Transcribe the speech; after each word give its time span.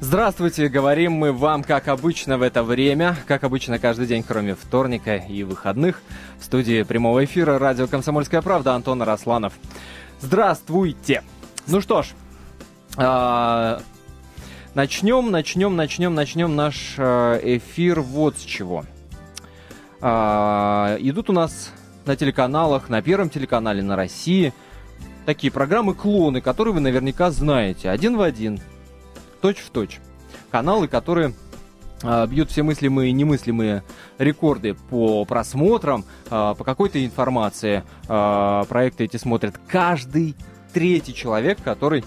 Здравствуйте, 0.00 0.68
говорим 0.68 1.14
мы 1.14 1.32
вам, 1.32 1.64
как 1.64 1.88
обычно, 1.88 2.38
в 2.38 2.42
это 2.42 2.62
время, 2.62 3.16
как 3.26 3.42
обычно, 3.42 3.80
каждый 3.80 4.06
день, 4.06 4.22
кроме 4.22 4.54
вторника 4.54 5.16
и 5.16 5.42
выходных, 5.42 6.02
в 6.38 6.44
студии 6.44 6.84
прямого 6.84 7.24
эфира 7.24 7.58
радио 7.58 7.88
«Комсомольская 7.88 8.40
правда» 8.40 8.76
Антон 8.76 9.02
Росланов. 9.02 9.54
Здравствуйте! 10.20 11.24
Ну 11.66 11.80
что 11.80 12.02
ж, 12.02 12.10
а, 12.96 13.82
начнем, 14.74 15.32
начнем, 15.32 15.74
начнем, 15.74 16.14
начнем 16.14 16.54
наш 16.54 16.94
э, 16.96 17.40
эфир 17.56 18.00
вот 18.00 18.38
с 18.38 18.42
чего. 18.42 18.84
А, 20.00 20.96
идут 21.00 21.28
у 21.28 21.32
нас 21.32 21.72
на 22.06 22.14
телеканалах, 22.14 22.88
на 22.88 23.02
Первом 23.02 23.30
телеканале, 23.30 23.82
на 23.82 23.96
России 23.96 24.54
такие 25.26 25.52
программы 25.52 25.94
«Клоны», 25.94 26.40
которые 26.40 26.72
вы 26.72 26.78
наверняка 26.78 27.32
знаете. 27.32 27.90
Один 27.90 28.16
в 28.16 28.22
один– 28.22 28.60
точь 29.40 29.58
в 29.58 29.70
точь. 29.70 30.00
Каналы, 30.50 30.88
которые 30.88 31.34
а, 32.02 32.26
бьют 32.26 32.50
все 32.50 32.62
мыслимые 32.62 33.10
и 33.10 33.12
немыслимые 33.12 33.82
рекорды 34.18 34.74
по 34.74 35.24
просмотрам, 35.24 36.04
а, 36.30 36.54
по 36.54 36.64
какой-то 36.64 37.04
информации. 37.04 37.84
А, 38.08 38.64
проекты 38.64 39.04
эти 39.04 39.16
смотрят 39.16 39.58
каждый 39.66 40.36
третий 40.72 41.14
человек, 41.14 41.58
который 41.62 42.04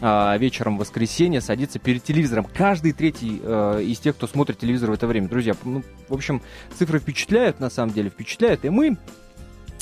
вечером 0.00 0.76
в 0.76 0.80
воскресенье 0.80 1.40
садится 1.40 1.78
перед 1.78 2.02
телевизором. 2.02 2.46
Каждый 2.52 2.92
третий 2.92 3.40
э, 3.42 3.80
из 3.84 4.00
тех, 4.00 4.14
кто 4.16 4.26
смотрит 4.26 4.58
телевизор 4.58 4.90
в 4.90 4.92
это 4.92 5.06
время. 5.06 5.28
Друзья, 5.28 5.54
ну, 5.64 5.82
в 6.08 6.12
общем, 6.14 6.42
цифры 6.76 6.98
впечатляют, 6.98 7.58
на 7.58 7.70
самом 7.70 7.94
деле, 7.94 8.10
впечатляют. 8.10 8.66
И 8.66 8.70
мы 8.70 8.98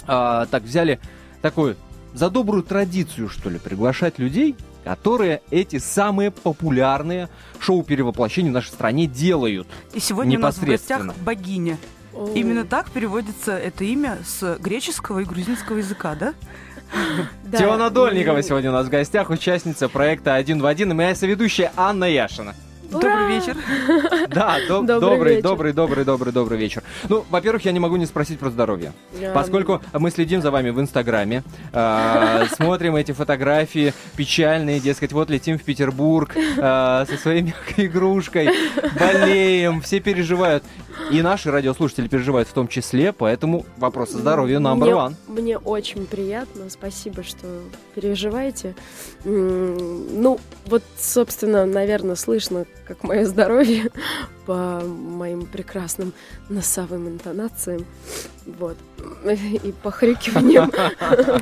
так 0.07 0.63
взяли 0.63 1.01
такую 1.41 1.77
за 2.13 2.31
добрую 2.31 2.63
традицию, 2.63 3.29
что 3.29 3.51
ли, 3.51 3.59
приглашать 3.59 4.21
людей, 4.21 4.55
которые 4.85 5.43
эти 5.51 5.79
самые 5.79 6.31
популярные 6.31 7.29
шоу 7.59 7.83
перевоплощения 7.83 8.51
в 8.51 8.55
нашей 8.55 8.69
стране 8.69 9.07
делают. 9.07 9.69
И 9.95 10.01
сегодня 10.01 10.39
у 10.39 10.43
нас 10.43 10.57
в 10.57 10.65
гостях 10.65 11.15
богиня. 11.19 11.79
Именно 12.35 12.65
так 12.65 12.91
переводится 12.91 13.57
это 13.57 13.85
имя 13.85 14.19
с 14.25 14.59
греческого 14.59 15.21
и 15.21 15.25
грузинского 15.25 15.79
языка, 15.79 16.15
да? 16.15 16.35
Да. 17.45 17.59
Теона 17.59 17.89
Дольникова 17.89 18.43
сегодня 18.43 18.71
у 18.71 18.75
нас 18.75 18.87
в 18.87 18.91
гостях, 18.91 19.31
участница 19.31 19.89
проекта 19.89 20.35
«Один 20.35 20.61
в 20.61 20.67
один» 20.67 20.91
и 20.91 20.95
моя 20.95 21.15
соведущая 21.15 21.73
Анна 21.75 22.05
Яшина. 22.05 22.55
Добрый 22.93 23.29
вечер. 23.29 23.57
Да, 24.29 24.57
до- 24.67 24.83
добрый, 24.83 25.01
добрый, 25.01 25.35
вечер. 25.37 25.43
добрый, 25.43 25.73
добрый, 25.73 26.05
добрый, 26.05 26.33
добрый 26.33 26.59
вечер. 26.59 26.83
Ну, 27.09 27.25
во-первых, 27.29 27.65
я 27.65 27.73
не 27.73 27.81
могу 27.81 27.97
не 27.97 28.07
спросить 28.07 28.39
про 28.39 28.51
здоровье, 28.51 28.93
yeah. 29.13 29.33
поскольку 29.33 29.83
мы 29.93 30.11
следим 30.11 30.41
за 30.41 30.51
вами 30.51 30.71
в 30.71 30.81
Инстаграме, 30.81 31.43
э, 31.73 32.45
смотрим 32.57 32.97
эти 32.97 33.13
фотографии 33.13 33.93
печальные, 34.17 34.81
дескать, 34.81 35.13
вот 35.13 35.29
летим 35.29 35.59
в 35.59 35.63
Петербург 35.63 36.35
э, 36.35 37.05
со 37.09 37.17
своей 37.21 37.43
мягкой 37.43 37.87
игрушкой, 37.87 38.51
болеем, 38.99 39.81
все 39.83 40.01
переживают. 40.01 40.65
И 41.13 41.21
наши 41.21 41.51
радиослушатели 41.51 42.09
переживают 42.09 42.49
в 42.49 42.55
том 42.55 42.69
числе, 42.69 43.13
поэтому 43.13 43.67
вопрос 43.77 44.15
о 44.15 44.19
здоровье 44.19 44.57
number 44.57 44.77
мне, 44.77 44.91
one. 44.93 45.15
Мне 45.29 45.59
очень 45.59 46.07
приятно, 46.07 46.71
спасибо, 46.71 47.23
что 47.23 47.47
переживаете. 47.95 48.75
Ну, 49.25 50.41
вот, 50.67 50.83
собственно, 50.97 51.67
наверное, 51.67 52.15
слышно, 52.15 52.65
как 52.87 53.05
мое 53.05 53.27
здоровье 53.27 53.91
по 54.47 54.81
моим 54.81 55.47
прекрасным 55.47 56.13
носовым 56.49 57.09
интонациям. 57.09 57.85
Вот. 58.47 58.77
И 59.25 59.75
похрюкиванием. 59.83 60.73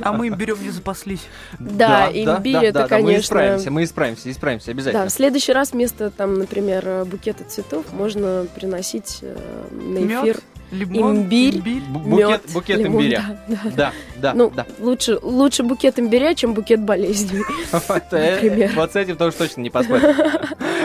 А 0.03 0.13
мы 0.13 0.29
имбирем 0.29 0.63
не 0.63 0.71
запаслись. 0.71 1.27
Да, 1.59 2.11
имбирь 2.13 2.65
это, 2.65 2.87
конечно... 2.89 3.13
Мы 3.13 3.19
исправимся, 3.19 3.71
мы 3.71 3.85
исправимся, 3.85 4.31
исправимся 4.31 4.71
обязательно. 4.71 5.05
Да, 5.05 5.09
в 5.09 5.13
следующий 5.13 5.53
раз 5.53 5.73
вместо, 5.73 6.11
там, 6.11 6.39
например, 6.39 7.05
букета 7.07 7.45
цветов 7.45 7.87
можно 7.93 8.47
приносить 8.55 9.19
э, 9.23 9.37
на 9.71 9.99
эфир 9.99 10.41
Лимон, 10.71 11.17
имбирь, 11.17 11.57
имбирь. 11.59 11.83
Букет, 11.83 12.43
букет 12.53 12.79
лимон, 12.79 13.03
имбиря. 13.03 13.39
Да, 13.49 13.57
да, 13.57 13.73
да. 13.75 13.93
да, 14.17 14.35
ну, 14.35 14.51
да. 14.51 14.67
Лучше, 14.79 15.19
лучше 15.21 15.63
букет 15.63 15.99
имбиря, 15.99 16.35
чем 16.35 16.55
букет 16.55 16.81
болезней. 16.81 17.43
Вот 18.75 18.93
с 18.93 18.97
этим 18.97 19.17
тоже 19.17 19.37
точно 19.37 19.63
не 19.63 19.71
поспоришь. 19.71 20.17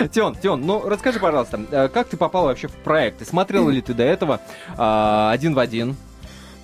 Тион, 0.12 0.35
Тион, 0.35 0.66
ну 0.66 0.88
расскажи, 0.88 1.19
пожалуйста, 1.19 1.59
э, 1.72 1.88
как 1.88 2.07
ты 2.07 2.18
попал 2.18 2.45
вообще 2.45 2.68
в 2.68 2.74
проект? 2.74 3.22
И 3.22 3.25
смотрела 3.25 3.69
ли 3.69 3.81
ты 3.81 3.94
до 3.94 4.03
этого 4.03 4.41
а, 4.78 5.31
один 5.31 5.53
в 5.53 5.59
один? 5.59 5.95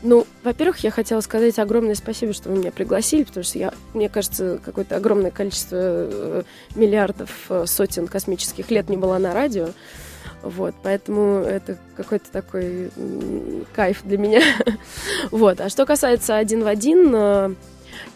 Ну, 0.03 0.25
во-первых, 0.43 0.79
я 0.79 0.89
хотела 0.89 1.21
сказать 1.21 1.59
огромное 1.59 1.93
спасибо, 1.93 2.33
что 2.33 2.49
вы 2.49 2.57
меня 2.57 2.71
пригласили, 2.71 3.23
потому 3.23 3.43
что 3.43 3.59
я, 3.59 3.73
мне 3.93 4.09
кажется, 4.09 4.59
какое-то 4.63 4.95
огромное 4.95 5.29
количество 5.29 5.77
э, 5.79 6.43
миллиардов, 6.73 7.29
э, 7.49 7.65
сотен 7.67 8.07
космических 8.07 8.71
лет 8.71 8.89
не 8.89 8.97
была 8.97 9.19
на 9.19 9.33
радио. 9.33 9.69
Вот, 10.44 10.74
поэтому 10.81 11.40
это 11.44 11.78
какой-то 11.96 12.31
такой 12.31 12.91
кайф 13.74 14.02
для 14.03 14.18
меня. 14.18 14.41
вот, 15.31 15.62
а 15.62 15.69
что 15.69 15.85
касается 15.85 16.35
один 16.38 16.63
в 16.63 16.68
один, 16.68 17.12
э, 17.13 17.56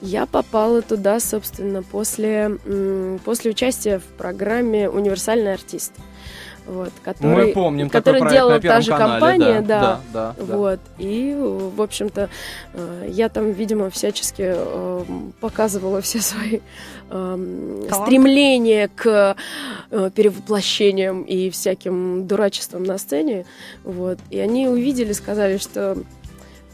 я 0.02 0.26
попала 0.26 0.82
туда, 0.82 1.20
собственно, 1.20 1.84
после, 1.84 2.58
после 3.24 3.52
участия 3.52 4.00
в 4.00 4.06
программе 4.18 4.90
«Универсальный 4.90 5.54
артист». 5.54 5.94
Вот, 6.68 6.92
который, 7.04 7.48
Мы 7.48 7.54
помним 7.54 7.90
который 7.92 8.22
такой 8.22 8.34
делала 8.34 8.60
та 8.60 8.82
же 8.82 8.90
канале, 8.90 9.12
компания, 9.12 9.62
да, 9.62 9.82
да, 9.82 10.00
да, 10.12 10.46
да, 10.46 10.58
вот. 10.58 10.80
И, 10.98 11.36
в 11.38 11.80
общем-то, 11.80 12.30
э, 12.74 13.08
я 13.08 13.30
там, 13.30 13.52
видимо, 13.52 13.92
всячески 13.92 14.44
э, 14.56 15.04
показывала 15.42 16.02
все 16.02 16.20
свои 16.22 16.62
э, 17.10 17.88
стремления 17.92 18.90
к 18.96 19.36
перевоплощениям 19.90 21.24
и 21.24 21.50
всяким 21.50 22.28
дурачествам 22.28 22.84
на 22.84 22.98
сцене, 22.98 23.46
вот. 23.84 24.20
И 24.30 24.40
они 24.40 24.68
увидели, 24.68 25.14
сказали, 25.14 25.58
что 25.58 25.98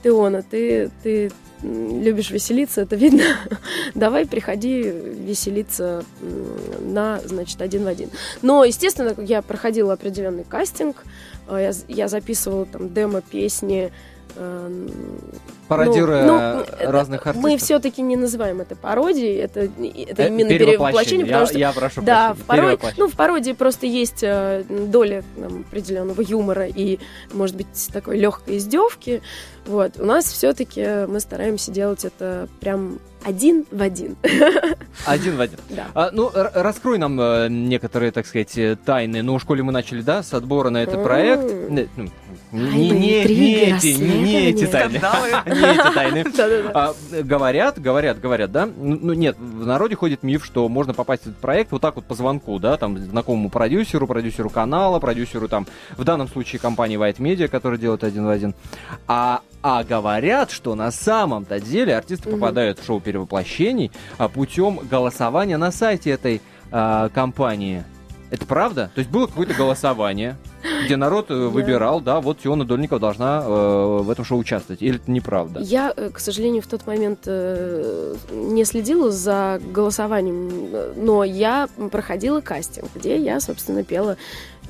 ты 0.02 0.12
Она, 0.14 0.42
ты, 0.42 0.90
ты, 1.04 1.32
любишь 1.64 2.32
веселиться, 2.32 2.82
это 2.82 2.96
видно. 2.96 3.24
Давай 3.96 4.26
приходи 4.26 4.82
веселиться 4.82 6.04
на, 6.80 7.20
значит, 7.26 7.62
один 7.62 7.84
в 7.84 7.88
один. 7.88 8.10
Но, 8.42 8.64
естественно, 8.64 9.14
я 9.22 9.42
проходила 9.42 9.94
определенный 9.94 10.44
кастинг, 10.44 11.04
а, 11.48 11.60
я, 11.60 11.72
я 11.88 12.08
записывала 12.08 12.66
там 12.66 12.94
демо-песни, 12.94 13.86
Эм, 13.86 13.92
Пародируя 15.68 16.26
ну, 16.26 16.66
ну, 16.82 16.92
разных 16.92 17.26
артистов. 17.28 17.50
Мы 17.50 17.58
все-таки 17.58 18.02
не 18.02 18.18
называем 18.18 18.60
это 18.60 18.76
пародией, 18.76 19.38
это, 19.38 19.62
это 19.62 20.24
э, 20.24 20.28
именно 20.28 20.50
перевоплощение, 20.50 21.26
потому 21.26 21.46
что 21.46 21.58
я 21.58 21.72
прошу 21.72 22.02
да, 22.02 22.34
в 22.34 22.40
пародии, 22.40 22.94
ну 22.98 23.08
в 23.08 23.16
пародии 23.16 23.54
просто 23.54 23.86
есть 23.86 24.22
э, 24.22 24.64
доля 24.68 25.24
там, 25.40 25.62
определенного 25.62 26.22
юмора 26.22 26.68
и, 26.68 27.00
может 27.32 27.56
быть, 27.56 27.90
такой 27.94 28.18
легкой 28.18 28.58
издевки. 28.58 29.22
Вот 29.66 29.98
у 29.98 30.06
нас 30.06 30.26
все-таки 30.26 31.06
мы 31.08 31.22
стараемся 31.22 31.72
делать 31.72 32.04
это 32.04 32.50
прям 32.60 33.00
один 33.24 33.66
в 33.72 33.82
один. 33.82 34.18
Один 35.06 35.38
в 35.38 35.42
один. 35.42 35.60
Да. 35.70 35.88
А, 35.94 36.10
ну, 36.12 36.32
раскрой 36.34 36.98
нам 36.98 37.20
э, 37.22 37.48
некоторые, 37.50 38.12
так 38.12 38.26
сказать, 38.26 38.58
э, 38.58 38.76
тайны. 38.76 39.22
Ну, 39.22 39.38
в 39.38 39.42
школе 39.42 39.62
мы 39.62 39.72
начали, 39.72 40.02
да, 40.02 40.24
с 40.24 40.34
отбора 40.34 40.70
на 40.70 40.82
этот 40.82 41.04
проект. 41.04 41.44
Ну, 41.70 42.10
не, 42.52 42.90
не, 42.90 43.24
не, 43.24 43.56
эти, 43.56 43.88
не 44.02 44.50
эти 44.50 44.68
тайны. 44.68 45.02
Не 45.46 46.22
эти 46.22 46.32
тайны. 46.32 46.72
А, 46.74 46.94
говорят, 47.24 47.80
говорят, 47.80 48.20
говорят, 48.20 48.52
да? 48.52 48.66
Ну, 48.66 49.14
нет, 49.14 49.38
в 49.38 49.66
народе 49.66 49.96
ходит 49.96 50.24
миф, 50.24 50.46
что 50.46 50.68
можно 50.68 50.94
попасть 50.94 51.24
в 51.24 51.28
этот 51.28 51.40
проект 51.40 51.72
вот 51.72 51.82
так 51.82 51.96
вот 51.96 52.06
по 52.06 52.16
звонку, 52.16 52.60
да, 52.60 52.78
там, 52.78 52.98
знакомому 52.98 53.50
продюсеру, 53.50 54.08
продюсеру 54.08 54.50
канала, 54.50 55.00
продюсеру 55.00 55.48
там, 55.48 55.66
в 55.98 56.04
данном 56.04 56.28
случае 56.28 56.60
компании 56.60 57.00
White 57.00 57.18
Media, 57.18 57.48
которая 57.48 57.80
делает 57.80 58.04
один 58.04 58.26
в 58.26 58.30
один. 58.30 58.54
А 59.08 59.42
а 59.64 59.84
говорят, 59.84 60.50
что 60.50 60.74
на 60.74 60.92
самом-то 60.92 61.60
деле 61.60 61.96
артисты 61.96 62.30
угу. 62.30 62.38
попадают 62.38 62.80
в 62.80 62.86
шоу 62.86 63.00
перевоплощений 63.00 63.92
а, 64.18 64.28
путем 64.28 64.80
голосования 64.90 65.58
на 65.58 65.72
сайте 65.72 66.10
этой 66.10 66.42
а, 66.72 67.10
компании. 67.10 67.84
Это 68.32 68.46
правда? 68.46 68.90
То 68.96 69.00
есть 69.00 69.12
было 69.12 69.28
какое-то 69.28 69.54
голосование, 69.54 70.38
где 70.86 70.96
народ 70.96 71.30
э, 71.30 71.36
выбирал, 71.36 72.00
да, 72.00 72.22
вот 72.22 72.40
Тиона 72.40 72.66
Дольникова 72.66 73.00
должна 73.00 73.44
э, 73.44 73.98
в 74.04 74.10
этом 74.10 74.24
шоу 74.24 74.40
участвовать. 74.40 74.82
Или 74.82 74.96
это 74.96 75.12
неправда? 75.12 75.60
Я, 75.60 75.94
э, 75.96 76.10
к 76.10 76.18
сожалению, 76.18 76.62
в 76.62 76.68
тот 76.68 76.88
момент 76.88 77.24
э, 77.26 78.16
не 78.32 78.64
следила 78.64 79.12
за 79.12 79.60
голосованием, 79.74 80.96
но 80.96 81.26
я 81.26 81.68
проходила 81.92 82.40
кастинг, 82.40 82.88
где 82.96 83.18
я, 83.18 83.42
собственно, 83.42 83.84
пела 83.84 84.18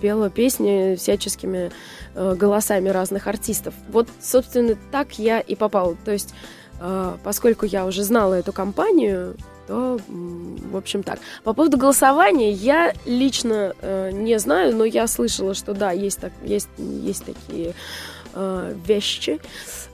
пела 0.02 0.32
песни 0.32 0.96
всяческими 0.96 1.72
э, 2.16 2.36
голосами 2.36 2.90
разных 2.90 3.28
артистов. 3.28 3.76
Вот, 3.90 4.08
собственно, 4.20 4.76
так 4.92 5.20
я 5.20 5.40
и 5.40 5.56
попала. 5.56 5.96
То 6.04 6.12
есть, 6.12 6.34
э, 6.80 7.18
поскольку 7.24 7.68
я 7.68 7.86
уже 7.86 8.04
знала 8.04 8.34
эту 8.34 8.52
компанию, 8.52 9.36
то, 9.72 9.98
в 10.10 10.76
общем, 10.76 11.02
так. 11.02 11.20
По 11.46 11.54
поводу 11.54 11.78
голосования 11.78 12.52
я 12.52 12.94
лично 13.06 13.74
э, 13.82 14.12
не 14.12 14.38
знаю, 14.38 14.76
но 14.76 14.84
я 14.84 15.08
слышала, 15.08 15.54
что 15.54 15.74
да, 15.74 15.92
есть, 15.92 16.20
так, 16.20 16.34
есть, 16.44 16.68
есть 16.78 17.24
такие 17.24 17.74
э, 18.34 18.74
вещи, 18.86 19.40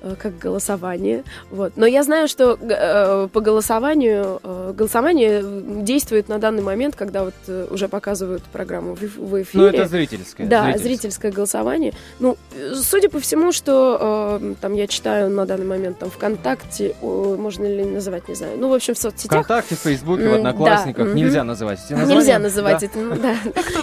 э, 0.02 0.16
как 0.18 0.38
голосование. 0.38 1.24
Вот. 1.52 1.74
Но 1.76 1.86
я 1.86 2.04
знаю, 2.04 2.28
что 2.28 2.58
э, 2.60 3.28
по 3.32 3.42
голосованию 3.42 4.40
э, 4.44 4.58
Э, 4.68 4.74
голосование 4.74 5.44
действует 5.84 6.30
на 6.30 6.40
данный 6.40 6.62
момент, 6.62 6.96
когда 6.96 7.24
вот 7.24 7.34
э, 7.48 7.68
уже 7.70 7.88
показывают 7.88 8.44
программу 8.44 8.96
в, 8.96 9.02
в 9.02 9.42
эфире. 9.42 9.64
Ну, 9.64 9.66
это 9.66 9.88
зрительское. 9.88 10.48
Да, 10.48 10.64
зрительское, 10.64 10.88
зрительское 10.88 11.32
голосование. 11.32 11.94
Ну, 12.20 12.38
судя 12.76 13.10
по 13.10 13.20
всему, 13.20 13.52
что 13.52 14.40
э, 14.42 14.54
там 14.62 14.74
я 14.74 14.88
читаю 14.88 15.30
на 15.30 15.46
данный 15.46 15.66
момент 15.66 16.00
там 16.00 16.10
ВКонтакте, 16.10 16.96
о, 17.02 17.36
можно 17.38 17.66
ли 17.66 17.86
называть, 17.86 18.28
не 18.28 18.36
знаю. 18.36 18.58
Ну, 18.58 18.70
в 18.70 18.74
общем, 18.74 18.94
в 18.94 18.98
соцсетях. 18.98 19.44
ВКонтакте, 19.44 19.76
в 19.76 19.80
Фейсбуке, 19.80 20.30
в 20.30 20.34
Одноклассниках. 20.34 21.08
Да. 21.08 21.14
Нельзя 21.14 21.44
называть 21.44 21.80
эти 21.86 21.94
названия. 21.94 22.16
Нельзя 22.16 22.40
называть 22.40 22.80
да. 22.82 22.86
это, 22.86 23.16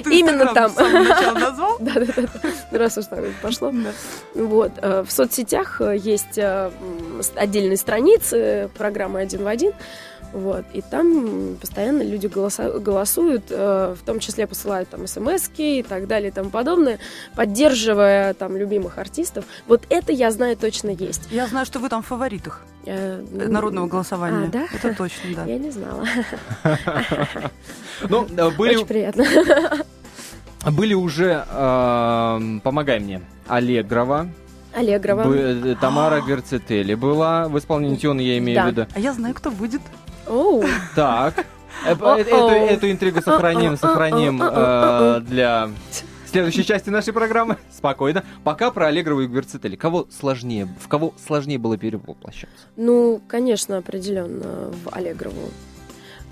да. 0.05 0.11
Именно 0.11 0.55
там. 0.55 0.73
Да, 0.77 1.93
да, 1.95 2.05
да. 2.17 2.79
Раз 2.79 2.99
уж 2.99 3.07
так 3.07 3.25
пошло. 3.43 3.73
Вот. 4.49 4.73
В 4.81 5.07
соцсетях 5.09 5.81
есть 5.81 6.39
отдельные 7.37 7.77
страницы 7.77 8.71
программы 8.77 9.21
«Один 9.21 9.45
в 9.45 9.47
один», 9.47 9.73
вот. 10.35 10.65
И 10.73 10.83
там 10.83 11.57
постоянно 11.61 12.03
люди 12.03 12.27
голоса- 12.27 12.81
голосуют, 12.81 13.45
э, 13.51 13.95
в 13.97 14.05
том 14.05 14.19
числе 14.19 14.49
посылают 14.49 14.89
там 14.89 15.07
смс 15.07 15.49
и 15.57 15.85
так 15.89 16.09
далее 16.09 16.31
и 16.31 16.33
тому 16.33 16.51
подобное, 16.51 16.99
поддерживая 17.37 18.35
там 18.35 18.57
любимых 18.57 18.99
артистов. 18.99 19.45
Вот 19.69 19.85
это 19.91 20.13
я 20.13 20.33
знаю 20.33 20.57
точно 20.57 20.91
есть. 20.91 21.29
Я 21.31 21.47
знаю, 21.47 21.65
что 21.65 21.79
вы 21.79 21.89
там 21.89 22.03
в 22.03 22.07
фаворитах 22.07 22.63
э, 22.85 23.25
народного 23.33 23.87
голосования. 23.87 24.49
А, 24.49 24.51
да? 24.51 24.67
Это 24.75 24.93
точно, 24.97 25.37
да. 25.37 25.45
Я 25.45 25.59
не 25.59 25.71
знала. 25.71 26.05
Ну, 28.09 28.27
э, 28.27 28.51
были... 28.51 28.75
Очень 28.75 28.87
приятно. 28.87 29.25
Были 30.71 30.95
уже, 30.95 31.45
э, 31.49 32.59
помогай 32.63 33.01
мне, 33.01 33.21
Аллегрова, 33.47 34.29
Аллегрова. 34.75 35.25
Б, 35.25 35.77
Тамара 35.81 36.21
Герцетели 36.21 36.95
была 36.95 37.49
в 37.49 37.59
исполнении 37.59 37.97
Тиона, 37.97 38.21
я 38.21 38.39
имею 38.39 38.57
да. 38.57 38.65
в 38.65 38.67
виду. 38.69 38.87
А 38.95 38.99
я 38.99 39.13
знаю, 39.13 39.35
кто 39.35 39.51
будет. 39.51 39.81
Оу. 40.27 40.65
Так. 40.95 41.47
Э, 41.85 41.91
эту, 41.91 42.89
интригу 42.89 43.21
сохраним, 43.21 43.77
сохраним 43.77 44.41
э, 44.41 45.21
для 45.27 45.69
следующей 46.25 46.65
части 46.65 46.89
нашей 46.89 47.13
программы. 47.13 47.59
Спокойно. 47.71 48.25
Пока 48.45 48.71
про 48.71 48.87
Аллегрову 48.87 49.23
и 49.23 49.27
Гверцетели. 49.27 49.75
Кого 49.75 50.07
сложнее, 50.09 50.69
в 50.81 50.87
кого 50.89 51.13
сложнее 51.27 51.59
было 51.59 51.77
перевоплощаться? 51.77 52.69
Ну, 52.77 53.21
конечно, 53.27 53.77
определенно 53.77 54.73
в 54.85 54.97
Аллегрову. 54.97 55.51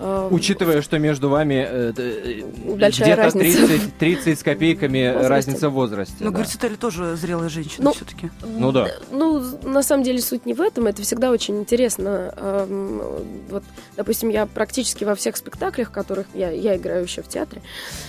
Эм, 0.03 0.35
Учитывая, 0.35 0.83
что 0.83 0.99
между 0.99 1.29
вами 1.29 1.65
э, 1.69 1.93
э 1.97 2.43
где-то 2.75 3.31
30, 3.31 3.99
30 3.99 4.39
с 4.39 4.43
копейками 4.43 5.07
возрасте. 5.13 5.29
разница 5.29 5.69
в 5.69 5.73
возрасте. 5.75 6.17
Но, 6.19 6.27
да. 6.27 6.31
говорите, 6.33 6.59
тоже 6.77 7.15
зрелая 7.15 7.49
женщина 7.49 7.85
ну, 7.85 7.93
все-таки. 7.93 8.31
Ну 8.43 8.73
да. 8.73 8.89
Ну, 9.13 9.41
на 9.63 9.83
самом 9.83 10.03
деле 10.03 10.21
суть 10.21 10.45
не 10.45 10.55
в 10.55 10.61
этом, 10.61 10.87
это 10.89 11.03
всегда 11.03 11.31
очень 11.31 11.59
интересно. 11.61 12.35
Эм, 12.37 13.01
вот, 13.49 13.63
допустим, 13.97 14.29
я 14.31 14.47
практически 14.47 15.05
во 15.05 15.15
всех 15.15 15.37
спектаклях, 15.37 15.91
в 15.91 15.93
которых 15.93 16.27
я, 16.35 16.51
я 16.51 16.77
играю 16.77 17.05
еще 17.05 17.23
в 17.23 17.29
театре. 17.29 17.63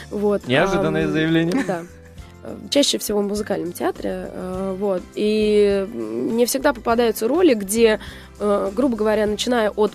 Вот, 0.09 0.47
Неожиданное 0.47 1.03
эм, 1.03 1.11
заявление. 1.11 1.63
Да 1.67 1.83
чаще 2.69 2.97
всего 2.97 3.19
в 3.19 3.27
музыкальном 3.27 3.73
театре, 3.73 4.29
э, 4.31 4.75
вот, 4.77 5.01
и 5.15 5.87
не 5.93 6.45
всегда 6.45 6.73
попадаются 6.73 7.27
роли, 7.27 7.53
где, 7.53 7.99
э, 8.39 8.71
грубо 8.75 8.97
говоря, 8.97 9.25
начиная 9.25 9.69
от, 9.69 9.93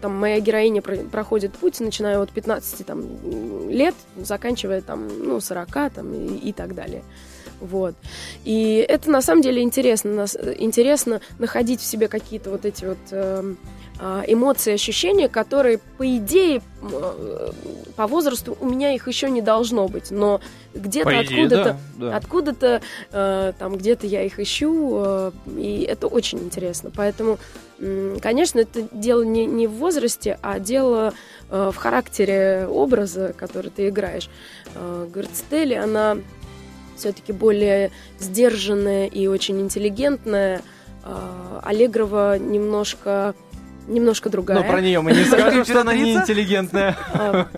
там, 0.00 0.16
моя 0.16 0.40
героиня 0.40 0.82
проходит 0.82 1.52
путь, 1.52 1.80
начиная 1.80 2.18
от 2.20 2.30
15 2.30 2.86
там, 2.86 3.70
лет, 3.70 3.94
заканчивая 4.16 4.80
там, 4.80 5.08
ну, 5.18 5.40
40 5.40 5.90
там, 5.92 6.12
и, 6.14 6.36
и 6.48 6.52
так 6.52 6.74
далее. 6.74 7.02
Вот. 7.60 7.94
И 8.44 8.84
это 8.88 9.10
на 9.10 9.22
самом 9.22 9.42
деле 9.42 9.62
интересно, 9.62 10.26
интересно 10.58 11.20
находить 11.38 11.80
в 11.80 11.84
себе 11.84 12.08
какие-то 12.08 12.50
вот 12.50 12.64
эти 12.64 12.84
вот 12.84 12.98
эм, 13.10 13.56
эмоции, 14.26 14.74
ощущения, 14.74 15.28
которые, 15.28 15.78
по 15.96 16.16
идее, 16.16 16.60
э, 16.82 17.50
по 17.96 18.06
возрасту 18.06 18.56
у 18.60 18.66
меня 18.66 18.92
их 18.92 19.08
еще 19.08 19.30
не 19.30 19.40
должно 19.40 19.88
быть, 19.88 20.10
но 20.10 20.40
где-то 20.74 21.20
откуда-то, 21.20 21.78
да, 21.96 22.10
да. 22.10 22.16
откуда-то, 22.16 22.82
э, 23.12 23.52
там 23.58 23.76
где-то 23.76 24.06
я 24.06 24.22
их 24.22 24.38
ищу, 24.38 24.96
э, 24.96 25.30
и 25.56 25.86
это 25.88 26.08
очень 26.08 26.38
интересно. 26.40 26.90
Поэтому, 26.94 27.38
конечно, 28.20 28.58
это 28.58 28.86
дело 28.92 29.22
не, 29.22 29.46
не 29.46 29.66
в 29.66 29.72
возрасте, 29.72 30.38
а 30.42 30.58
дело 30.58 31.14
в 31.48 31.74
характере 31.74 32.66
образа, 32.68 33.34
который 33.36 33.70
ты 33.70 33.88
играешь. 33.88 34.28
Герцтели, 35.14 35.74
она 35.74 36.18
все-таки 36.96 37.32
более 37.32 37.90
сдержанная 38.18 39.06
и 39.06 39.26
очень 39.28 39.60
интеллигентная. 39.60 40.62
Аллегрова 41.62 42.38
немножко 42.38 43.34
немножко 43.86 44.30
другая. 44.30 44.58
Но 44.58 44.64
про 44.64 44.80
нее 44.80 45.00
мы 45.00 45.12
не 45.12 45.24
скажем, 45.24 45.64
что 45.64 45.80
она 45.80 45.94
не 45.94 46.14
интеллигентная. 46.14 46.96
А, 47.12 47.48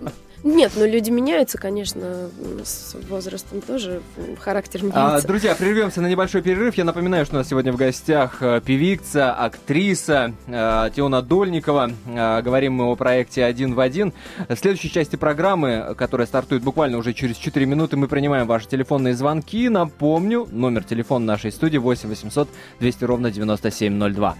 нет, 0.46 0.72
но 0.76 0.86
люди 0.86 1.10
меняются, 1.10 1.58
конечно, 1.58 2.30
с 2.62 2.94
возрастом 3.08 3.60
тоже 3.60 4.00
характер 4.38 4.80
а, 4.82 4.84
меняется. 4.84 5.16
А, 5.16 5.28
друзья, 5.28 5.56
прервемся 5.56 6.00
на 6.00 6.06
небольшой 6.06 6.40
перерыв. 6.40 6.76
Я 6.76 6.84
напоминаю, 6.84 7.26
что 7.26 7.34
у 7.34 7.38
нас 7.38 7.48
сегодня 7.48 7.72
в 7.72 7.76
гостях 7.76 8.36
э, 8.40 8.60
певица, 8.64 9.32
актриса 9.32 10.34
э, 10.46 10.90
Теона 10.94 11.22
Дольникова. 11.22 11.90
Э, 12.06 12.42
говорим 12.42 12.74
мы 12.74 12.84
о 12.84 12.94
проекте 12.94 13.44
«Один 13.44 13.74
в 13.74 13.80
один». 13.80 14.12
В 14.48 14.54
следующей 14.54 14.88
части 14.88 15.16
программы, 15.16 15.96
которая 15.98 16.28
стартует 16.28 16.62
буквально 16.62 16.98
уже 16.98 17.12
через 17.12 17.38
4 17.38 17.66
минуты, 17.66 17.96
мы 17.96 18.06
принимаем 18.06 18.46
ваши 18.46 18.68
телефонные 18.68 19.16
звонки. 19.16 19.68
Напомню, 19.68 20.46
номер 20.52 20.84
телефона 20.84 21.24
нашей 21.24 21.50
студии 21.50 21.78
8 21.78 22.08
800 22.08 22.48
200 22.78 23.04
ровно 23.04 23.32
9702. 23.32 24.36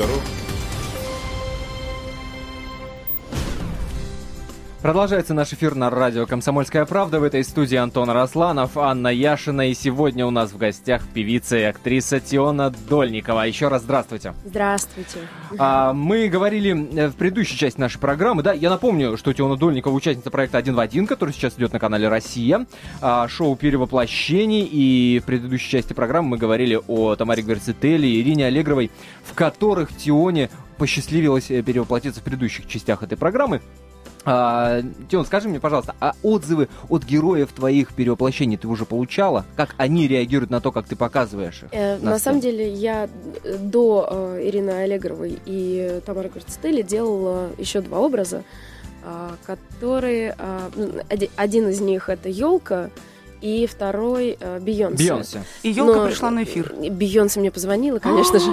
करो 0.00 0.35
Продолжается 4.86 5.34
наш 5.34 5.52
эфир 5.52 5.74
на 5.74 5.90
радио 5.90 6.26
«Комсомольская 6.26 6.86
правда». 6.86 7.18
В 7.18 7.24
этой 7.24 7.42
студии 7.42 7.74
Антон 7.74 8.08
Росланов, 8.08 8.78
Анна 8.78 9.08
Яшина. 9.08 9.68
И 9.68 9.74
сегодня 9.74 10.24
у 10.24 10.30
нас 10.30 10.52
в 10.52 10.58
гостях 10.58 11.02
певица 11.12 11.58
и 11.58 11.62
актриса 11.62 12.20
Тиона 12.20 12.72
Дольникова. 12.88 13.48
Еще 13.48 13.66
раз 13.66 13.82
здравствуйте. 13.82 14.32
Здравствуйте. 14.44 15.18
А, 15.58 15.92
мы 15.92 16.28
говорили 16.28 16.70
э, 17.00 17.08
в 17.08 17.16
предыдущей 17.16 17.58
части 17.58 17.80
нашей 17.80 17.98
программы, 17.98 18.44
да, 18.44 18.52
я 18.52 18.70
напомню, 18.70 19.16
что 19.16 19.32
Тиона 19.32 19.56
Дольникова 19.56 19.92
участница 19.92 20.30
проекта 20.30 20.58
«Один 20.58 20.76
в 20.76 20.78
один», 20.78 21.08
который 21.08 21.34
сейчас 21.34 21.58
идет 21.58 21.72
на 21.72 21.80
канале 21.80 22.06
«Россия», 22.06 22.64
а, 23.00 23.26
шоу 23.26 23.56
«Перевоплощений». 23.56 24.68
И 24.70 25.18
в 25.18 25.26
предыдущей 25.26 25.68
части 25.68 25.94
программы 25.94 26.28
мы 26.28 26.38
говорили 26.38 26.78
о 26.86 27.16
Тамаре 27.16 27.42
Гверцетели 27.42 28.06
и 28.06 28.20
Ирине 28.20 28.46
Аллегровой, 28.46 28.92
в 29.24 29.34
которых 29.34 29.96
Тионе 29.96 30.48
посчастливилось 30.78 31.50
э, 31.50 31.60
перевоплотиться 31.62 32.20
в 32.20 32.22
предыдущих 32.22 32.68
частях 32.68 33.02
этой 33.02 33.18
программы. 33.18 33.60
А, 34.26 34.82
Тион, 35.08 35.24
скажи 35.24 35.48
мне, 35.48 35.60
пожалуйста, 35.60 35.94
а 36.00 36.14
отзывы 36.24 36.68
от 36.88 37.04
героев 37.04 37.52
твоих 37.52 37.94
перевоплощений 37.94 38.56
ты 38.56 38.66
уже 38.66 38.84
получала? 38.84 39.44
Как 39.56 39.76
они 39.78 40.08
реагируют 40.08 40.50
на 40.50 40.60
то, 40.60 40.72
как 40.72 40.86
ты 40.86 40.96
показываешь 40.96 41.62
их? 41.62 41.68
Э, 41.70 41.96
на, 41.98 42.10
на 42.10 42.18
самом 42.18 42.40
деле, 42.40 42.68
я 42.68 43.08
э, 43.44 43.56
до 43.56 44.08
э, 44.10 44.40
Ирины 44.48 44.70
Олеговой 44.70 45.38
и 45.46 46.00
Тамары 46.04 46.28
Грацетели 46.28 46.82
делала 46.82 47.50
еще 47.56 47.80
два 47.80 48.00
образа, 48.00 48.42
э, 49.04 49.30
которые... 49.46 50.34
Э, 50.38 50.70
один 51.36 51.68
из 51.68 51.80
них 51.80 52.08
это 52.08 52.28
елка, 52.28 52.90
и 53.40 53.66
второй 53.66 54.36
э, 54.38 54.58
Бейонсе. 54.60 55.04
Бейонсе. 55.04 55.42
И 55.62 55.70
елка 55.70 56.06
пришла 56.06 56.30
на 56.30 56.44
эфир. 56.44 56.72
Бейонсе 56.90 57.40
мне 57.40 57.50
позвонила, 57.50 57.98
конечно 57.98 58.38
же. 58.38 58.50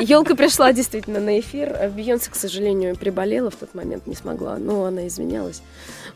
Елка 0.00 0.32
а, 0.34 0.36
пришла 0.36 0.72
действительно 0.72 1.20
на 1.20 1.40
эфир. 1.40 1.90
Бейонсе, 1.94 2.30
к 2.30 2.34
сожалению, 2.34 2.96
приболела 2.96 3.50
в 3.50 3.56
тот 3.56 3.74
момент, 3.74 4.06
не 4.06 4.14
смогла, 4.14 4.56
но 4.58 4.84
она 4.84 5.06
извинялась. 5.06 5.62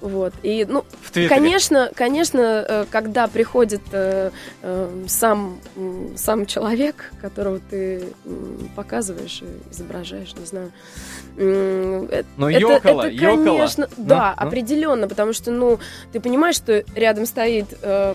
Вот. 0.01 0.33
И, 0.43 0.67
ну, 0.69 0.85
конечно, 1.29 1.91
конечно, 1.95 2.65
э, 2.67 2.85
когда 2.91 3.27
приходит 3.29 3.83
э, 3.93 4.31
э, 4.63 5.05
сам, 5.09 5.61
сам 6.17 6.47
человек, 6.47 7.13
которого 7.21 7.61
ты 7.71 8.05
показываешь, 8.77 9.43
изображаешь, 9.71 10.35
не 10.37 10.47
знаю. 10.47 10.73
Э, 11.37 12.23
ну, 12.37 12.49
ёкало, 12.49 13.09
это, 13.09 13.19
конечно, 13.19 13.83
ёкало. 13.83 14.07
да, 14.07 14.35
ну, 14.39 14.47
определенно, 14.47 15.09
потому 15.09 15.33
что, 15.33 15.51
ну, 15.51 15.79
ты 16.13 16.21
понимаешь, 16.21 16.57
что 16.57 16.83
рядом 17.01 17.27
стоит 17.27 17.67
э, 17.83 18.15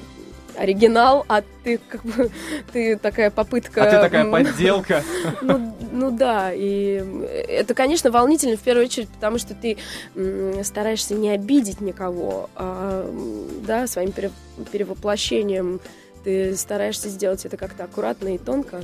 оригинал, 0.58 1.26
а 1.28 1.44
ты 1.64 1.80
как 1.90 2.04
бы 2.04 2.32
ты 2.74 2.98
такая 2.98 3.30
попытка. 3.30 3.84
А 3.84 3.92
ты 3.92 4.00
такая 4.00 4.30
подделка. 4.30 5.04
Ну, 5.42 5.76
ну 5.92 6.12
да, 6.12 6.52
и 6.54 7.04
это, 7.48 7.74
конечно, 7.74 8.12
волнительно 8.12 8.58
в 8.58 8.62
первую 8.62 8.86
очередь, 8.86 9.10
потому 9.10 9.38
что 9.38 9.54
ты 9.54 9.78
стараешься 10.64 11.14
не 11.14 11.30
обидеть 11.30 11.82
никого, 11.82 12.50
а, 12.56 13.10
да, 13.66 13.88
своим 13.88 14.12
перевоплощением 14.12 15.80
ты 16.26 16.56
стараешься 16.58 17.08
сделать 17.10 17.46
это 17.46 17.56
как-то 17.56 17.84
аккуратно 17.84 18.34
и 18.34 18.38
тонко. 18.40 18.82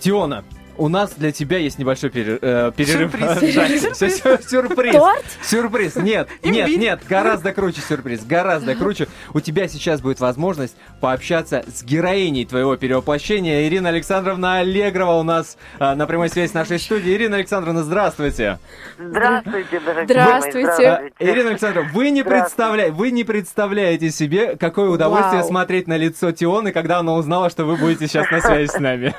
Тиона, 0.00 0.44
у 0.78 0.88
нас 0.88 1.12
для 1.16 1.32
тебя 1.32 1.58
есть 1.58 1.78
небольшой 1.78 2.10
перер... 2.10 2.38
э, 2.40 2.72
перерыв. 2.74 3.12
Сюрприз. 3.12 4.48
Сюрприз. 4.48 4.92
Торт? 4.92 5.24
Сюрприз. 5.42 5.96
Нет, 5.96 6.28
нет, 6.42 6.68
нет, 6.68 7.00
гораздо 7.08 7.52
круче 7.52 7.80
сюрприз, 7.80 8.24
гораздо 8.24 8.74
круче. 8.74 9.08
У 9.34 9.40
тебя 9.40 9.68
сейчас 9.68 10.00
будет 10.00 10.20
возможность 10.20 10.76
пообщаться 11.00 11.64
с 11.66 11.82
героиней 11.82 12.44
твоего 12.44 12.76
перевоплощения. 12.76 13.66
Ирина 13.66 13.90
Александровна 13.90 14.58
Аллегрова 14.58 15.14
у 15.14 15.22
нас 15.22 15.58
э, 15.78 15.94
на 15.94 16.06
прямой 16.06 16.28
связи 16.28 16.50
с 16.50 16.54
нашей 16.54 16.78
студией. 16.78 17.16
Ирина 17.16 17.36
Александровна, 17.36 17.82
здравствуйте. 17.82 18.58
Здравствуйте, 18.98 19.80
дорогие 19.80 20.04
Здравствуйте. 20.04 20.66
мои, 20.66 20.74
здравствуйте. 20.74 21.12
Ирина 21.18 21.50
Александровна, 21.50 21.90
вы 21.92 22.10
не, 22.10 22.22
представля... 22.22 22.92
вы 22.92 23.10
не 23.10 23.24
представляете 23.24 24.10
себе, 24.10 24.56
какое 24.56 24.88
удовольствие 24.88 25.40
Вау. 25.40 25.48
смотреть 25.48 25.88
на 25.88 25.96
лицо 25.96 26.30
Тионы, 26.32 26.72
когда 26.72 26.98
она 26.98 27.14
узнала, 27.14 27.50
что 27.50 27.64
вы 27.64 27.76
будете 27.76 28.06
сейчас 28.06 28.30
на 28.30 28.40
связи 28.40 28.68
с 28.68 28.78
нами. 28.78 29.14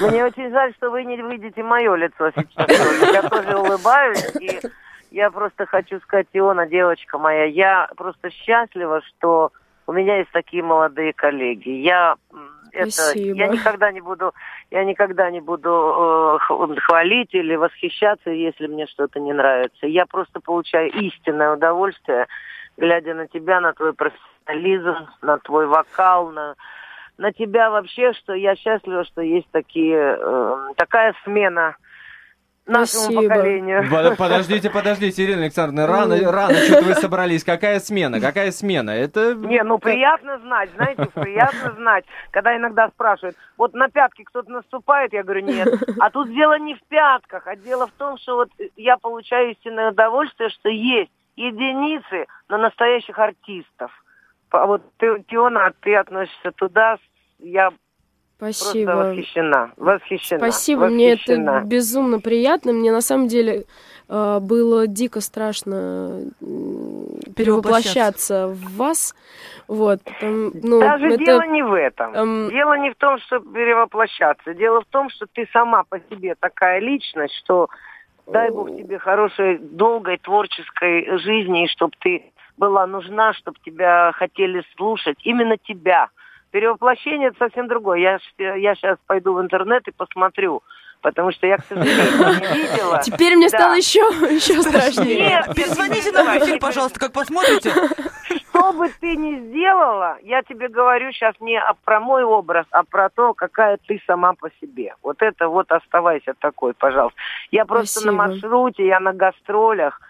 Мне 0.00 0.24
очень 0.24 0.50
жаль, 0.50 0.72
что 0.78 0.90
вы 0.90 1.04
не 1.04 1.16
видите 1.16 1.62
мое 1.62 1.94
лицо 1.96 2.30
сейчас. 2.30 3.12
Я 3.12 3.22
тоже 3.22 3.56
улыбаюсь, 3.58 4.36
и 4.40 4.60
я 5.10 5.30
просто 5.30 5.66
хочу 5.66 6.00
сказать, 6.00 6.28
Иона, 6.32 6.66
девочка 6.66 7.18
моя, 7.18 7.44
я 7.44 7.88
просто 7.96 8.30
счастлива, 8.30 9.02
что 9.02 9.52
у 9.86 9.92
меня 9.92 10.18
есть 10.18 10.30
такие 10.30 10.62
молодые 10.62 11.12
коллеги. 11.12 11.70
Я 11.70 12.16
это, 12.72 13.18
я 13.18 13.48
никогда 13.48 13.90
не 13.90 14.00
буду, 14.00 14.34
я 14.70 14.84
никогда 14.84 15.30
не 15.30 15.40
буду 15.40 16.38
э, 16.38 16.76
хвалить 16.80 17.34
или 17.34 17.56
восхищаться, 17.56 18.30
если 18.30 18.66
мне 18.66 18.86
что-то 18.86 19.18
не 19.18 19.32
нравится. 19.32 19.86
Я 19.86 20.06
просто 20.06 20.40
получаю 20.40 20.92
истинное 20.92 21.54
удовольствие, 21.54 22.26
глядя 22.76 23.14
на 23.14 23.26
тебя, 23.26 23.60
на 23.60 23.72
твой 23.72 23.94
профессионализм, 23.94 25.08
на 25.22 25.38
твой 25.38 25.66
вокал, 25.66 26.30
на 26.30 26.54
на 27.18 27.32
тебя 27.32 27.70
вообще, 27.70 28.12
что 28.14 28.32
я 28.32 28.54
счастлива, 28.56 29.04
что 29.04 29.20
есть 29.20 29.48
такие 29.50 30.16
э, 30.18 30.56
такая 30.76 31.14
смена 31.24 31.76
нашему 32.64 33.04
Спасибо. 33.04 33.22
поколению. 33.22 33.90
Под- 33.90 34.16
Подождите, 34.16 34.70
подождите, 34.70 35.24
Ирина 35.24 35.42
Александровна, 35.42 35.86
рано, 35.86 36.32
рано 36.32 36.54
что-то 36.54 36.84
вы 36.84 36.94
собрались. 36.94 37.42
Какая 37.42 37.80
смена? 37.80 38.20
Какая 38.20 38.52
смена? 38.52 38.90
Это... 38.90 39.34
Не, 39.34 39.62
ну 39.64 39.78
приятно 39.78 40.38
знать, 40.38 40.70
знаете, 40.76 41.06
приятно 41.14 41.72
знать, 41.72 42.04
когда 42.30 42.56
иногда 42.56 42.88
спрашивают, 42.88 43.36
вот 43.56 43.74
на 43.74 43.88
пятки 43.88 44.22
кто-то 44.22 44.50
наступает, 44.52 45.12
я 45.12 45.22
говорю, 45.24 45.46
нет. 45.46 45.68
А 45.98 46.10
тут 46.10 46.28
дело 46.32 46.58
не 46.58 46.74
в 46.74 46.82
пятках, 46.88 47.46
а 47.46 47.56
дело 47.56 47.86
в 47.86 47.92
том, 47.92 48.18
что 48.18 48.36
вот 48.36 48.50
я 48.76 48.96
получаю 48.98 49.52
истинное 49.52 49.90
удовольствие, 49.90 50.50
что 50.50 50.68
есть 50.68 51.10
единицы, 51.36 52.26
но 52.48 52.58
настоящих 52.58 53.18
артистов. 53.18 53.90
А 54.50 54.66
вот 54.66 54.82
ты, 54.96 55.22
Тиона, 55.28 55.72
ты 55.80 55.94
относишься 55.94 56.52
туда, 56.52 56.96
я 57.38 57.70
просто 58.38 58.64
Спасибо. 58.64 58.90
восхищена, 58.90 59.72
восхищена. 59.76 60.38
Спасибо, 60.38 60.86
мне 60.86 61.12
это 61.12 61.32
восхищена. 61.32 61.62
безумно 61.64 62.20
приятно. 62.20 62.72
Мне 62.72 62.92
на 62.92 63.00
самом 63.00 63.28
деле 63.28 63.64
э, 64.08 64.38
было 64.40 64.86
дико 64.86 65.20
страшно 65.20 66.22
перевоплощаться 67.36 68.48
в 68.48 68.76
вас. 68.76 69.14
Вот, 69.66 70.00
потом, 70.02 70.52
ну, 70.62 70.80
Даже 70.80 71.06
это, 71.08 71.18
дело 71.18 71.46
не 71.46 71.62
в 71.62 71.74
этом. 71.74 72.14
эм, 72.14 72.50
Дело 72.50 72.78
не 72.78 72.90
в 72.90 72.96
том, 72.96 73.18
чтобы 73.18 73.52
перевоплощаться. 73.52 74.54
Дело 74.54 74.80
в 74.80 74.86
том, 74.86 75.10
что 75.10 75.26
ты 75.26 75.48
сама 75.52 75.84
по 75.84 76.00
себе 76.10 76.34
такая 76.38 76.80
личность, 76.80 77.34
что 77.44 77.68
дай 78.26 78.50
бог 78.50 78.68
тебе 78.68 78.98
хорошей, 78.98 79.58
долгой 79.58 80.18
творческой 80.18 81.18
жизни, 81.18 81.64
и 81.64 81.68
чтобы 81.68 81.92
ты 82.00 82.32
была 82.56 82.86
нужна, 82.86 83.32
чтобы 83.34 83.58
тебя 83.64 84.12
хотели 84.12 84.62
слушать, 84.76 85.16
именно 85.22 85.56
тебя. 85.56 86.08
Перевоплощение 86.50 87.28
это 87.28 87.38
совсем 87.38 87.68
другое. 87.68 87.98
Я, 87.98 88.18
ж- 88.18 88.58
я 88.58 88.74
сейчас 88.74 88.98
пойду 89.06 89.34
в 89.34 89.40
интернет 89.40 89.86
и 89.86 89.90
посмотрю, 89.90 90.62
потому 91.02 91.30
что 91.32 91.46
я, 91.46 91.58
к 91.58 91.64
сожалению, 91.64 91.96
не 92.40 92.62
видела. 92.62 93.00
Теперь 93.02 93.36
мне 93.36 93.48
Да. 93.50 93.58
стало 93.58 93.74
еще, 93.74 94.00
еще 94.34 94.62
страшнее. 94.62 95.28
Нет, 95.28 95.54
Перезвоните 95.54 96.10
нам 96.12 96.26
в 96.26 96.42
эфир, 96.42 96.58
пожалуйста, 96.58 96.98
как 97.00 97.12
посмотрите. 97.12 97.70
Что 98.50 98.72
бы 98.72 98.88
ты 99.00 99.14
ни 99.16 99.36
сделала, 99.48 100.18
я 100.22 100.42
тебе 100.42 100.68
говорю 100.68 101.12
сейчас 101.12 101.34
не 101.40 101.62
про 101.84 102.00
мой 102.00 102.24
образ, 102.24 102.66
а 102.70 102.82
про 102.82 103.08
то, 103.08 103.32
какая 103.34 103.78
ты 103.86 104.00
сама 104.06 104.32
по 104.34 104.50
себе. 104.60 104.94
Вот 105.02 105.22
это 105.22 105.48
вот 105.48 105.70
оставайся 105.70 106.34
такой, 106.38 106.74
пожалуйста. 106.74 107.18
Я 107.50 107.64
просто 107.66 108.04
на 108.06 108.12
Спасибо. 108.12 108.48
маршруте, 108.50 108.86
я 108.86 109.00
на 109.00 109.12
гастролях, 109.12 110.00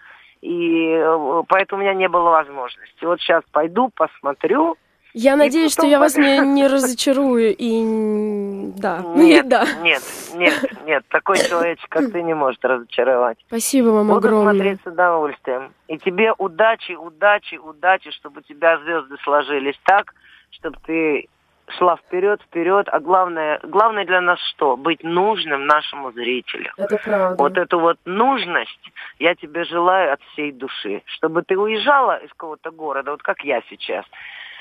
и 0.41 0.93
э, 0.95 1.43
поэтому 1.47 1.81
у 1.81 1.83
меня 1.83 1.93
не 1.93 2.07
было 2.07 2.29
возможности. 2.29 3.03
Вот 3.05 3.19
сейчас 3.19 3.43
пойду, 3.51 3.91
посмотрю. 3.93 4.77
Я 5.13 5.35
надеюсь, 5.35 5.73
что 5.73 5.85
я 5.85 5.99
вас 5.99 6.17
не, 6.17 6.37
не 6.53 6.67
разочарую 6.67 7.55
и 7.57 8.69
да, 8.77 9.03
Нет, 9.15 9.47
да. 9.49 9.65
нет, 9.81 10.03
нет, 10.35 10.53
нет, 10.85 11.03
такой 11.09 11.37
человечек, 11.37 11.89
как 11.89 12.11
ты, 12.11 12.21
не 12.21 12.33
может 12.33 12.63
разочаровать. 12.63 13.37
Спасибо 13.47 13.87
вам 13.87 14.07
Буду 14.07 14.19
огромное. 14.19 14.53
смотреть 14.53 14.79
с 14.83 14.87
удовольствием. 14.87 15.73
И 15.87 15.97
тебе 15.97 16.33
удачи, 16.37 16.93
удачи, 16.93 17.55
удачи, 17.55 18.11
чтобы 18.11 18.41
у 18.41 18.43
тебя 18.43 18.77
звезды 18.79 19.15
сложились 19.23 19.79
так, 19.83 20.13
чтобы 20.51 20.77
ты 20.85 21.27
шла 21.77 21.97
вперед, 21.97 22.41
вперед. 22.41 22.87
А 22.89 22.99
главное, 22.99 23.59
главное 23.63 24.05
для 24.05 24.21
нас 24.21 24.39
что? 24.51 24.77
Быть 24.77 25.03
нужным 25.03 25.65
нашему 25.65 26.11
зрителю. 26.11 26.71
Это 26.77 26.97
правда. 26.97 27.35
Вот 27.41 27.57
эту 27.57 27.79
вот 27.79 27.97
нужность 28.05 28.91
я 29.19 29.35
тебе 29.35 29.63
желаю 29.65 30.13
от 30.13 30.21
всей 30.33 30.51
души. 30.51 31.03
Чтобы 31.05 31.43
ты 31.43 31.57
уезжала 31.57 32.17
из 32.17 32.29
какого-то 32.29 32.71
города, 32.71 33.11
вот 33.11 33.21
как 33.21 33.43
я 33.43 33.61
сейчас. 33.69 34.05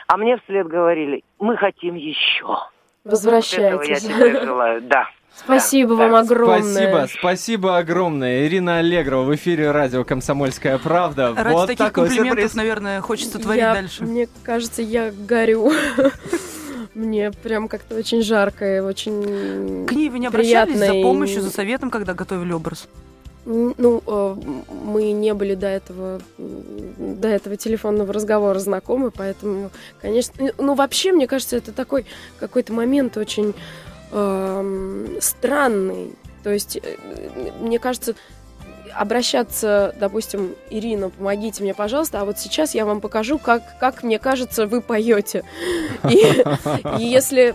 А 0.09 0.17
мне 0.17 0.39
вслед 0.39 0.67
говорили, 0.67 1.23
мы 1.39 1.57
хотим 1.59 1.95
еще. 1.95 2.47
Вот 2.47 2.57
этого 2.57 2.71
я 3.05 3.11
Возвращайтесь. 3.11 4.03
тебе 4.05 4.41
желаю, 4.43 4.81
да. 4.83 5.05
Спасибо 5.37 5.91
Да, 5.97 6.09
вам 6.09 6.11
да. 6.13 6.19
огромное. 6.21 6.63
Спасибо, 6.63 7.07
спасибо 7.19 7.77
огромное. 7.79 8.47
Ирина 8.47 8.79
Аллегрова 8.79 9.25
в 9.25 9.35
эфире 9.37 9.71
радио 9.71 10.05
«Комсомольская 10.05 10.79
правда». 10.79 11.35
Ради 11.37 11.53
вот 11.55 11.67
таких 11.67 11.87
такой 11.87 12.07
комплиментов, 12.07 12.39
сюрприз. 12.41 12.55
наверное, 12.55 13.01
хочется 13.03 13.39
творить 13.39 13.61
Я- 13.63 13.75
дальше. 13.75 14.03
Мне 14.05 14.29
кажется, 14.43 14.81
я 14.83 15.13
горю. 15.13 15.71
Мне 16.95 17.31
прям 17.31 17.69
как-то 17.69 17.95
очень 17.95 18.23
жарко 18.23 18.79
и 18.79 18.81
очень... 18.81 19.87
К 19.87 19.93
ней 19.93 20.09
вы 20.09 20.19
не 20.19 20.27
обращались 20.27 20.73
приятно 20.73 20.87
за 20.87 20.95
и- 20.99 21.03
помощью, 21.03 21.43
за 21.43 21.51
советом, 21.51 21.91
когда 21.91 22.15
готовили 22.15 22.53
образ? 22.53 22.89
Ну, 23.51 24.03
э, 24.07 24.37
мы 24.85 25.13
не 25.13 25.33
были 25.33 25.55
до 25.55 25.69
этого, 25.69 26.21
до 26.37 27.29
этого 27.29 27.57
телефонного 27.57 28.13
разговора 28.13 28.59
знакомы, 28.59 29.11
поэтому, 29.11 29.71
конечно, 30.03 30.53
ну, 30.59 30.75
вообще, 30.75 31.13
мне 31.13 31.27
кажется, 31.27 31.57
это 31.57 31.73
такой 31.73 32.05
какой-то 32.39 32.75
момент 32.75 33.17
очень 33.17 33.55
эм, 34.13 35.17
странный. 35.21 36.15
То 36.43 36.51
есть, 36.51 36.77
э, 36.77 36.97
мне 37.59 37.79
кажется, 37.79 38.17
обращаться, 38.95 39.95
допустим, 39.99 40.55
Ирина, 40.69 41.09
помогите 41.09 41.63
мне, 41.63 41.73
пожалуйста, 41.73 42.21
а 42.21 42.27
вот 42.27 42.39
сейчас 42.39 42.75
я 42.75 42.85
вам 42.85 43.01
покажу, 43.01 43.39
как, 43.39 43.79
как 43.79 44.03
мне 44.03 44.19
кажется, 44.19 44.67
вы 44.67 44.83
поете. 44.83 45.43
И, 46.11 46.45
если 46.99 47.55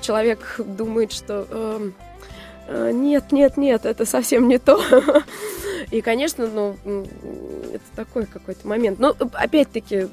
человек 0.00 0.56
думает, 0.58 1.12
что 1.12 1.46
эм, 1.48 1.94
э, 2.00 2.07
нет, 2.68 3.32
нет, 3.32 3.56
нет, 3.56 3.86
это 3.86 4.04
совсем 4.04 4.48
не 4.48 4.58
то. 4.58 4.80
И, 5.90 6.02
конечно, 6.02 6.46
ну, 6.46 6.76
это 7.72 7.84
такой 7.96 8.26
какой-то 8.26 8.68
момент. 8.68 8.98
Но, 8.98 9.16
опять-таки, 9.32 10.06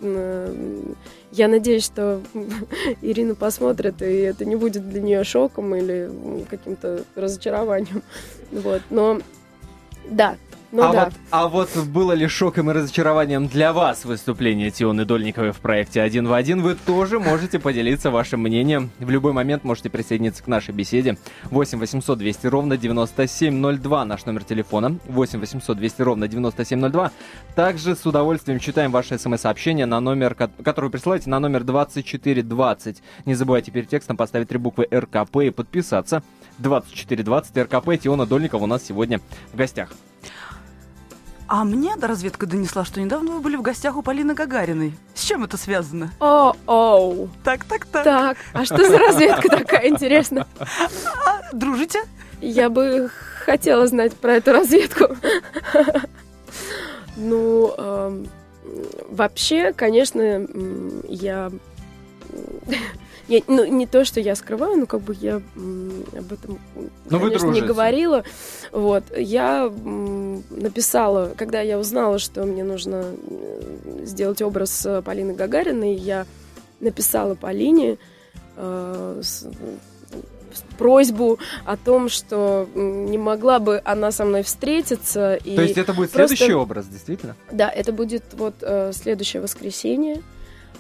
я 1.31 1.47
надеюсь, 1.49 1.83
что 1.83 2.21
Ирина 3.01 3.35
посмотрит, 3.35 4.01
и 4.01 4.05
это 4.05 4.45
не 4.45 4.55
будет 4.55 4.87
для 4.87 5.01
нее 5.01 5.23
шоком 5.25 5.75
или 5.75 6.09
каким-то 6.49 7.03
разочарованием. 7.15 8.03
Вот, 8.51 8.83
но 8.89 9.19
да, 10.07 10.37
ну 10.75 10.83
а, 10.83 10.91
да. 10.91 11.05
вот, 11.05 11.13
а 11.31 11.47
вот 11.47 11.69
было 11.87 12.11
ли 12.11 12.27
шоком 12.27 12.69
и 12.69 12.73
разочарованием 12.73 13.47
для 13.47 13.71
вас 13.71 14.03
выступление 14.03 14.71
Тионы 14.71 15.05
Дольниковой 15.05 15.53
в 15.53 15.59
проекте 15.59 16.01
«Один 16.01 16.27
в 16.27 16.33
один»? 16.33 16.61
Вы 16.61 16.75
тоже 16.75 17.17
можете 17.17 17.59
поделиться 17.59 18.11
вашим 18.11 18.41
мнением. 18.41 18.91
В 18.99 19.09
любой 19.09 19.31
момент 19.31 19.63
можете 19.63 19.89
присоединиться 19.89 20.43
к 20.43 20.47
нашей 20.47 20.73
беседе. 20.73 21.17
8 21.45 21.79
800 21.79 22.17
200 22.17 22.47
ровно 22.47 22.75
9702 22.75 24.05
наш 24.05 24.25
номер 24.25 24.43
телефона. 24.43 24.97
8 25.07 25.39
800 25.39 25.77
200 25.77 26.01
ровно 26.01 26.27
9702. 26.27 27.11
Также 27.55 27.95
с 27.95 28.05
удовольствием 28.05 28.59
читаем 28.59 28.91
ваши 28.91 29.17
смс-сообщения 29.17 29.85
на 29.85 30.01
номер, 30.01 30.35
ко- 30.35 30.51
который 30.61 30.85
вы 30.85 30.91
присылаете 30.91 31.29
на 31.29 31.39
номер 31.39 31.63
2420. 31.63 33.01
Не 33.25 33.33
забывайте 33.33 33.71
перед 33.71 33.87
текстом 33.87 34.17
поставить 34.17 34.49
три 34.49 34.57
буквы 34.57 34.89
РКП 34.91 35.37
и 35.37 35.51
подписаться. 35.51 36.21
2420 36.57 37.57
РКП 37.57 37.97
Тиона 38.01 38.25
Дольникова 38.25 38.63
у 38.63 38.67
нас 38.67 38.83
сегодня 38.83 39.21
в 39.53 39.55
гостях. 39.57 39.89
А 41.47 41.63
мне 41.63 41.93
разведка 42.01 42.47
донесла, 42.47 42.85
что 42.85 42.99
недавно 42.99 43.33
вы 43.33 43.39
были 43.39 43.55
в 43.55 43.61
гостях 43.61 43.97
у 43.97 44.01
Полины 44.01 44.33
Гагариной. 44.33 44.93
С 45.13 45.23
чем 45.23 45.43
это 45.43 45.57
связано? 45.57 46.11
О-оу. 46.19 47.29
Так, 47.43 47.65
так, 47.65 47.85
так. 47.85 48.03
Так, 48.03 48.37
а 48.53 48.65
что 48.65 48.77
за 48.77 48.97
разведка 48.97 49.49
такая 49.49 49.89
интересная? 49.89 50.47
А, 50.59 51.53
дружите? 51.53 51.99
Я 52.41 52.69
бы 52.69 53.11
хотела 53.45 53.85
знать 53.87 54.15
про 54.15 54.33
эту 54.35 54.53
разведку. 54.53 55.15
Ну, 57.15 57.73
эм, 57.77 58.27
вообще, 59.09 59.71
конечно, 59.71 60.45
я 61.07 61.51
я, 63.27 63.41
ну, 63.47 63.65
не 63.65 63.87
то, 63.87 64.05
что 64.05 64.19
я 64.19 64.35
скрываю, 64.35 64.77
но 64.77 64.85
как 64.85 65.01
бы 65.01 65.15
я 65.19 65.37
об 65.37 66.33
этом, 66.33 66.59
но 67.09 67.19
конечно, 67.19 67.49
не 67.49 67.61
говорила. 67.61 68.23
Вот, 68.71 69.03
я 69.17 69.71
написала, 70.49 71.33
когда 71.35 71.61
я 71.61 71.79
узнала, 71.79 72.19
что 72.19 72.43
мне 72.45 72.63
нужно 72.63 73.05
э, 73.05 74.01
сделать 74.03 74.41
образ 74.41 74.87
Полины 75.03 75.33
Гагариной, 75.33 75.95
я 75.95 76.25
написала 76.79 77.35
Полине 77.35 77.97
э, 78.57 79.21
с, 79.23 79.47
просьбу 80.77 81.39
о 81.65 81.77
том, 81.77 82.09
что 82.09 82.67
не 82.75 83.17
могла 83.17 83.59
бы 83.59 83.81
она 83.83 84.11
со 84.11 84.25
мной 84.25 84.43
встретиться. 84.43 85.35
И 85.35 85.55
То 85.55 85.61
есть 85.63 85.77
это 85.77 85.93
будет 85.93 86.11
просто... 86.11 86.35
следующий 86.35 86.53
образ, 86.53 86.87
действительно? 86.87 87.35
Да, 87.51 87.69
это 87.69 87.91
будет 87.91 88.23
вот 88.33 88.55
э, 88.61 88.91
следующее 88.93 89.41
воскресенье. 89.41 90.21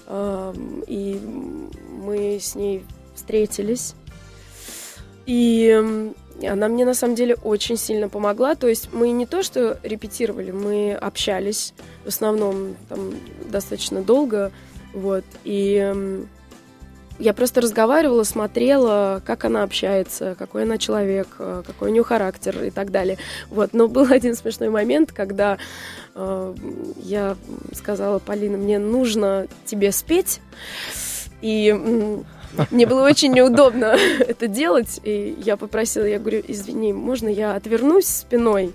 Э, 0.07 0.53
и 0.87 1.19
мы 2.05 2.37
с 2.39 2.55
ней 2.55 2.83
встретились. 3.15 3.95
И 5.25 6.13
она 6.43 6.67
мне 6.67 6.85
на 6.85 6.93
самом 6.93 7.15
деле 7.15 7.35
очень 7.35 7.77
сильно 7.77 8.09
помогла. 8.09 8.55
То 8.55 8.67
есть 8.67 8.89
мы 8.93 9.11
не 9.11 9.25
то 9.25 9.43
что 9.43 9.79
репетировали, 9.83 10.51
мы 10.51 10.93
общались 10.93 11.73
в 12.03 12.09
основном 12.09 12.75
там 12.89 13.13
достаточно 13.49 14.01
долго. 14.01 14.51
Вот. 14.93 15.25
И 15.43 16.23
я 17.19 17.33
просто 17.33 17.61
разговаривала, 17.61 18.23
смотрела, 18.23 19.21
как 19.25 19.45
она 19.45 19.63
общается, 19.63 20.35
какой 20.37 20.63
она 20.63 20.77
человек, 20.77 21.27
э, 21.39 21.63
какой 21.65 21.89
у 21.89 21.91
нее 21.93 22.03
характер 22.03 22.63
и 22.63 22.69
так 22.69 22.91
далее. 22.91 23.17
Вот. 23.49 23.73
Но 23.73 23.87
был 23.87 24.07
один 24.11 24.35
смешной 24.35 24.69
момент, 24.69 25.11
когда 25.11 25.57
э, 26.13 26.55
я 26.97 27.37
сказала, 27.73 28.19
Полина, 28.19 28.57
мне 28.57 28.79
нужно 28.79 29.47
тебе 29.65 29.91
спеть. 29.91 30.41
И 31.41 31.73
мне 32.71 32.85
было 32.85 33.05
очень 33.05 33.33
неудобно 33.33 33.97
это 34.19 34.47
делать. 34.47 34.99
И 35.03 35.35
я 35.43 35.57
попросила, 35.57 36.05
я 36.05 36.19
говорю, 36.19 36.41
извини, 36.47 36.93
можно 36.93 37.29
я 37.29 37.55
отвернусь 37.55 38.07
спиной? 38.07 38.73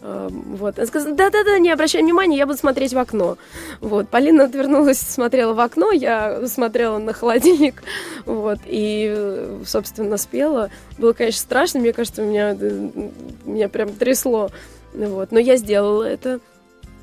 Эм, 0.00 0.56
вот. 0.56 0.78
Она 0.78 0.86
сказала, 0.86 1.14
да-да-да, 1.14 1.58
не 1.58 1.70
обращай 1.70 2.02
внимания, 2.02 2.36
я 2.36 2.46
буду 2.46 2.58
смотреть 2.58 2.92
в 2.92 2.98
окно. 2.98 3.36
Вот. 3.80 4.08
Полина 4.08 4.44
отвернулась, 4.44 4.98
смотрела 4.98 5.54
в 5.54 5.60
окно, 5.60 5.90
я 5.90 6.46
смотрела 6.46 6.98
на 6.98 7.12
холодильник, 7.12 7.82
вот, 8.24 8.58
и, 8.64 9.58
собственно, 9.66 10.16
спела. 10.16 10.70
Было, 10.98 11.12
конечно, 11.12 11.40
страшно, 11.40 11.80
мне 11.80 11.92
кажется, 11.92 12.22
меня, 12.22 12.56
меня 13.44 13.68
прям 13.68 13.92
трясло, 13.92 14.50
вот. 14.94 15.32
Но 15.32 15.38
я 15.40 15.56
сделала 15.56 16.04
это. 16.04 16.40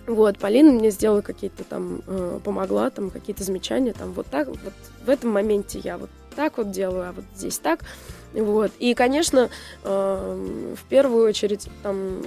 Вот, 0.07 0.37
Полина 0.37 0.71
мне 0.71 0.91
сделала 0.91 1.21
какие-то 1.21 1.63
там, 1.63 2.01
э, 2.05 2.39
помогла, 2.43 2.91
там, 2.91 3.09
какие-то 3.09 3.43
замечания, 3.43 3.91
там, 3.91 4.13
вот 4.13 4.27
так, 4.27 4.47
вот 4.47 4.59
в 5.03 5.09
этом 5.09 5.31
моменте 5.31 5.79
я 5.79 5.97
вот 5.97 6.11
так 6.35 6.57
вот 6.57 6.69
делаю, 6.69 7.09
а 7.09 7.11
вот 7.11 7.25
здесь 7.35 7.57
так. 7.57 7.79
Вот. 8.33 8.71
И, 8.77 8.93
конечно, 8.93 9.49
э, 9.83 10.75
в 10.75 10.89
первую 10.89 11.27
очередь, 11.27 11.67
там, 11.81 12.21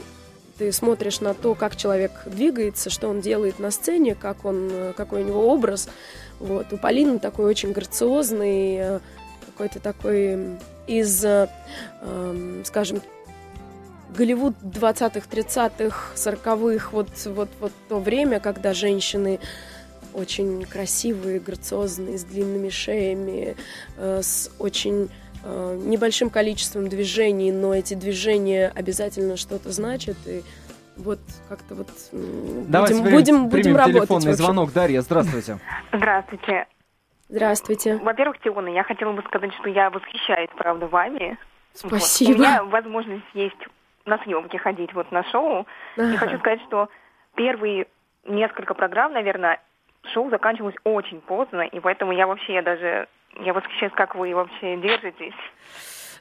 ты 0.58 0.72
смотришь 0.72 1.20
на 1.20 1.34
то, 1.34 1.54
как 1.54 1.76
человек 1.76 2.10
двигается, 2.26 2.90
что 2.90 3.08
он 3.08 3.20
делает 3.20 3.58
на 3.58 3.70
сцене, 3.70 4.14
как 4.14 4.44
он, 4.44 4.92
какой 4.96 5.22
у 5.22 5.26
него 5.26 5.48
образ. 5.48 5.88
Вот. 6.40 6.72
У 6.72 6.76
Полины 6.76 7.18
такой 7.18 7.46
очень 7.46 7.72
грациозный, 7.72 8.76
э, 8.76 9.00
какой-то 9.46 9.80
такой 9.80 10.58
из, 10.86 11.24
э, 11.24 11.48
эм, 12.02 12.64
скажем, 12.64 13.00
Голливуд 14.16 14.54
20-х, 14.62 15.28
30-х, 15.30 16.14
40-х, 16.16 16.88
вот, 16.92 17.08
вот, 17.26 17.48
вот 17.60 17.72
то 17.88 18.00
время, 18.00 18.40
когда 18.40 18.72
женщины 18.72 19.38
очень 20.14 20.64
красивые, 20.64 21.38
грациозные, 21.38 22.18
с 22.18 22.24
длинными 22.24 22.70
шеями, 22.70 23.54
э, 23.96 24.20
с 24.22 24.50
очень 24.58 25.10
небольшим 25.44 26.30
количеством 26.30 26.88
движений, 26.88 27.52
но 27.52 27.74
эти 27.74 27.94
движения 27.94 28.72
обязательно 28.74 29.36
что-то 29.36 29.70
значат. 29.70 30.16
И 30.26 30.42
вот 30.96 31.20
как-то 31.48 31.74
вот 31.74 31.88
Давайте 32.12 33.02
будем, 33.02 33.12
будем, 33.12 33.48
будем 33.48 33.76
работать. 33.76 34.08
телефонный 34.08 34.32
звонок. 34.32 34.72
Дарья, 34.72 35.00
здравствуйте. 35.00 35.58
Здравствуйте. 35.92 36.66
Здравствуйте. 37.28 37.96
Во-первых, 37.98 38.40
Тиона, 38.40 38.68
я 38.68 38.82
хотела 38.82 39.12
бы 39.12 39.22
сказать, 39.22 39.52
что 39.54 39.68
я 39.68 39.90
восхищаюсь, 39.90 40.50
правда, 40.56 40.86
вами. 40.86 41.38
Спасибо. 41.74 42.30
Вот. 42.30 42.36
У 42.36 42.40
меня 42.40 42.64
возможность 42.64 43.26
есть 43.34 43.68
на 44.06 44.18
съемки 44.24 44.56
ходить 44.56 44.92
вот 44.94 45.12
на 45.12 45.22
шоу. 45.30 45.66
Ага. 45.96 46.14
И 46.14 46.16
хочу 46.16 46.38
сказать, 46.38 46.60
что 46.66 46.88
первые 47.36 47.86
несколько 48.26 48.74
программ, 48.74 49.12
наверное, 49.12 49.60
шоу 50.14 50.30
заканчивалось 50.30 50.76
очень 50.84 51.20
поздно, 51.20 51.62
и 51.62 51.80
поэтому 51.80 52.12
я 52.12 52.26
вообще 52.26 52.54
я 52.54 52.62
даже 52.62 53.08
я 53.40 53.52
восхищаюсь, 53.52 53.92
как 53.94 54.14
вы 54.14 54.34
вообще 54.34 54.76
держитесь. 54.76 55.34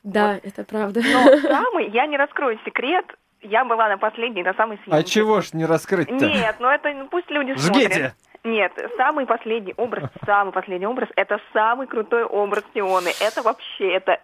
Да, 0.03 0.33
вот. 0.33 0.45
это 0.45 0.63
правда. 0.63 1.01
Но 1.01 1.37
самый, 1.39 1.89
я 1.89 2.05
не 2.07 2.17
раскрою 2.17 2.59
секрет, 2.65 3.05
я 3.41 3.65
была 3.65 3.89
на 3.89 3.97
последней, 3.97 4.43
на 4.43 4.53
самой 4.53 4.77
съемке. 4.83 4.99
А 4.99 5.03
чего 5.03 5.41
ж 5.41 5.53
не 5.53 5.65
раскрыть-то? 5.65 6.13
Нет, 6.13 6.55
ну 6.59 6.69
это 6.69 6.91
ну, 6.93 7.07
пусть 7.07 7.29
люди 7.29 7.53
Жгите. 7.55 7.89
смотрят. 7.89 8.15
Нет, 8.43 8.71
самый 8.95 9.25
последний 9.25 9.73
образ, 9.75 10.09
самый 10.25 10.53
последний 10.53 10.87
образ, 10.87 11.09
это 11.15 11.39
самый 11.53 11.87
крутой 11.87 12.23
образ 12.23 12.63
Тионы. 12.73 13.09
Это 13.19 13.41
вообще, 13.41 13.91
это 13.91 14.21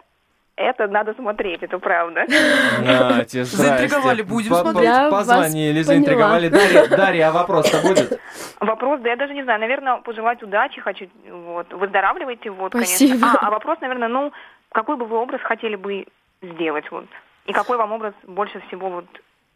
это 0.55 0.87
надо 0.87 1.13
смотреть, 1.15 1.63
это 1.63 1.79
правда. 1.79 2.25
Нате, 2.81 3.43
заинтриговали, 3.43 4.21
будем 4.21 4.53
смотреть. 4.53 4.83
Я 4.83 5.09
Позвонили, 5.09 5.81
заинтриговали. 5.81 6.49
Дарья, 6.49 6.87
Дарья, 6.87 7.29
а 7.29 7.31
вопрос-то 7.31 7.81
будет? 7.81 8.19
Вопрос, 8.59 9.01
да 9.01 9.09
я 9.09 9.15
даже 9.15 9.33
не 9.33 9.43
знаю, 9.43 9.59
наверное, 9.59 9.97
пожелать 9.97 10.41
удачи 10.43 10.79
хочу, 10.81 11.07
вот, 11.29 11.71
выздоравливайте, 11.73 12.49
вот, 12.51 12.73
Спасибо. 12.73 13.11
конечно. 13.11 13.39
А, 13.41 13.47
а 13.47 13.51
вопрос, 13.51 13.79
наверное, 13.81 14.07
ну, 14.07 14.31
какой 14.71 14.95
бы 14.97 15.05
вы 15.05 15.17
образ 15.17 15.41
хотели 15.41 15.75
бы 15.75 16.05
сделать, 16.41 16.89
вот, 16.91 17.05
и 17.45 17.53
какой 17.53 17.77
вам 17.77 17.91
образ 17.91 18.13
больше 18.27 18.61
всего 18.67 18.89
вот 18.89 19.05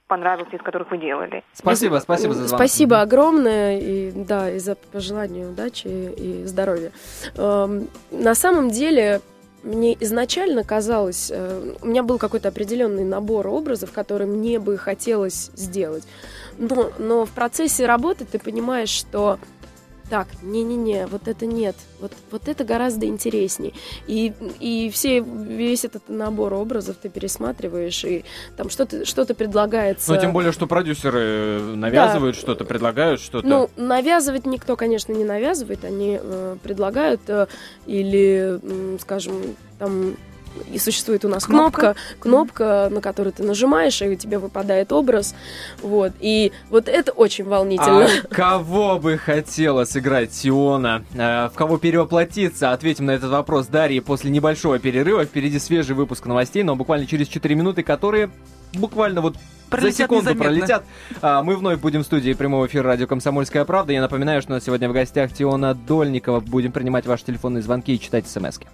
понравился, 0.08 0.56
из 0.56 0.62
которых 0.62 0.90
вы 0.90 0.98
делали. 0.98 1.44
Спасибо, 1.54 1.98
спасибо 1.98 2.34
за 2.34 2.48
звонок. 2.48 2.60
Спасибо 2.60 3.02
огромное, 3.02 3.78
и 3.78 4.12
да, 4.12 4.50
и 4.50 4.58
за 4.58 4.76
пожелание 4.76 5.48
удачи 5.48 5.88
и 5.88 6.46
здоровья. 6.46 6.92
Эм, 7.38 7.88
на 8.12 8.34
самом 8.34 8.70
деле, 8.70 9.22
мне 9.64 9.98
изначально 10.00 10.64
казалось, 10.64 11.30
э, 11.32 11.74
у 11.82 11.88
меня 11.88 12.04
был 12.04 12.18
какой-то 12.18 12.50
определенный 12.50 13.04
набор 13.04 13.48
образов, 13.48 13.92
которые 13.92 14.28
мне 14.28 14.60
бы 14.60 14.78
хотелось 14.78 15.52
сделать. 15.56 16.04
Но, 16.58 16.92
но 16.98 17.26
в 17.26 17.32
процессе 17.32 17.86
работы 17.86 18.26
ты 18.26 18.40
понимаешь, 18.40 18.90
что 18.90 19.40
так, 20.10 20.28
не-не-не, 20.42 21.08
вот 21.08 21.28
это 21.28 21.46
нет, 21.46 21.76
вот, 22.00 22.14
вот 22.32 22.48
это 22.48 22.64
гораздо 22.64 23.06
интересней. 23.06 23.74
И, 24.08 24.34
и 24.60 24.90
все, 24.90 25.20
весь 25.20 25.86
этот 25.86 26.04
набор 26.08 26.54
образов 26.54 26.98
ты 27.02 27.10
пересматриваешь, 27.10 28.04
и 28.04 28.26
там 28.56 28.70
что-то 28.70 29.06
что 29.06 29.26
предлагается. 29.26 30.14
Ну, 30.14 30.22
тем 30.22 30.34
более, 30.34 30.52
что 30.52 30.68
продюсеры 30.68 31.60
навязывают 31.60 32.36
да. 32.36 32.42
что-то, 32.42 32.66
предлагают 32.66 33.22
что-то. 33.22 33.48
Ну, 33.48 33.70
навязывать 33.76 34.46
никто, 34.46 34.76
конечно, 34.76 35.14
не 35.14 35.24
навязывает, 35.24 35.84
они 35.84 36.20
э, 36.22 36.58
предлагают 36.64 37.22
э, 37.28 37.48
или, 37.86 38.60
э, 38.62 38.98
скажем, 39.00 39.56
там 39.80 40.16
и 40.72 40.80
существует 40.80 41.26
у 41.26 41.30
нас 41.30 41.46
кнопка, 41.46 41.96
кнопка, 42.20 42.88
кнопка 42.88 42.90
на 42.92 43.02
которую 43.02 43.34
ты 43.34 43.44
нажимаешь, 43.44 44.02
и 44.02 44.08
у 44.08 44.16
тебя 44.16 44.40
выпадает 44.40 44.92
образ. 44.92 45.36
Вот. 45.82 46.14
И 46.20 46.52
вот 46.70 46.88
это 46.88 47.12
очень 47.12 47.46
волнительно. 47.46 48.06
А 48.06 48.28
кого 48.34 49.00
бы 49.00 49.18
хотела 49.18 49.86
сыграть 49.86 50.32
Тиона? 50.32 51.04
Э, 51.14 51.50
в 51.50 51.54
кого 51.56 51.78
перевоплотиться? 51.78 52.72
Ответим 52.72 53.06
на 53.06 53.12
этот 53.12 53.32
вопрос 53.32 53.68
Дарьи 53.68 54.00
после 54.00 54.32
небольшого 54.32 54.80
перерыва. 54.80 55.26
Впереди 55.26 55.60
свежий 55.60 55.96
выпуск 55.96 56.26
новостей, 56.26 56.64
но 56.64 56.76
буквально 56.76 57.06
через 57.06 57.28
4 57.28 57.56
минуты, 57.56 57.84
которые 57.84 58.30
буквально 58.74 59.22
вот 59.22 59.36
пролетят 59.70 59.98
за 59.98 60.04
секунду 60.04 60.32
незаметно. 60.32 60.44
пролетят. 60.44 60.84
А, 61.22 61.44
мы 61.44 61.56
вновь 61.56 61.80
будем 61.80 62.04
в 62.04 62.06
студии 62.06 62.34
прямого 62.34 62.68
эфира 62.68 62.84
радио 62.84 63.08
«Комсомольская 63.08 63.66
правда». 63.66 63.94
Я 63.94 64.02
напоминаю, 64.02 64.42
что 64.42 64.52
у 64.52 64.56
нас 64.56 64.64
сегодня 64.64 64.90
в 64.90 64.94
гостях 64.94 65.34
Тиона 65.34 65.74
Дольникова. 65.74 66.40
Будем 66.40 66.72
принимать 66.72 67.06
ваши 67.06 67.26
телефонные 67.26 67.62
звонки 67.62 67.94
и 67.94 68.00
читать 68.00 68.28
смс 68.28 68.60
-ки. 68.60 68.68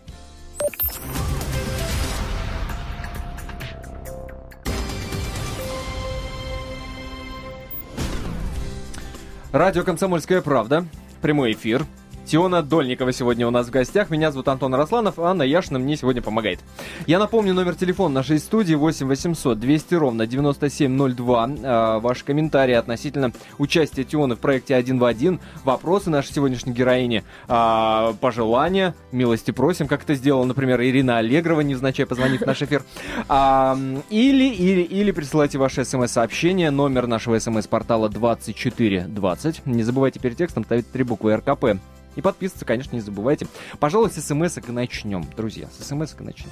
Радио 9.54 9.84
«Комсомольская 9.84 10.42
правда». 10.42 10.88
Прямой 11.22 11.52
эфир. 11.52 11.86
Тиона 12.25 12.63
Дольникова 12.63 13.12
сегодня 13.12 13.47
у 13.47 13.51
нас 13.51 13.67
в 13.67 13.69
гостях. 13.69 14.09
Меня 14.09 14.31
зовут 14.31 14.47
Антон 14.47 14.73
Росланов, 14.73 15.19
а 15.19 15.31
Анна 15.31 15.43
Яшина 15.43 15.77
мне 15.77 15.97
сегодня 15.97 16.21
помогает. 16.21 16.59
Я 17.05 17.19
напомню 17.19 17.53
номер 17.53 17.75
телефона 17.75 18.15
нашей 18.15 18.39
студии 18.39 18.75
8 18.75 19.07
800 19.07 19.59
200 19.59 19.95
ровно 19.95 20.25
9702. 20.25 21.49
А, 21.63 21.99
ваши 21.99 22.23
комментарии 22.23 22.73
относительно 22.73 23.33
участия 23.57 24.03
Тионы 24.03 24.36
в 24.36 24.39
проекте 24.39 24.75
«Один 24.75 24.99
в 24.99 25.05
один», 25.05 25.39
вопросы 25.63 26.09
нашей 26.09 26.33
сегодняшней 26.33 26.73
героини, 26.73 27.23
а, 27.47 28.13
пожелания, 28.21 28.95
милости 29.12 29.51
просим, 29.51 29.88
как 29.88 30.03
это 30.03 30.15
сделала, 30.15 30.45
например, 30.45 30.81
Ирина 30.81 31.17
Аллегрова, 31.17 31.62
невзначай 31.62 32.05
позвонив 32.05 32.41
в 32.41 32.45
наш 32.45 32.62
эфир. 32.62 32.83
А, 33.27 33.77
или, 34.09 34.45
или, 34.45 34.81
или 34.81 35.12
присылайте 35.12 35.57
ваши 35.57 35.83
смс-сообщения. 35.83 36.71
Номер 36.71 37.07
нашего 37.07 37.38
смс-портала 37.38 38.09
2420. 38.09 39.65
Не 39.65 39.83
забывайте 39.83 40.19
перед 40.19 40.38
текстом 40.38 40.63
ставить 40.63 40.89
три 40.91 41.03
буквы 41.03 41.36
РКП. 41.36 41.79
И 42.15 42.21
подписываться, 42.21 42.65
конечно, 42.65 42.95
не 42.95 43.02
забывайте. 43.02 43.47
Пожалуй, 43.80 44.10
с 44.10 44.21
смс 44.21 44.58
и 44.58 44.71
начнем, 44.71 45.26
друзья. 45.36 45.67
С 45.78 45.86
смс 45.86 46.15
и 46.19 46.23
начнем. 46.23 46.52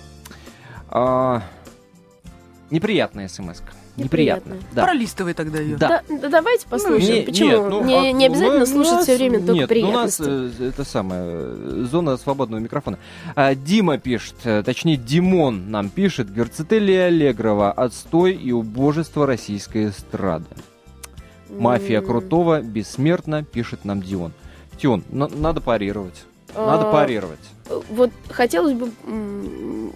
А, 0.90 1.44
неприятная 2.70 3.28
смс 3.28 3.62
-ка. 3.62 3.74
Неприятно. 3.98 4.56
Да. 4.74 4.84
Пролистывай 4.84 5.34
тогда 5.34 5.60
ее. 5.60 5.76
Да. 5.76 6.02
да, 6.08 6.18
да 6.18 6.30
давайте 6.30 6.66
послушаем. 6.68 7.16
Не, 7.16 7.22
Почему? 7.24 7.50
Нет, 7.50 7.70
ну, 7.70 7.84
не, 7.84 7.96
а, 7.96 8.12
не 8.12 8.26
обязательно 8.26 8.60
ну, 8.60 8.66
слушать 8.66 8.94
нас, 8.94 9.04
все 9.04 9.16
время 9.18 9.40
только 9.40 9.54
нет, 9.54 9.70
приятности. 9.70 10.22
Ну, 10.22 10.28
у 10.28 10.42
нас 10.44 10.54
э, 10.60 10.70
это 10.70 10.84
самое, 10.86 11.86
зона 11.86 12.18
свободного 12.18 12.62
микрофона. 12.62 12.98
А, 13.36 13.54
Дима 13.54 13.98
пишет, 13.98 14.36
э, 14.46 14.64
точнее 14.64 14.96
Димон 14.96 15.72
нам 15.72 15.90
пишет, 15.90 16.34
Герцетелия 16.34 17.08
Аллегрова, 17.08 17.72
отстой 17.72 18.34
и 18.34 18.52
убожество 18.52 19.28
российской 19.28 19.90
эстрады. 19.90 20.46
Мафия 21.50 22.02
Крутого 22.02 22.62
бессмертна, 22.62 23.44
пишет 23.44 23.84
нам 23.84 24.02
Дион. 24.02 24.32
Тион, 24.78 25.04
надо 25.10 25.62
парировать. 25.62 26.24
Надо 26.56 26.90
а, 26.90 26.92
парировать. 26.92 27.40
Вот 27.90 28.12
хотелось 28.30 28.74
бы 28.74 28.92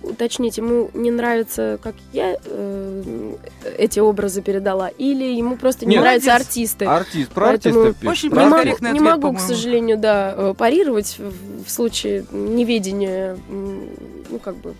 уточнить, 0.04 0.58
ему 0.58 0.90
не 0.94 1.12
нравится, 1.12 1.78
как 1.82 1.96
я 2.14 2.38
э, 2.44 3.36
эти 3.78 4.00
образы 4.00 4.42
передала, 4.42 4.88
или 4.88 5.26
ему 5.36 5.58
просто 5.58 5.86
не 5.86 5.96
Нет, 5.96 6.02
нравятся 6.02 6.36
артист, 6.36 6.82
артисты. 6.82 6.86
Артист, 6.86 7.32
про 7.32 7.46
Поэтому 7.48 7.82
артиста 7.82 8.10
Очень 8.10 8.30
не 8.30 8.36
могу, 8.36 8.56
ответ, 8.56 8.82
не 8.82 9.00
могу 9.00 9.34
к 9.34 9.40
сожалению, 9.40 9.98
да, 9.98 10.34
э, 10.36 10.54
парировать 10.58 11.18
в, 11.20 11.66
в 11.66 11.70
случае 11.70 12.26
неведения, 12.32 13.38
ну, 13.50 14.40
как 14.40 14.56
бы, 14.58 14.74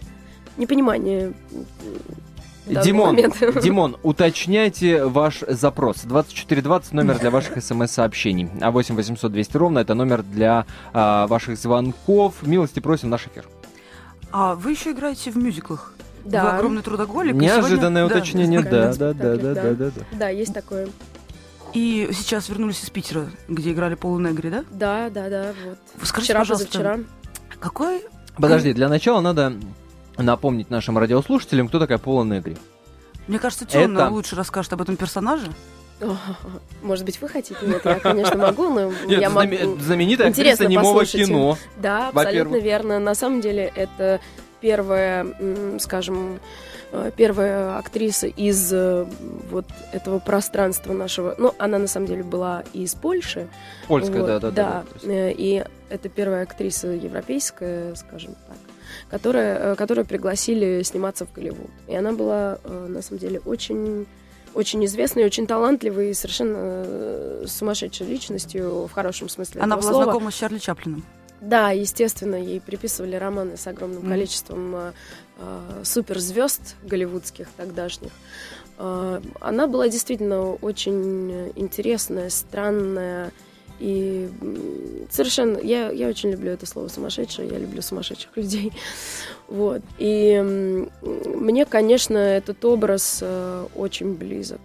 непонимания 0.58 1.34
Димон, 2.66 3.16
Димон, 3.64 3.98
уточняйте 4.04 5.06
ваш 5.06 5.44
запрос. 5.48 6.02
2420 6.04 6.94
номер 6.94 7.20
для 7.20 7.30
ваших 7.30 7.64
смс-сообщений. 7.64 8.50
А 8.62 8.72
8 8.72 8.96
800 8.96 9.32
200 9.32 9.58
ровно 9.58 9.80
это 9.80 9.94
номер 9.94 10.24
для 10.24 10.66
а, 10.94 11.28
ваших 11.28 11.58
звонков. 11.58 12.36
Милости 12.42 12.80
просим 12.80 13.10
наш 13.10 13.28
эфир. 13.28 13.46
А 14.32 14.56
вы 14.56 14.72
еще 14.72 14.92
играете 14.92 15.32
в 15.32 15.38
мюзиклах? 15.38 15.94
Да. 16.24 16.44
Вы 16.44 16.50
огромный 16.58 16.82
трудоголик. 16.82 17.36
Неожиданное 17.36 18.04
сегодня... 18.04 18.18
уточнение, 18.18 18.62
да, 18.62 18.94
да, 18.94 19.14
да, 19.14 19.36
да, 19.36 19.54
да, 19.54 19.74
да, 19.74 19.74
да. 19.76 19.92
Да, 20.12 20.30
есть 20.30 20.54
такое. 20.54 20.88
И 21.74 22.10
сейчас 22.14 22.50
вернулись 22.50 22.84
из 22.84 22.90
Питера, 22.90 23.30
где 23.48 23.74
играли 23.74 23.96
Полу 23.96 24.18
Негри, 24.18 24.50
да? 24.50 24.64
Да, 24.72 25.10
да, 25.10 25.30
да, 25.30 25.54
вот. 25.66 25.78
Скажите, 26.04 26.32
Вчера, 26.34 26.40
пожалуйста, 26.40 26.68
позавчера. 26.68 27.00
какой... 27.60 28.02
Подожди, 28.38 28.74
для 28.74 28.90
начала 28.90 29.22
надо 29.22 29.54
напомнить 30.18 30.70
нашим 30.70 30.98
радиослушателям, 30.98 31.68
кто 31.68 31.80
такая 31.80 31.98
Пола 31.98 32.24
Негри. 32.24 32.58
Мне 33.28 33.40
кажется, 33.40 33.66
Тёмна 33.66 34.02
Это... 34.02 34.10
лучше 34.10 34.36
расскажет 34.36 34.74
об 34.74 34.82
этом 34.82 34.98
персонаже. 34.98 35.52
Может 36.82 37.06
быть, 37.06 37.22
вы 37.22 37.30
хотите? 37.30 37.58
Нет, 37.62 37.84
я, 37.86 38.00
конечно, 38.00 38.38
могу, 38.38 38.70
но 38.70 38.92
Нет, 39.06 39.22
я 39.22 39.30
могу... 39.30 39.78
знаменитая 39.80 40.30
актриса 40.30 40.68
немого 40.68 41.06
кино. 41.06 41.58
Да, 41.78 42.10
абсолютно 42.10 42.58
верно. 42.58 43.00
На 43.00 43.16
самом 43.16 43.42
деле, 43.42 43.72
это 43.76 44.20
первая, 44.60 45.26
скажем, 45.80 46.40
э, 46.92 47.12
первая 47.16 47.78
актриса 47.78 48.28
из 48.28 48.74
э, 48.74 49.06
вот 49.50 49.66
этого 49.94 50.20
пространства 50.20 50.92
нашего. 50.92 51.36
Ну, 51.38 51.54
она 51.60 51.78
на 51.78 51.88
самом 51.88 52.08
деле 52.08 52.24
была 52.24 52.64
из 52.74 52.94
Польши. 52.94 53.48
Польская, 53.88 54.20
вот, 54.20 54.28
да, 54.28 54.40
да, 54.40 54.52
да. 54.52 54.84
Да, 55.02 55.10
э, 55.10 55.32
и 55.32 55.64
это 55.90 56.10
первая 56.10 56.44
актриса 56.44 56.88
европейская, 56.88 57.96
скажем 57.96 58.36
так 58.48 58.65
которая, 59.10 59.74
э, 59.74 59.76
которую 59.76 60.06
пригласили 60.06 60.82
сниматься 60.84 61.26
в 61.26 61.34
Голливуд. 61.34 61.70
И 61.88 61.96
она 61.96 62.12
была, 62.12 62.60
э, 62.64 62.88
на 62.88 63.02
самом 63.02 63.20
деле, 63.20 63.40
очень 63.46 64.06
очень 64.56 64.86
известной, 64.86 65.26
очень 65.26 65.48
талантливой 65.48 66.12
и 66.12 66.14
совершенно 66.14 66.58
э, 66.58 67.46
сумасшедшей 67.46 68.08
личностью 68.08 68.88
в 68.88 68.92
хорошем 68.92 69.28
смысле 69.28 69.62
Она 69.62 69.76
была 69.76 69.90
слова. 69.92 70.04
знакома 70.06 70.32
с 70.32 70.36
Чарли 70.36 70.60
Чаплином. 70.60 71.04
Да, 71.42 71.72
естественно, 71.72 72.36
ей 72.36 72.62
приписывали 72.62 73.18
романы 73.18 73.58
с 73.58 73.68
огромным 73.68 74.04
mm. 74.04 74.10
количеством 74.10 74.76
э, 74.76 74.92
суперзвезд 75.84 76.78
голливудских 76.84 77.48
тогдашних. 77.58 78.12
Э, 78.78 79.22
она 79.42 79.68
была 79.68 79.90
действительно 79.90 80.54
очень 80.54 81.52
интересная, 81.56 82.30
странная, 82.30 83.32
и 83.80 84.30
совершенно, 85.10 85.58
я, 85.58 85.92
я 85.92 86.08
очень 86.08 86.32
люблю 86.32 86.52
это 86.52 86.66
слово 86.66 86.88
сумасшедшее, 86.88 87.50
я 87.50 87.58
люблю 87.58 87.82
сумасшедших 87.82 88.36
людей. 88.36 88.72
Вот. 89.48 89.84
И 90.00 90.42
мне, 91.36 91.66
конечно, 91.66 92.18
этот 92.18 92.66
образ 92.66 93.20
э, 93.22 93.68
очень 93.76 94.16
близок. 94.16 94.60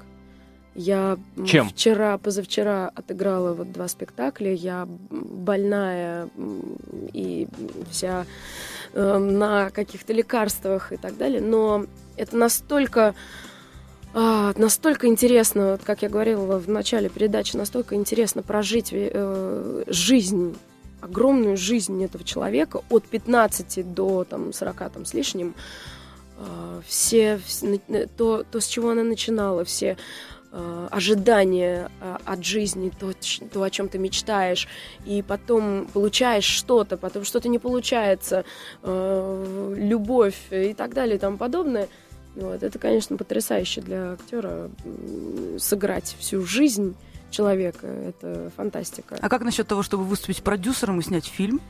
Я 0.74 1.18
Чем? 1.46 1.68
вчера, 1.68 2.16
позавчера 2.16 2.90
отыграла 2.94 3.52
вот 3.52 3.72
два 3.72 3.88
спектакля. 3.88 4.52
Я 4.54 4.88
больная 5.10 6.30
и 7.12 7.46
вся 7.90 8.24
э, 8.94 9.18
на 9.18 9.68
каких-то 9.68 10.14
лекарствах 10.14 10.92
и 10.92 10.96
так 10.96 11.18
далее. 11.18 11.42
Но 11.42 11.84
это 12.16 12.38
настолько 12.38 13.14
а, 14.12 14.52
настолько 14.56 15.06
интересно, 15.06 15.72
вот, 15.72 15.82
как 15.84 16.02
я 16.02 16.08
говорила 16.08 16.58
в 16.58 16.68
начале 16.68 17.08
передачи, 17.08 17.56
настолько 17.56 17.94
интересно 17.94 18.42
прожить 18.42 18.88
э, 18.92 19.84
жизнь, 19.86 20.56
огромную 21.00 21.56
жизнь 21.56 22.02
этого 22.02 22.24
человека 22.24 22.82
от 22.90 23.04
15 23.04 23.94
до 23.94 24.24
там, 24.24 24.52
40 24.52 24.90
там, 24.90 25.04
с 25.04 25.14
лишним. 25.14 25.54
Э, 26.38 26.80
все, 26.88 27.40
то, 28.16 28.44
то, 28.50 28.60
с 28.60 28.66
чего 28.66 28.90
она 28.90 29.04
начинала, 29.04 29.64
все 29.64 29.96
э, 30.50 30.88
ожидания 30.90 31.88
э, 32.00 32.16
от 32.24 32.44
жизни, 32.44 32.90
то, 32.98 33.12
то, 33.52 33.62
о 33.62 33.70
чем 33.70 33.88
ты 33.88 33.98
мечтаешь, 33.98 34.66
и 35.06 35.22
потом 35.22 35.86
получаешь 35.86 36.44
что-то, 36.44 36.96
потом 36.96 37.22
что-то 37.22 37.48
не 37.48 37.60
получается, 37.60 38.44
э, 38.82 39.74
любовь 39.76 40.36
и 40.50 40.74
так 40.74 40.94
далее 40.94 41.14
и 41.14 41.20
тому 41.20 41.36
подобное– 41.36 41.86
вот. 42.36 42.62
Это, 42.62 42.78
конечно, 42.78 43.16
потрясающе 43.16 43.80
для 43.80 44.12
актера 44.12 44.70
сыграть 45.58 46.16
всю 46.18 46.44
жизнь 46.44 46.94
человека. 47.30 47.86
Это 47.86 48.50
фантастика. 48.56 49.18
А 49.20 49.28
как 49.28 49.42
насчет 49.42 49.66
того, 49.66 49.82
чтобы 49.82 50.04
выступить 50.04 50.42
продюсером 50.42 51.00
и 51.00 51.02
снять 51.02 51.26
фильм? 51.26 51.60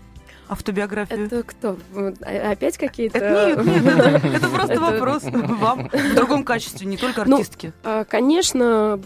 Автобиографию? 0.50 1.26
Это 1.26 1.42
кто? 1.44 1.78
А, 2.22 2.50
опять 2.52 2.76
какие-то... 2.76 3.18
нет, 3.18 3.64
нет, 3.64 3.86
это, 3.86 4.26
это 4.36 4.48
просто 4.48 4.80
вопрос 4.80 5.22
вам 5.24 5.88
в 5.88 6.14
другом 6.14 6.44
качестве, 6.44 6.86
не 6.86 6.96
только 6.96 7.22
артистки. 7.22 7.72
Ну, 7.84 8.04
конечно, 8.08 9.00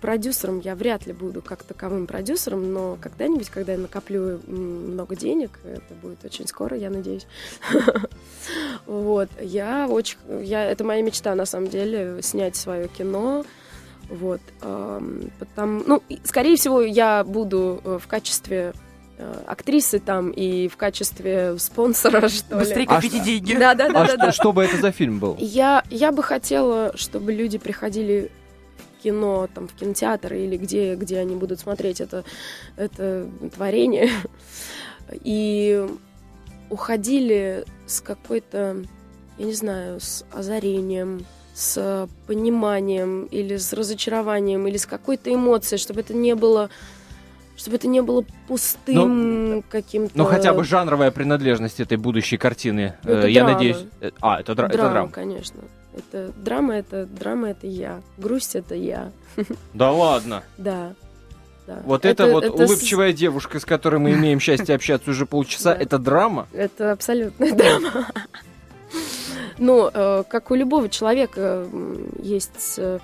продюсером 0.00 0.60
я 0.60 0.74
вряд 0.74 1.06
ли 1.06 1.12
буду 1.12 1.42
как 1.42 1.64
таковым 1.64 2.06
продюсером, 2.06 2.72
но 2.72 2.96
когда-нибудь, 3.00 3.50
когда 3.50 3.72
я 3.72 3.78
накоплю 3.78 4.40
много 4.46 5.16
денег, 5.16 5.58
это 5.64 5.94
будет 6.00 6.24
очень 6.24 6.46
скоро, 6.46 6.76
я 6.76 6.90
надеюсь. 6.90 7.26
Вот, 8.86 9.28
я 9.40 9.86
очень... 9.88 10.16
Я, 10.42 10.64
это 10.64 10.82
моя 10.82 11.02
мечта, 11.02 11.34
на 11.34 11.44
самом 11.44 11.68
деле, 11.68 12.20
снять 12.22 12.56
свое 12.56 12.88
кино, 12.88 13.44
вот, 14.08 14.40
потому, 15.38 15.82
ну, 15.86 16.02
скорее 16.24 16.56
всего, 16.56 16.80
я 16.80 17.22
буду 17.22 17.80
э, 17.84 17.98
в 18.02 18.08
качестве 18.08 18.72
актрисы 19.46 19.98
там 19.98 20.30
и 20.30 20.68
в 20.68 20.76
качестве 20.76 21.58
спонсора, 21.58 22.28
что 22.28 22.58
Быстрее 22.58 22.80
ли. 22.80 22.86
копите 22.86 23.20
а 23.20 23.24
деньги. 23.24 23.54
Да, 23.54 23.74
да, 23.74 23.88
да. 23.88 24.02
А 24.02 24.06
да, 24.06 24.06
что, 24.06 24.16
да. 24.16 24.32
что 24.32 24.52
бы 24.52 24.64
это 24.64 24.76
за 24.76 24.92
фильм 24.92 25.18
был? 25.18 25.36
Я, 25.38 25.84
я 25.90 26.12
бы 26.12 26.22
хотела, 26.22 26.92
чтобы 26.96 27.32
люди 27.32 27.58
приходили 27.58 28.30
в 28.98 29.02
кино, 29.02 29.48
там, 29.52 29.68
в 29.68 29.72
кинотеатр 29.72 30.34
или 30.34 30.56
где, 30.56 30.94
где 30.94 31.18
они 31.18 31.36
будут 31.36 31.60
смотреть 31.60 32.00
это, 32.00 32.24
это 32.76 33.28
творение, 33.54 34.10
и 35.12 35.86
уходили 36.68 37.64
с 37.86 38.00
какой-то, 38.00 38.84
я 39.38 39.44
не 39.44 39.54
знаю, 39.54 40.00
с 40.00 40.24
озарением, 40.32 41.26
с 41.54 42.08
пониманием 42.26 43.24
или 43.24 43.56
с 43.56 43.72
разочарованием, 43.72 44.66
или 44.66 44.76
с 44.76 44.86
какой-то 44.86 45.34
эмоцией, 45.34 45.78
чтобы 45.78 46.00
это 46.00 46.14
не 46.14 46.34
было 46.34 46.70
чтобы 47.60 47.76
это 47.76 47.88
не 47.88 48.00
было 48.00 48.24
пустым 48.48 49.50
ну, 49.50 49.64
каким-то... 49.68 50.12
Ну, 50.16 50.24
хотя 50.24 50.54
бы 50.54 50.64
жанровая 50.64 51.10
принадлежность 51.10 51.78
этой 51.78 51.98
будущей 51.98 52.38
картины, 52.38 52.94
ну, 53.04 53.12
это 53.12 53.26
я 53.26 53.44
драма. 53.44 53.54
надеюсь... 53.54 53.84
Э, 54.00 54.10
а, 54.22 54.40
это, 54.40 54.52
дра- 54.52 54.68
драма, 54.68 54.72
это 54.72 54.90
драма. 54.90 55.08
конечно. 55.10 55.60
Это 55.94 56.32
драма, 56.38 56.74
это 56.76 57.04
драма, 57.04 57.50
это 57.50 57.66
я. 57.66 58.00
Грусть 58.16 58.56
это 58.56 58.74
я. 58.74 59.12
Да 59.74 59.92
ладно. 59.92 60.42
Да. 60.56 60.94
Да. 61.66 61.82
Вот 61.84 62.06
это, 62.06 62.24
это 62.24 62.32
вот 62.32 62.44
это 62.44 62.64
улыбчивая 62.64 63.12
с... 63.12 63.16
девушка, 63.16 63.60
с 63.60 63.66
которой 63.66 64.00
мы 64.00 64.12
имеем 64.12 64.40
счастье 64.40 64.74
общаться 64.74 65.10
уже 65.10 65.26
полчаса, 65.26 65.74
это 65.74 65.98
драма? 65.98 66.48
Это 66.54 66.92
абсолютная 66.92 67.52
драма. 67.54 68.06
Ну, 69.58 69.90
э, 69.92 70.24
как 70.26 70.50
у 70.50 70.54
любого 70.54 70.88
человека 70.88 71.66
есть 72.22 72.78
э, 72.78 73.00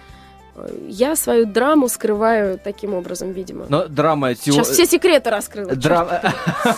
я 0.88 1.16
свою 1.16 1.46
драму 1.46 1.88
скрываю 1.88 2.58
таким 2.62 2.94
образом, 2.94 3.32
видимо. 3.32 3.66
Но 3.68 3.86
драма 3.88 4.34
Тион... 4.34 4.56
Сейчас 4.56 4.70
все 4.70 4.86
секреты 4.86 5.30
раскрыла. 5.30 5.74
Драма... 5.74 6.20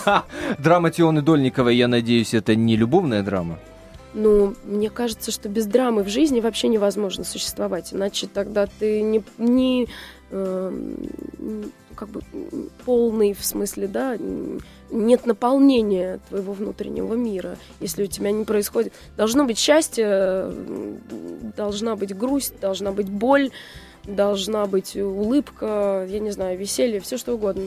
драма 0.57 0.91
Тионы 0.91 1.21
Дольниковой, 1.21 1.75
я 1.75 1.87
надеюсь, 1.87 2.33
это 2.33 2.55
не 2.55 2.75
любовная 2.75 3.23
драма? 3.23 3.57
Ну, 4.13 4.55
мне 4.63 4.89
кажется, 4.89 5.31
что 5.31 5.49
без 5.49 5.65
драмы 5.65 6.03
в 6.03 6.09
жизни 6.09 6.39
вообще 6.39 6.67
невозможно 6.67 7.23
существовать. 7.23 7.93
Иначе 7.93 8.27
тогда 8.27 8.67
ты 8.79 9.01
не, 9.01 9.23
не, 9.37 9.87
э, 10.31 10.71
как 11.99 12.07
бы 12.09 12.21
полный, 12.85 13.33
в 13.33 13.43
смысле, 13.43 13.87
да, 13.87 14.17
нет 14.89 15.25
наполнения 15.25 16.21
твоего 16.29 16.53
внутреннего 16.53 17.13
мира, 17.13 17.57
если 17.81 18.03
у 18.03 18.07
тебя 18.07 18.31
не 18.31 18.45
происходит. 18.45 18.93
Должно 19.17 19.43
быть 19.43 19.57
счастье, 19.59 20.49
должна 21.57 21.97
быть 21.97 22.17
грусть, 22.17 22.57
должна 22.61 22.93
быть 22.93 23.09
боль, 23.09 23.51
должна 24.05 24.65
быть 24.65 24.95
улыбка, 24.95 26.07
я 26.09 26.19
не 26.19 26.31
знаю, 26.31 26.57
веселье, 26.57 27.01
все 27.01 27.17
что 27.17 27.33
угодно. 27.33 27.63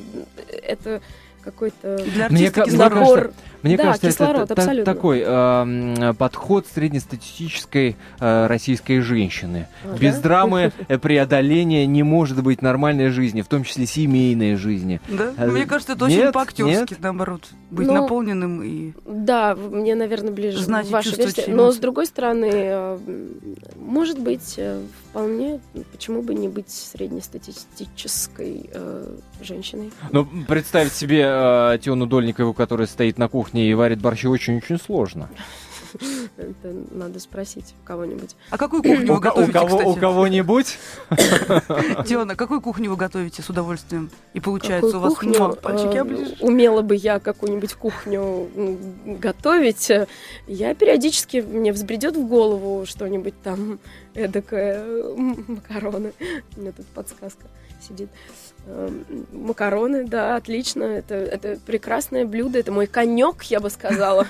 Это 0.48 1.02
какой-то 1.42 1.98
для 2.14 2.28
мне, 2.28 2.50
набор. 2.72 3.32
Мне 3.62 3.76
да, 3.76 3.84
кажется, 3.84 4.08
кислород, 4.08 4.50
это 4.50 4.60
абсолютно. 4.60 4.92
такой 4.92 5.22
э, 5.24 6.14
подход 6.18 6.66
среднестатистической 6.66 7.96
э, 8.18 8.46
российской 8.48 9.00
женщины. 9.00 9.68
А, 9.84 9.96
Без 9.96 10.16
да? 10.16 10.22
драмы 10.22 10.72
преодоления 11.00 11.86
не 11.86 12.02
может 12.02 12.42
быть 12.42 12.60
нормальной 12.60 13.10
жизни, 13.10 13.42
в 13.42 13.46
том 13.46 13.62
числе 13.62 13.86
семейной 13.86 14.56
жизни. 14.56 15.00
Да? 15.08 15.32
Э, 15.36 15.46
мне 15.48 15.66
кажется, 15.66 15.92
это 15.92 16.06
нет, 16.06 16.20
очень 16.20 16.32
по-актерски, 16.32 16.96
наоборот, 16.98 17.48
быть 17.70 17.86
ну, 17.86 17.94
наполненным 17.94 18.62
и... 18.64 18.92
Да, 19.06 19.54
мне, 19.54 19.94
наверное, 19.94 20.32
ближе 20.32 20.58
знать 20.58 20.90
ваша 20.90 21.14
версия. 21.14 21.44
Но, 21.46 21.70
с 21.70 21.76
другой 21.76 22.06
стороны, 22.06 22.50
э, 22.52 22.98
может 23.76 24.18
быть, 24.18 24.54
э, 24.56 24.82
вполне, 25.12 25.60
почему 25.92 26.22
бы 26.22 26.34
не 26.34 26.48
быть 26.48 26.70
среднестатистической 26.70 28.70
э, 28.72 29.18
женщиной? 29.42 29.92
Ну, 30.10 30.26
представить 30.48 30.94
себе 30.94 31.24
э, 31.26 31.78
Тиону 31.82 32.06
Дольникову, 32.06 32.54
которая 32.54 32.86
стоит 32.86 33.18
на 33.18 33.28
кухне 33.28 33.70
и 33.70 33.74
варит 33.74 34.00
борщи, 34.00 34.26
очень-очень 34.26 34.78
сложно. 34.78 35.28
Это 36.36 36.74
надо 36.90 37.20
спросить 37.20 37.74
кого-нибудь. 37.84 38.36
А 38.50 38.58
какую 38.58 38.82
кухню 38.82 39.14
вы 39.14 39.20
готовите, 39.20 39.50
у 39.50 39.52
кого, 39.52 39.90
У 39.90 39.96
кого-нибудь? 39.96 40.78
Диана, 42.06 42.36
какую 42.36 42.60
кухню 42.60 42.90
вы 42.90 42.96
готовите 42.96 43.42
с 43.42 43.50
удовольствием? 43.50 44.10
И 44.34 44.40
получается 44.40 44.98
у 44.98 45.00
вас 45.00 45.14
пальчики 45.62 45.96
оближешь? 45.96 46.40
Умела 46.40 46.82
бы 46.82 46.96
я 46.96 47.18
какую-нибудь 47.18 47.74
кухню 47.74 48.48
готовить. 49.04 49.90
Я 50.46 50.74
периодически, 50.74 51.38
мне 51.38 51.72
взбредет 51.72 52.16
в 52.16 52.26
голову 52.26 52.86
что-нибудь 52.86 53.34
там 53.42 53.78
эдакое, 54.14 54.82
макароны. 55.16 56.12
У 56.56 56.60
меня 56.60 56.72
тут 56.72 56.86
подсказка 56.86 57.46
сидит. 57.86 58.08
Эм, 58.64 59.04
макароны, 59.32 60.04
да, 60.04 60.36
отлично. 60.36 60.84
Это, 60.84 61.14
это 61.16 61.58
прекрасное 61.66 62.24
блюдо, 62.24 62.60
это 62.60 62.70
мой 62.70 62.86
конек, 62.86 63.42
я 63.44 63.58
бы 63.58 63.70
сказала. 63.70 64.26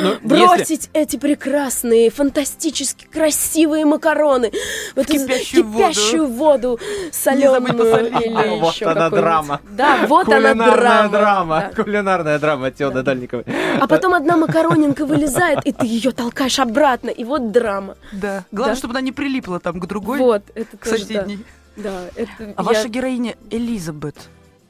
Ну, 0.00 0.16
Бросить 0.22 0.90
эти 0.94 1.16
прекрасные, 1.16 2.08
фантастически 2.08 3.06
красивые 3.06 3.84
макароны 3.84 4.52
в 4.94 5.04
кипящую 5.04 6.28
воду, 6.28 6.78
соленую 7.12 7.74
или 8.20 8.60
Вот 8.60 8.80
она 8.82 9.10
драма. 9.10 9.60
Да, 9.70 10.06
вот 10.06 10.28
она 10.28 10.54
драма. 10.54 11.08
драма. 11.08 11.70
Кулинарная 11.76 12.38
драма 12.38 12.70
Теода 12.70 13.02
Дальниковой. 13.02 13.44
А 13.80 13.86
потом 13.86 14.14
одна 14.14 14.36
макаронинка 14.36 15.04
вылезает, 15.04 15.66
и 15.66 15.72
ты 15.72 15.86
ее 15.86 16.12
толкаешь 16.12 16.58
обратно, 16.58 17.10
и 17.10 17.24
вот 17.24 17.50
драма. 17.50 17.96
Да. 18.12 18.44
Главное, 18.52 18.76
чтобы 18.76 18.92
она 18.92 19.00
не 19.00 19.12
прилипла 19.12 19.58
там 19.58 19.80
к 19.80 19.86
другой. 19.86 20.18
Вот, 20.18 20.44
это 20.54 20.76
к 20.76 20.86
соседней. 20.86 21.44
Да, 21.76 22.02
это... 22.14 22.30
А 22.56 22.62
я... 22.62 22.62
ваша 22.62 22.88
героиня 22.88 23.34
Элизабет 23.50 24.16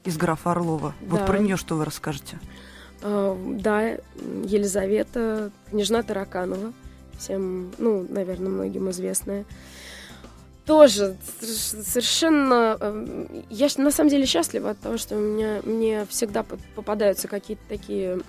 из 0.05 0.17
графа 0.17 0.53
Орлова. 0.53 0.95
Да. 1.03 1.17
Вот 1.17 1.27
про 1.27 1.39
нее 1.39 1.59
что 1.59 1.77
вы 1.77 1.85
расскажете? 1.85 2.39
Uh, 3.05 3.61
да, 3.61 3.99
Елизавета, 4.47 5.51
княжна 5.69 6.03
Тараканова, 6.03 6.73
всем, 7.19 7.71
ну, 7.77 8.07
наверное, 8.09 8.49
многим 8.49 8.91
известная. 8.91 9.45
Тоже 10.65 11.15
совершенно... 11.43 12.79
Эм, 12.81 13.45
я 13.51 13.69
на 13.77 13.91
самом 13.91 14.09
деле 14.09 14.25
счастлива 14.25 14.71
от 14.71 14.81
того, 14.81 14.97
что 14.97 15.17
у 15.17 15.21
меня, 15.21 15.61
мне 15.65 16.07
всегда 16.07 16.47
попадаются 16.75 17.29
какие-то 17.29 17.63
такие 17.69 18.21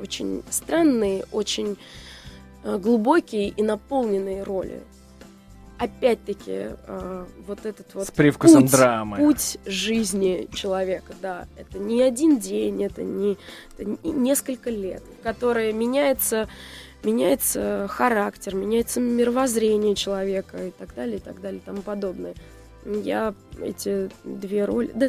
очень 0.00 0.44
странные, 0.48 1.24
очень 1.32 1.76
э, 2.62 2.78
глубокие 2.78 3.48
и 3.48 3.62
наполненные 3.64 4.44
роли 4.44 4.80
опять-таки 5.78 6.70
э, 6.86 7.26
вот 7.46 7.64
этот 7.64 7.94
вот 7.94 8.06
с 8.08 8.10
привкусом 8.10 8.62
путь, 8.62 8.72
драмы 8.72 9.16
путь 9.18 9.58
жизни 9.64 10.48
человека, 10.52 11.14
да, 11.22 11.46
это 11.56 11.78
не 11.78 12.02
один 12.02 12.38
день, 12.38 12.82
это 12.82 13.02
не 13.02 13.38
это 13.76 13.96
несколько 14.02 14.70
лет, 14.70 15.02
которые 15.22 15.72
меняется 15.72 16.48
меняется 17.04 17.86
характер, 17.88 18.56
меняется 18.56 19.00
мировоззрение 19.00 19.94
человека 19.94 20.66
и 20.66 20.70
так 20.72 20.94
далее, 20.94 21.18
и 21.18 21.20
так 21.20 21.40
далее, 21.40 21.60
и 21.60 21.64
тому 21.64 21.82
подобное. 21.82 22.34
Я 22.84 23.34
эти 23.60 24.10
две 24.24 24.64
роли... 24.64 24.90
Да, 24.94 25.08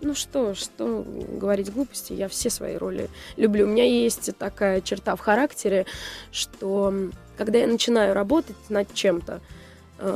ну 0.00 0.14
что, 0.14 0.54
что 0.54 1.04
говорить 1.32 1.72
глупости, 1.72 2.12
я 2.12 2.28
все 2.28 2.48
свои 2.48 2.76
роли 2.76 3.08
люблю. 3.36 3.66
У 3.66 3.68
меня 3.68 3.84
есть 3.84 4.30
такая 4.38 4.80
черта 4.82 5.16
в 5.16 5.20
характере, 5.20 5.86
что 6.30 6.94
когда 7.36 7.58
я 7.58 7.66
начинаю 7.66 8.14
работать 8.14 8.56
над 8.68 8.92
чем-то, 8.92 9.40
Э, 9.40 9.59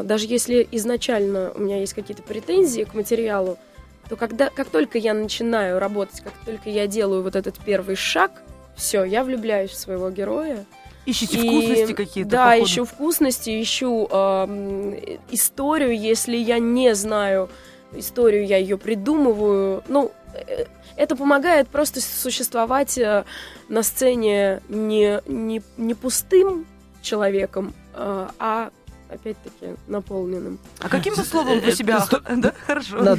даже 0.03 0.27
если 0.27 0.67
изначально 0.73 1.53
у 1.55 1.61
меня 1.61 1.79
есть 1.79 1.95
какие-то 1.95 2.23
претензии 2.23 2.83
к 2.83 2.95
материалу, 2.95 3.59
то 4.09 4.17
когда, 4.17 4.51
как 4.51 4.69
только 4.69 4.99
я 4.99 5.15
начинаю 5.15 5.79
работать, 5.79 6.21
как 6.21 6.33
только 6.45 6.71
я 6.71 6.87
делаю 6.87 7.23
вот 7.23 7.37
этот 7.37 7.59
первый 7.59 7.97
шаг, 7.97 8.31
все, 8.77 9.05
я 9.05 9.25
влюбляюсь 9.25 9.71
в 9.71 9.77
своего 9.77 10.11
героя. 10.11 10.65
Ищите 11.07 11.39
и, 11.39 11.49
вкусности 11.49 11.93
какие-то. 11.93 12.31
Да, 12.31 12.45
походу. 12.47 12.65
ищу 12.65 12.85
вкусности, 12.85 13.63
ищу 13.63 14.09
э, 14.11 15.17
историю. 15.31 15.99
Если 15.99 16.37
я 16.37 16.59
не 16.59 16.95
знаю 16.95 17.51
историю, 17.93 18.47
я 18.47 18.57
ее 18.57 18.79
придумываю. 18.79 19.83
Ну, 19.89 20.13
э, 20.35 20.65
это 20.97 21.15
помогает 21.15 21.69
просто 21.69 22.01
существовать 22.01 22.97
э, 22.99 23.25
на 23.69 23.83
сцене 23.83 24.61
не, 24.69 25.21
не, 25.27 25.63
не 25.77 25.95
пустым 25.95 26.67
человеком, 27.03 27.75
э, 27.95 28.29
а 28.39 28.71
опять-таки, 29.15 29.75
наполненным. 29.87 30.59
А 30.81 30.89
каким 30.89 31.15
бы 31.15 31.23
словом 31.23 31.61
вы 31.61 31.73
себя... 31.73 32.05
Да, 32.35 32.53
хорошо. 32.67 33.17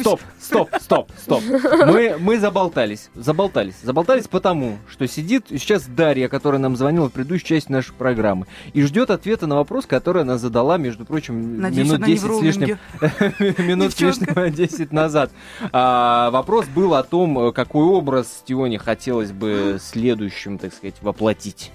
Стоп, 0.00 0.20
стоп, 0.40 0.70
стоп, 0.80 1.10
стоп. 1.16 1.42
Мы, 1.86 2.16
мы 2.18 2.38
заболтались, 2.38 3.10
заболтались. 3.14 3.74
Заболтались 3.82 4.26
потому, 4.26 4.78
что 4.88 5.06
сидит 5.06 5.46
сейчас 5.48 5.86
Дарья, 5.86 6.28
которая 6.28 6.60
нам 6.60 6.76
звонила 6.76 7.08
в 7.08 7.12
предыдущей 7.12 7.46
части 7.46 7.70
нашей 7.70 7.92
программы, 7.94 8.46
и 8.72 8.82
ждет 8.82 9.10
ответа 9.10 9.46
на 9.46 9.56
вопрос, 9.56 9.86
который 9.86 10.22
она 10.22 10.38
задала, 10.38 10.78
между 10.78 11.04
прочим, 11.04 11.36
минут 11.36 12.04
10 12.04 12.20
с 12.20 12.42
лишним... 12.42 12.78
Минут 13.64 13.92
с 13.92 14.00
лишним 14.00 14.52
10 14.52 14.92
назад. 14.92 15.30
А, 15.72 16.30
вопрос 16.30 16.66
был 16.66 16.94
о 16.94 17.02
том, 17.02 17.52
какой 17.52 17.84
образ 17.84 18.42
Тионе 18.46 18.78
хотелось 18.78 19.32
бы 19.32 19.78
следующим, 19.80 20.58
так 20.58 20.72
сказать, 20.74 20.96
воплотить. 21.00 21.70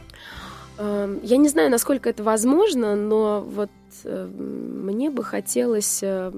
Эм, 0.79 1.19
я 1.23 1.35
не 1.35 1.49
знаю, 1.49 1.69
насколько 1.69 2.09
это 2.09 2.23
возможно, 2.23 2.95
но 2.95 3.41
вот 3.41 3.69
э, 4.05 4.25
мне 4.25 5.09
бы 5.09 5.25
хотелось, 5.25 5.99
э, 6.01 6.31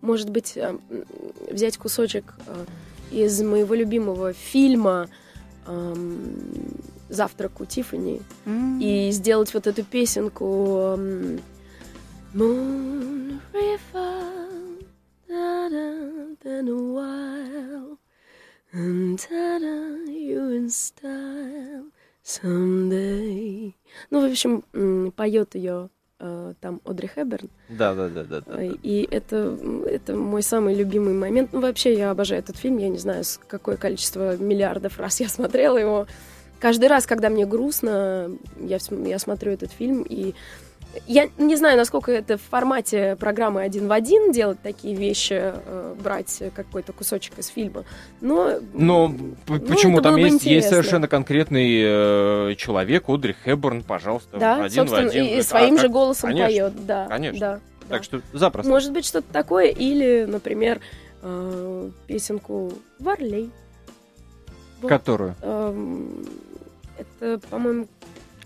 может 0.00 0.30
быть, 0.30 0.56
э, 0.56 0.78
взять 1.50 1.78
кусочек 1.78 2.36
из 3.10 3.42
моего 3.42 3.74
любимого 3.74 4.34
фильма 4.34 5.08
эм, 5.66 6.76
«Завтрак 7.08 7.60
у 7.60 7.64
Тиффани» 7.64 8.22
mm. 8.46 8.80
и 8.80 9.10
сделать 9.10 9.52
вот 9.52 9.66
эту 9.66 9.82
песенку 9.82 10.94
эм, 10.96 11.40
Moon 12.34 13.40
River, 13.52 14.78
then 16.40 16.68
a 16.68 16.74
while, 16.74 17.98
and 18.72 19.26
you 20.08 20.50
in 20.50 20.70
style. 20.70 21.90
Someday. 22.24 23.74
Ну, 24.10 24.26
в 24.26 24.30
общем, 24.30 25.12
поет 25.12 25.54
ее 25.54 25.90
э, 26.20 26.54
там 26.60 26.80
Одри 26.84 27.08
Хэбберн. 27.08 27.50
Да, 27.68 27.94
да, 27.94 28.08
да, 28.08 28.24
да. 28.24 28.40
да. 28.40 28.62
И 28.62 29.06
это, 29.10 29.58
это 29.86 30.14
мой 30.14 30.42
самый 30.42 30.74
любимый 30.74 31.14
момент. 31.14 31.52
Ну, 31.52 31.60
вообще, 31.60 31.94
я 31.94 32.10
обожаю 32.10 32.40
этот 32.40 32.56
фильм. 32.56 32.78
Я 32.78 32.88
не 32.88 32.98
знаю, 32.98 33.24
какое 33.48 33.76
количество 33.76 34.36
миллиардов 34.36 34.98
раз 34.98 35.20
я 35.20 35.28
смотрела 35.28 35.78
его. 35.78 36.06
Каждый 36.60 36.88
раз, 36.88 37.06
когда 37.06 37.28
мне 37.28 37.44
грустно, 37.44 38.30
я, 38.60 38.78
я 39.04 39.18
смотрю 39.18 39.52
этот 39.52 39.72
фильм, 39.72 40.06
и 40.08 40.34
я 41.06 41.28
не 41.38 41.56
знаю, 41.56 41.76
насколько 41.76 42.12
это 42.12 42.36
в 42.36 42.42
формате 42.42 43.16
программы 43.18 43.62
один 43.62 43.88
в 43.88 43.92
один 43.92 44.32
делать 44.32 44.60
такие 44.62 44.94
вещи, 44.94 45.38
э, 45.38 45.94
брать 46.02 46.42
какой-то 46.54 46.92
кусочек 46.92 47.38
из 47.38 47.48
фильма, 47.48 47.84
но... 48.20 48.58
Но 48.72 49.08
ну, 49.08 49.34
почему? 49.46 50.00
Там 50.00 50.16
есть, 50.16 50.44
есть 50.44 50.68
совершенно 50.68 51.08
конкретный 51.08 51.82
э, 51.82 52.54
человек, 52.56 53.08
Одри 53.08 53.32
Хэбборн, 53.32 53.82
пожалуйста, 53.82 54.38
да, 54.38 54.64
один 54.64 54.86
собственно, 54.86 55.08
в 55.08 55.10
один. 55.10 55.24
и 55.24 55.42
своим 55.42 55.78
же 55.78 55.88
голосом 55.88 56.30
конечно, 56.30 56.46
поет, 56.46 56.86
да. 56.86 57.06
Конечно, 57.08 57.40
да, 57.40 57.60
так 57.88 58.00
да. 58.00 58.02
что 58.02 58.22
запросто. 58.32 58.70
Может 58.70 58.92
быть, 58.92 59.06
что-то 59.06 59.32
такое, 59.32 59.66
или, 59.66 60.26
например, 60.28 60.80
э, 61.22 61.90
песенку 62.06 62.72
«Варлей». 62.98 63.50
Вот. 64.80 64.88
Которую? 64.88 65.34
Э, 65.40 65.98
это, 66.98 67.38
по-моему, 67.48 67.86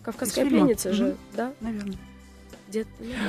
«Кавказская 0.02 0.46
пленница» 0.46 0.92
же, 0.92 1.16
да? 1.34 1.52
Наверное. 1.60 1.96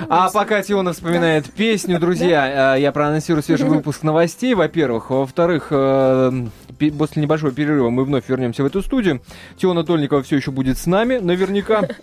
А 0.09 0.29
пока 0.29 0.61
Тиона 0.61 0.93
вспоминает 0.93 1.51
песню, 1.51 1.99
друзья, 1.99 2.75
э, 2.75 2.81
я 2.81 2.91
проанонсирую 2.91 3.43
свежий 3.43 3.67
выпуск 3.67 4.03
новостей, 4.03 4.53
во-первых. 4.53 5.09
Во-вторых, 5.09 5.67
э, 5.71 6.31
после 6.97 7.21
небольшого 7.21 7.51
перерыва 7.51 7.89
мы 7.89 8.03
вновь 8.03 8.27
вернемся 8.27 8.63
в 8.63 8.65
эту 8.65 8.81
студию. 8.81 9.21
Тиона 9.57 9.83
Дольникова 9.83 10.23
все 10.23 10.37
еще 10.37 10.51
будет 10.51 10.77
с 10.77 10.85
нами, 10.85 11.17
наверняка. 11.17 11.87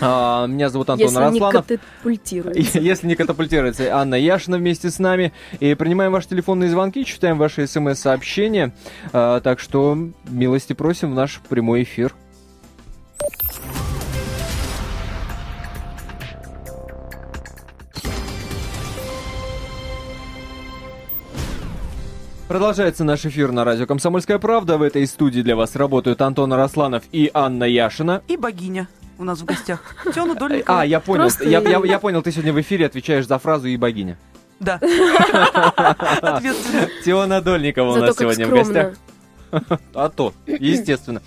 А, 0.00 0.46
меня 0.46 0.68
зовут 0.68 0.90
Антон 0.90 1.06
Если 1.06 1.18
Росланов. 1.18 1.70
Не 1.70 1.76
катапультируется. 1.76 2.78
Если 2.80 3.06
не 3.06 3.16
катапультируется, 3.16 3.96
Анна 3.96 4.16
Яшина 4.16 4.58
вместе 4.58 4.90
с 4.90 4.98
нами. 4.98 5.32
И 5.60 5.74
принимаем 5.74 6.12
ваши 6.12 6.28
телефонные 6.28 6.68
звонки, 6.68 7.04
читаем 7.04 7.38
ваши 7.38 7.66
смс-сообщения. 7.66 8.74
А, 9.12 9.40
так 9.40 9.60
что 9.60 9.96
милости 10.28 10.72
просим 10.72 11.12
в 11.12 11.14
наш 11.14 11.40
прямой 11.48 11.84
эфир. 11.84 12.14
Продолжается 22.48 23.04
наш 23.04 23.26
эфир 23.26 23.52
на 23.52 23.62
радио 23.62 23.84
«Комсомольская 23.84 24.38
правда». 24.38 24.78
В 24.78 24.82
этой 24.82 25.06
студии 25.06 25.42
для 25.42 25.54
вас 25.54 25.76
работают 25.76 26.22
Антон 26.22 26.50
Росланов 26.54 27.04
и 27.12 27.30
Анна 27.34 27.64
Яшина. 27.64 28.22
И 28.26 28.38
богиня 28.38 28.88
у 29.18 29.24
нас 29.24 29.40
в 29.40 29.44
гостях. 29.44 29.82
Теона 30.14 30.34
Дольникова. 30.34 30.80
А, 30.80 30.86
я 30.86 30.98
понял. 30.98 31.28
Я, 31.42 31.60
я, 31.60 31.78
я 31.84 31.98
понял, 31.98 32.22
ты 32.22 32.32
сегодня 32.32 32.54
в 32.54 32.60
эфире 32.62 32.86
отвечаешь 32.86 33.26
за 33.26 33.38
фразу 33.38 33.68
«и 33.68 33.76
богиня». 33.76 34.16
Да. 34.60 34.76
Ответственно. 36.22 36.88
Теона 37.04 37.42
Дольникова 37.42 37.92
у 37.92 37.96
нас 37.96 38.16
сегодня 38.16 38.46
в 38.46 38.50
гостях. 38.50 38.94
А 39.92 40.08
то, 40.08 40.32
естественно. 40.46 41.20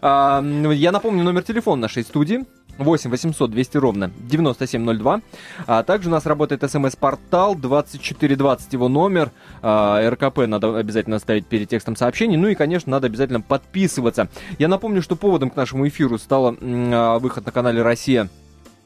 А, 0.00 0.40
я 0.42 0.92
напомню 0.92 1.24
номер 1.24 1.42
телефона 1.42 1.82
нашей 1.82 2.04
студии. 2.04 2.44
8 2.78 3.10
800 3.10 3.50
200 3.50 3.76
ровно 3.76 4.10
9702. 4.18 5.20
А 5.66 5.82
также 5.82 6.08
у 6.08 6.12
нас 6.12 6.26
работает 6.26 6.68
смс-портал 6.70 7.54
2420 7.54 8.72
его 8.72 8.88
номер. 8.88 9.30
А, 9.62 10.08
РКП 10.10 10.46
надо 10.46 10.76
обязательно 10.76 11.18
ставить 11.18 11.46
перед 11.46 11.68
текстом 11.68 11.96
сообщений. 11.96 12.36
Ну 12.36 12.48
и, 12.48 12.54
конечно, 12.54 12.90
надо 12.90 13.06
обязательно 13.06 13.40
подписываться. 13.40 14.28
Я 14.58 14.68
напомню, 14.68 15.02
что 15.02 15.16
поводом 15.16 15.50
к 15.50 15.56
нашему 15.56 15.86
эфиру 15.88 16.18
стало 16.18 16.56
а, 16.60 17.18
выход 17.18 17.44
на 17.46 17.52
канале 17.52 17.82
«Россия» 17.82 18.28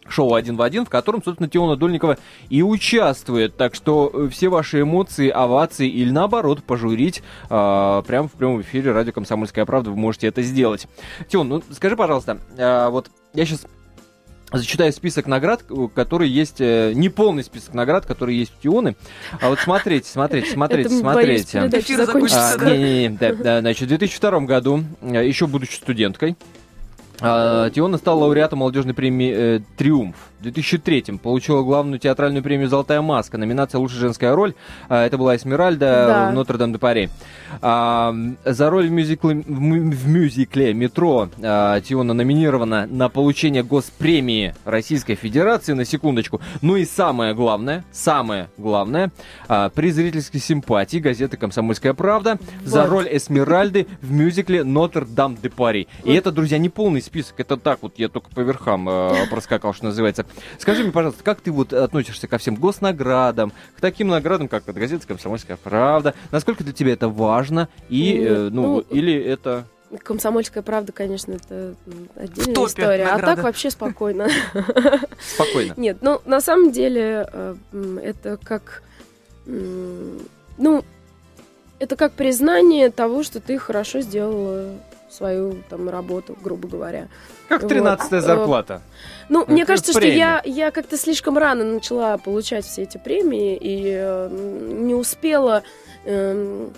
шоу 0.09 0.35
«Один 0.35 0.57
в 0.57 0.62
один», 0.62 0.85
в 0.85 0.90
котором, 0.90 1.22
собственно, 1.22 1.48
Теона 1.48 1.76
Дольникова 1.76 2.18
и 2.50 2.62
участвует. 2.62 3.57
Так 3.57 3.74
что 3.74 4.11
э, 4.12 4.28
все 4.28 4.48
ваши 4.48 4.83
эмоции, 4.83 5.28
овации 5.28 5.88
или, 5.88 6.11
наоборот, 6.11 6.62
пожурить 6.64 7.22
э, 7.48 8.02
прямо 8.07 8.28
в 8.28 8.33
прямом 8.33 8.61
эфире 8.61 8.92
радио 8.92 9.12
«Комсомольская 9.12 9.64
правда» 9.64 9.90
вы 9.90 9.96
можете 9.96 10.26
это 10.26 10.42
сделать. 10.42 10.87
Тион, 11.28 11.48
ну 11.48 11.62
скажи, 11.70 11.96
пожалуйста, 11.96 12.38
э, 12.57 12.88
вот 12.88 13.11
я 13.35 13.46
сейчас 13.46 13.66
зачитаю 14.58 14.92
список 14.92 15.26
наград, 15.26 15.64
который 15.94 16.28
есть, 16.28 16.60
э, 16.60 16.92
не 16.94 17.08
полный 17.08 17.44
список 17.44 17.74
наград, 17.74 18.06
которые 18.06 18.38
есть 18.38 18.52
у 18.58 18.62
Тионы. 18.62 18.96
А 19.40 19.48
вот 19.48 19.60
смотрите, 19.60 20.08
смотрите, 20.08 20.50
смотрите, 20.50 20.88
смотрите. 20.88 21.58
А, 22.64 22.70
не, 22.70 22.78
не, 22.78 23.08
не, 23.08 23.08
да, 23.10 23.32
да, 23.34 23.60
значит, 23.60 23.82
в 23.82 23.88
2002 23.88 24.40
году, 24.40 24.84
э, 25.00 25.26
еще 25.26 25.46
будучи 25.46 25.74
студенткой, 25.74 26.36
а, 27.20 27.70
Тиона 27.70 27.98
стала 27.98 28.20
лауреатом 28.20 28.60
молодежной 28.60 28.94
премии 28.94 29.32
э, 29.34 29.60
«Триумф». 29.76 30.16
В 30.42 30.46
2003-м 30.46 31.18
получила 31.18 31.62
главную 31.62 32.00
театральную 32.00 32.42
премию 32.42 32.68
«Золотая 32.68 33.00
маска». 33.00 33.38
Номинация 33.38 33.78
«Лучшая 33.78 34.00
женская 34.00 34.35
роль». 34.35 34.55
А, 34.88 35.07
это 35.07 35.16
была 35.16 35.37
Эсмеральда 35.37 35.87
да. 36.09 36.31
в 36.31 36.35
«Нотр-Дам-де-Пари». 36.35 37.11
А, 37.61 38.12
за 38.44 38.68
роль 38.68 38.88
в 38.88 38.90
мюзикле, 38.90 39.37
в, 39.37 40.09
мюзикле 40.09 40.74
«Метро» 40.74 41.28
а, 41.40 41.81
Тиона 41.81 42.12
номинирована 42.12 42.88
на 42.90 43.09
получение 43.09 43.62
госпремии 43.62 44.52
Российской 44.64 45.14
Федерации, 45.14 45.74
на 45.74 45.85
секундочку. 45.85 46.40
Ну 46.61 46.74
и 46.74 46.85
самое 46.87 47.35
главное, 47.35 47.85
самое 47.92 48.48
главное, 48.59 49.12
при 49.46 49.92
зрительской 49.92 50.40
симпатии 50.40 50.96
газеты 50.96 51.37
«Комсомольская 51.37 51.94
правда» 51.94 52.38
вот. 52.62 52.68
за 52.68 52.87
роль 52.87 53.07
Эсмеральды 53.12 53.87
в 54.00 54.11
мюзикле 54.11 54.64
«Нотр-Дам-де-Пари». 54.64 55.87
Вот. 56.02 56.11
И 56.11 56.14
это, 56.14 56.33
друзья, 56.33 56.59
не 56.59 56.68
полный 56.68 57.00
список, 57.00 57.38
это 57.38 57.57
так 57.57 57.78
вот, 57.83 57.92
я 57.98 58.09
только 58.09 58.28
по 58.31 58.40
верхам 58.40 58.88
э, 58.88 59.28
проскакал, 59.31 59.72
что 59.72 59.85
называется. 59.85 60.26
Скажи 60.58 60.82
мне, 60.82 60.92
пожалуйста, 60.92 61.22
как 61.24 61.40
ты 61.40 61.50
вот 61.50 61.72
относишься 61.72 62.28
ко 62.28 62.38
всем 62.38 62.54
госнаградам, 62.54 63.52
к 63.76 63.80
таким 63.80 64.08
наградам, 64.08 64.48
как 64.48 64.68
от 64.68 64.76
газеты 64.76 65.06
«Комсомольская 65.06 65.56
правда»? 65.56 66.14
Насколько 66.30 66.64
для 66.64 66.72
тебя 66.72 66.92
это 66.92 67.08
важно? 67.08 67.68
И, 67.88 68.18
э, 68.18 68.48
ну, 68.50 68.62
ну, 68.62 68.80
или 68.80 69.14
это... 69.14 69.66
Комсомольская 70.02 70.62
правда, 70.62 70.92
конечно, 70.92 71.32
это 71.32 71.74
отдельная 72.16 72.54
Топе 72.54 72.70
история. 72.70 73.04
Награда. 73.04 73.32
А 73.32 73.34
так 73.36 73.44
вообще 73.44 73.70
спокойно. 73.70 74.28
Спокойно. 75.34 75.74
Нет, 75.76 75.98
ну 76.00 76.22
на 76.24 76.40
самом 76.40 76.72
деле 76.72 77.28
э, 77.30 77.54
это 78.02 78.38
как, 78.42 78.82
ну, 79.44 80.84
это 81.78 81.96
как 81.96 82.12
признание 82.12 82.90
того, 82.90 83.22
что 83.22 83.40
ты 83.40 83.58
хорошо 83.58 84.00
сделала 84.00 84.76
свою 85.12 85.62
там 85.68 85.88
работу, 85.88 86.37
грубо 86.42 86.68
говоря. 86.68 87.09
Как 87.48 87.64
13-я 87.64 87.96
вот. 88.11 88.22
зарплата. 88.22 88.83
Ну, 89.29 89.44
мне 89.46 89.66
кажется, 89.66 89.92
что 89.92 90.07
я, 90.07 90.42
я 90.44 90.70
как-то 90.70 90.96
слишком 90.96 91.38
рано 91.38 91.64
начала 91.64 92.18
получать 92.18 92.64
все 92.64 92.83
эти 92.83 92.98
премии 92.98 93.57
и 93.57 93.92
э, 93.94 94.29
не 94.31 94.94
успела... 94.94 95.62
Э, 96.05 96.68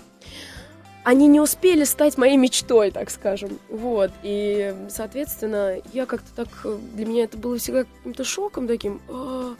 они 1.03 1.27
не 1.27 1.39
успели 1.39 1.83
стать 1.83 2.17
моей 2.17 2.35
мечтой, 2.35 2.89
так 2.89 3.11
скажем. 3.11 3.59
Вот. 3.69 4.11
И, 4.23 4.73
соответственно, 4.89 5.77
я 5.93 6.07
как-то 6.07 6.27
так... 6.35 6.47
Для 6.95 7.05
меня 7.05 7.25
это 7.25 7.37
было 7.37 7.59
всегда 7.59 7.83
каким-то 7.83 8.23
шоком 8.23 8.67
таким. 8.67 8.99
А, 9.07 9.55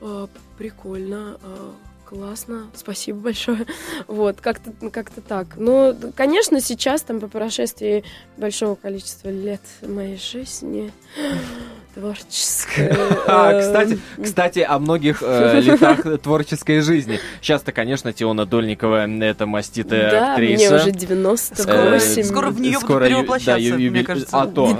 а, 0.00 0.28
прикольно. 0.58 1.38
А, 1.40 1.72
классно, 2.12 2.70
спасибо 2.74 3.20
большое. 3.20 3.66
Вот, 4.06 4.40
как-то 4.40 4.72
как 4.90 5.10
так. 5.10 5.56
Но, 5.56 5.94
конечно, 6.14 6.60
сейчас, 6.60 7.02
там, 7.02 7.20
по 7.20 7.28
прошествии 7.28 8.04
большого 8.36 8.74
количества 8.74 9.30
лет 9.30 9.62
моей 9.80 10.18
жизни, 10.18 10.92
творческая. 11.94 12.96
А, 13.26 13.60
кстати, 13.60 13.98
кстати, 14.22 14.60
о 14.60 14.78
многих 14.78 15.22
э, 15.22 15.60
летах 15.62 16.20
творческой 16.20 16.80
жизни. 16.80 17.20
Сейчас-то, 17.40 17.72
конечно, 17.72 18.12
Теона 18.12 18.46
Дольникова 18.46 19.06
это 19.22 19.46
маститая 19.46 20.10
да, 20.10 20.32
актриса. 20.32 20.74
мне 20.74 20.82
уже 20.82 20.90
98. 20.90 22.22
Э, 22.22 22.24
скоро 22.24 22.50
в 22.50 22.60
нее 22.60 22.78
будут 22.80 23.02
перевоплощаться, 23.02 23.74
мне 23.74 24.04
кажется. 24.04 24.40
А 24.40 24.46
то. 24.46 24.78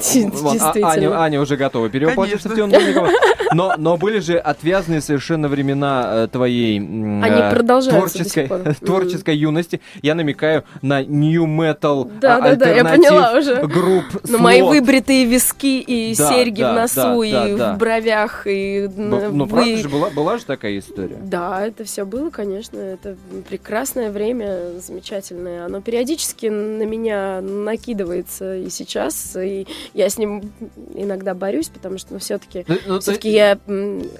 А, 0.61 0.91
Аня, 0.93 1.21
Аня 1.21 1.41
уже 1.41 1.57
готова 1.57 1.89
перевоплощаться 1.89 2.49
в 2.49 2.55
Теону 2.55 2.73
Дольникову. 2.73 3.09
Но, 3.55 3.75
но 3.77 3.99
были 3.99 4.21
же 4.21 4.39
отвязные 4.39 5.03
совершенно 5.03 5.47
времена 5.47 6.25
э, 6.25 6.29
твоей 6.33 6.79
Они 6.79 7.55
продолжаются 7.55 8.25
творческой, 8.25 8.49
творческой 8.81 9.37
юности. 9.37 9.83
Я 10.01 10.15
намекаю 10.15 10.65
на 10.81 11.03
new 11.03 11.45
metal 11.45 12.11
да, 12.19 12.41
да, 12.41 12.57
да, 12.57 12.71
я 12.71 12.83
поняла 12.83 13.33
уже. 13.33 13.57
групп. 13.67 14.05
На 14.27 14.39
мои 14.39 14.63
выбритые 14.63 15.27
виски 15.27 15.81
и 15.81 16.15
серьги 16.15 16.63
в 16.63 16.73
носу 16.73 17.02
носу, 17.05 17.31
да, 17.31 17.49
и 17.49 17.57
да, 17.57 17.75
в 17.75 17.79
бровях, 17.79 18.47
и... 18.47 18.89
Ну, 18.97 19.31
ну 19.33 19.45
вы... 19.45 19.51
правда 19.51 19.77
же, 19.77 19.89
была, 19.89 20.11
была 20.11 20.39
же 20.39 20.45
такая 20.45 20.79
история? 20.79 21.19
Да, 21.23 21.67
это 21.67 21.85
все 21.85 22.05
было, 22.05 22.31
конечно. 22.31 22.79
Это 22.79 23.17
прекрасное 23.49 24.11
время, 24.11 24.81
замечательное. 24.81 25.67
Оно 25.67 25.81
периодически 25.81 26.47
на 26.47 26.85
меня 26.85 27.41
накидывается 27.41 28.57
и 28.57 28.71
сейчас, 28.71 29.37
и 29.37 29.67
я 29.95 30.09
с 30.09 30.19
ним 30.19 30.53
иногда 30.95 31.35
борюсь, 31.35 31.69
потому 31.69 31.99
что, 31.99 32.15
ну, 32.15 32.19
все-таки 32.19 32.65
ну, 32.69 32.77
ну, 32.87 33.01
все-таки 33.01 33.31
ты... 33.31 33.35
я 33.35 33.59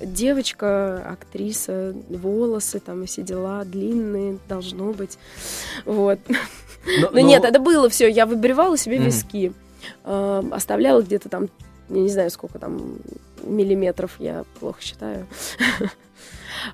девочка, 0.03 1.03
актриса, 1.13 1.95
волосы 2.09 2.81
там 2.81 3.03
и 3.03 3.07
все 3.07 3.23
дела 3.23 3.65
длинные, 3.65 4.39
должно 4.49 4.93
быть. 4.93 5.19
Вот. 5.85 6.19
Но, 6.29 6.37
но, 7.03 7.11
но 7.13 7.21
нет, 7.21 7.45
это 7.45 7.59
было 7.59 7.89
все. 7.89 8.09
Я 8.09 8.27
выбривала 8.27 8.77
себе 8.77 8.97
mm-hmm. 8.97 9.05
виски, 9.05 9.53
э, 10.05 10.43
оставляла 10.53 11.03
где-то 11.03 11.29
там 11.29 11.49
я 11.95 12.03
не 12.03 12.09
знаю, 12.09 12.31
сколько 12.31 12.59
там 12.59 12.97
миллиметров, 13.43 14.17
я 14.19 14.45
плохо 14.59 14.81
считаю. 14.83 15.27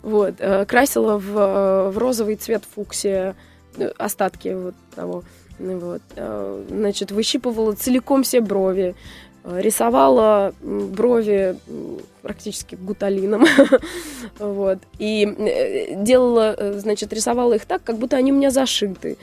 Вот. 0.02 0.34
Э, 0.38 0.66
красила 0.66 1.18
в, 1.18 1.38
э, 1.38 1.90
в 1.90 1.98
розовый 1.98 2.36
цвет 2.36 2.62
фуксия 2.74 3.34
э, 3.76 3.88
остатки 3.96 4.48
вот 4.48 4.74
того. 4.94 5.24
Вот. 5.58 6.02
Значит, 6.68 7.10
выщипывала 7.10 7.72
целиком 7.72 8.22
все 8.22 8.40
брови. 8.40 8.94
Рисовала 9.44 10.54
брови 10.60 11.56
практически 12.22 12.76
гуталином. 12.76 13.44
вот. 14.38 14.78
И 14.98 15.94
делала, 15.96 16.74
значит, 16.78 17.12
рисовала 17.12 17.54
их 17.54 17.64
так, 17.64 17.82
как 17.82 17.96
будто 17.96 18.16
они 18.16 18.32
у 18.32 18.36
меня 18.36 18.50
зашиты. 18.50 19.16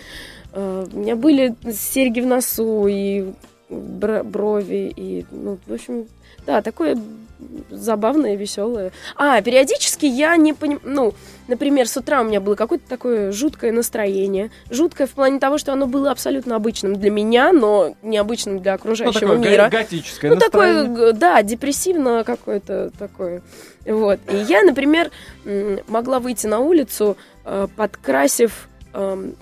У 0.54 0.60
меня 1.00 1.16
были 1.16 1.56
серьги 1.72 2.20
в 2.20 2.26
носу 2.26 2.88
и 2.88 3.32
брови 3.70 4.94
и, 4.96 5.26
ну, 5.32 5.58
в 5.66 5.74
общем, 5.74 6.08
да, 6.46 6.62
такое 6.62 6.98
забавное, 7.70 8.36
веселое. 8.36 8.92
А, 9.16 9.42
периодически 9.42 10.06
я 10.06 10.38
не 10.38 10.54
понимаю, 10.54 10.82
ну, 10.84 11.14
например, 11.48 11.88
с 11.88 11.98
утра 11.98 12.22
у 12.22 12.24
меня 12.24 12.40
было 12.40 12.56
какое-то 12.56 12.88
такое 12.88 13.32
жуткое 13.32 13.72
настроение. 13.72 14.52
Жуткое 14.70 15.08
в 15.08 15.12
плане 15.12 15.40
того, 15.40 15.58
что 15.58 15.74
оно 15.74 15.88
было 15.88 16.12
абсолютно 16.12 16.56
обычным 16.56 16.96
для 16.96 17.12
меня, 17.12 17.52
но 17.52 17.96
необычным 18.02 18.60
для 18.60 18.74
окружающего 18.74 19.36
ну, 19.36 19.36
такое 19.36 19.52
мира. 19.52 19.70
готическое 19.70 20.30
ну, 20.30 20.36
настроение. 20.36 20.88
такое, 20.88 21.14
да, 21.14 21.44
депрессивно 21.44 22.24
какое-то 22.24 22.92
такое. 22.98 23.42
Вот. 23.86 24.20
И 24.32 24.38
я, 24.38 24.64
например, 24.64 25.12
могла 25.88 26.20
выйти 26.20 26.48
на 26.48 26.60
улицу, 26.60 27.18
э, 27.44 27.68
подкрасив 27.76 28.70
эм, 28.94 29.36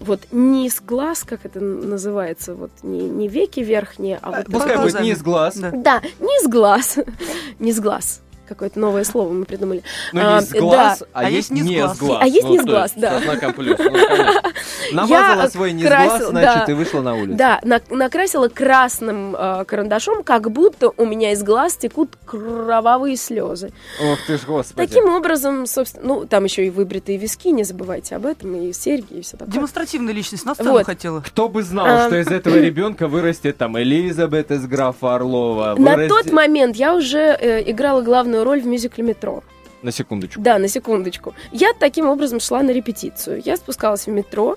вот 0.00 0.20
низ 0.32 0.80
глаз, 0.80 1.24
как 1.24 1.44
это 1.44 1.60
называется, 1.60 2.54
вот 2.54 2.70
не, 2.82 3.00
не 3.00 3.28
веки 3.28 3.60
верхние, 3.60 4.18
а, 4.22 4.30
вот... 4.30 4.46
Пускай 4.46 4.76
будет 4.78 5.00
низ 5.00 5.22
глаз. 5.22 5.56
Да, 5.56 5.70
да 5.70 6.02
низ 6.20 6.46
глаз. 6.48 6.98
низ 7.58 7.80
глаз 7.80 8.20
какое-то 8.48 8.78
новое 8.78 9.04
слово 9.04 9.32
мы 9.32 9.44
придумали. 9.44 9.82
Ну, 10.12 10.20
а, 10.22 10.36
есть 10.36 10.58
глаз, 10.58 10.98
да. 11.00 11.06
а, 11.12 11.20
а 11.26 11.30
есть 11.30 11.50
низ 11.50 11.98
глаз. 11.98 12.18
А 12.20 12.26
есть 12.26 12.44
ну, 12.44 12.52
низ 12.52 12.64
глаз, 12.64 12.92
да. 12.96 13.20
Со 13.20 13.52
плюс. 13.52 13.78
Ну, 13.78 13.92
Намазала 14.92 15.42
Я 15.42 15.50
свой 15.50 15.72
низ 15.72 15.86
глаз, 15.86 16.28
значит, 16.28 16.66
да, 16.66 16.72
и 16.72 16.72
вышла 16.72 17.00
на 17.02 17.14
улицу. 17.14 17.36
Да, 17.36 17.60
на, 17.62 17.80
накрасила 17.90 18.48
красным 18.48 19.36
э, 19.38 19.64
карандашом, 19.66 20.22
как 20.22 20.50
будто 20.50 20.90
у 20.96 21.04
меня 21.04 21.32
из 21.32 21.42
глаз 21.42 21.76
текут 21.76 22.16
кровавые 22.24 23.16
слезы. 23.16 23.72
Ох 24.02 24.18
ты 24.26 24.38
ж, 24.38 24.44
господи. 24.46 24.88
Таким 24.88 25.08
образом, 25.12 25.66
собственно, 25.66 26.06
ну, 26.06 26.26
там 26.26 26.44
еще 26.44 26.66
и 26.66 26.70
выбритые 26.70 27.18
виски, 27.18 27.48
не 27.48 27.64
забывайте 27.64 28.16
об 28.16 28.26
этом, 28.26 28.54
и 28.56 28.72
серьги, 28.72 29.14
и 29.14 29.22
все 29.22 29.36
такое. 29.36 29.52
Демонстративная 29.52 30.12
личность, 30.12 30.44
на 30.44 30.54
сцену 30.54 30.72
вот. 30.72 30.86
хотела. 30.86 31.20
Кто 31.20 31.48
бы 31.48 31.62
знал, 31.62 31.86
а, 31.86 32.06
что 32.06 32.20
из 32.20 32.28
этого 32.28 32.56
ребенка 32.56 33.08
вырастет 33.08 33.56
там 33.58 33.78
Элизабет 33.78 34.50
из 34.50 34.66
графа 34.66 35.14
Орлова. 35.14 35.74
На 35.78 36.08
тот 36.08 36.32
момент 36.32 36.76
я 36.76 36.94
уже 36.94 37.18
э, 37.18 37.70
играла 37.70 38.02
главную 38.02 38.37
главную 38.38 38.44
роль 38.44 38.60
в 38.60 38.66
мюзикле 38.66 39.04
«Метро». 39.04 39.42
На 39.82 39.92
секундочку. 39.92 40.40
Да, 40.40 40.58
на 40.58 40.68
секундочку. 40.68 41.34
Я 41.52 41.72
таким 41.78 42.08
образом 42.08 42.40
шла 42.40 42.62
на 42.62 42.72
репетицию. 42.72 43.42
Я 43.44 43.56
спускалась 43.56 44.06
в 44.06 44.10
метро, 44.10 44.56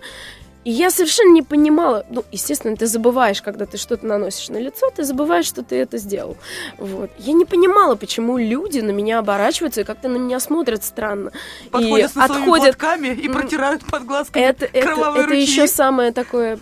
и 0.63 0.71
я 0.71 0.91
совершенно 0.91 1.31
не 1.31 1.41
понимала, 1.41 2.05
ну, 2.09 2.23
естественно, 2.31 2.75
ты 2.77 2.85
забываешь, 2.85 3.41
когда 3.41 3.65
ты 3.65 3.77
что-то 3.77 4.05
наносишь 4.05 4.49
на 4.49 4.57
лицо, 4.57 4.91
ты 4.95 5.03
забываешь, 5.03 5.45
что 5.45 5.63
ты 5.63 5.75
это 5.77 5.97
сделал. 5.97 6.37
Вот. 6.77 7.09
Я 7.17 7.33
не 7.33 7.45
понимала, 7.45 7.95
почему 7.95 8.37
люди 8.37 8.79
на 8.79 8.91
меня 8.91 9.19
оборачиваются 9.19 9.81
и 9.81 9.83
как-то 9.83 10.07
на 10.07 10.17
меня 10.17 10.39
смотрят 10.39 10.83
странно. 10.83 11.31
Подходят 11.71 12.11
и 12.11 12.13
с 12.13 12.17
отходят 12.17 12.75
и 12.75 13.27
протирают 13.27 13.83
под 13.85 14.05
глазками 14.05 14.43
это, 14.43 14.67
кровавые 14.67 15.23
это, 15.23 15.33
это 15.33 15.41
еще 15.41 15.65
самое 15.67 16.11
такое, 16.11 16.59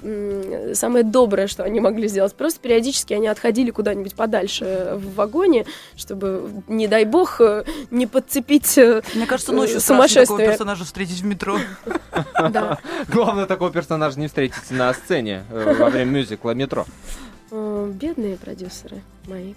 самое 0.74 1.04
доброе, 1.04 1.48
что 1.48 1.64
они 1.64 1.82
могли 1.82 2.08
сделать. 2.08 2.34
Просто 2.36 2.62
периодически 2.62 3.14
они 3.14 3.28
отходили 3.28 3.72
куда-нибудь 3.72 4.16
подальше 4.16 4.94
в 4.96 5.16
вагоне, 5.16 5.66
чтобы, 5.98 6.50
не 6.68 6.88
дай 6.88 7.04
бог, 7.04 7.42
э, 7.42 7.66
не 7.92 8.08
подцепить 8.08 8.78
э, 8.78 9.02
Мне 9.14 9.26
кажется, 9.26 9.52
ночью 9.52 9.82
сумасшествие. 9.82 10.26
такого 10.26 10.40
персонажа 10.40 10.86
встретить 10.86 11.20
в 11.20 11.26
метро. 11.26 11.58
Главное 13.10 13.46
такого 13.46 13.72
персонажа 13.72 13.89
персонажа 13.90 14.20
не 14.20 14.28
встретите 14.28 14.76
на 14.76 14.94
сцене 14.94 15.46
э, 15.50 15.74
во 15.80 15.90
время 15.90 16.12
мюзикла 16.12 16.52
«Метро». 16.52 16.86
Бедные 17.50 18.38
продюсеры 18.38 19.02
мои. 19.26 19.56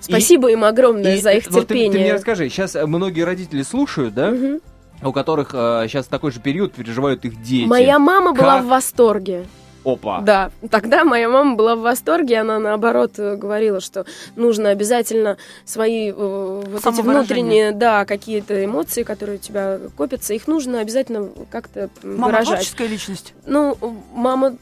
Спасибо 0.00 0.50
и, 0.50 0.54
им 0.54 0.64
огромное 0.64 1.18
и, 1.18 1.20
за 1.20 1.30
их 1.30 1.48
вот 1.50 1.68
терпение. 1.68 1.92
Ты, 1.92 1.98
ты 1.98 2.02
мне 2.02 2.14
расскажи, 2.14 2.48
сейчас 2.48 2.74
многие 2.74 3.22
родители 3.22 3.62
слушают, 3.62 4.12
да? 4.12 4.30
Угу. 4.30 4.60
У 5.04 5.12
которых 5.12 5.50
э, 5.52 5.84
сейчас 5.86 6.06
такой 6.06 6.32
же 6.32 6.40
период 6.40 6.72
переживают 6.72 7.24
их 7.24 7.40
дети. 7.40 7.68
Моя 7.68 8.00
мама 8.00 8.34
как... 8.34 8.42
была 8.42 8.60
в 8.60 8.66
восторге. 8.66 9.46
Опа. 9.84 10.20
Да, 10.20 10.50
тогда 10.70 11.04
моя 11.04 11.28
мама 11.28 11.56
была 11.56 11.74
в 11.74 11.80
восторге, 11.80 12.38
она 12.38 12.58
наоборот 12.58 13.12
говорила, 13.16 13.80
что 13.80 14.04
нужно 14.36 14.70
обязательно 14.70 15.38
свои 15.64 16.10
э, 16.10 16.12
вот 16.14 16.86
эти 16.86 17.00
внутренние, 17.00 17.72
да, 17.72 18.04
какие-то 18.04 18.64
эмоции, 18.64 19.02
которые 19.02 19.36
у 19.36 19.40
тебя 19.40 19.78
копятся, 19.96 20.34
их 20.34 20.46
нужно 20.46 20.80
обязательно 20.80 21.28
как-то 21.50 21.88
мама 22.02 22.26
выражать. 22.26 22.48
творческая 22.48 22.88
личность? 22.88 23.34
Ну, 23.46 23.76
мама 24.12 24.56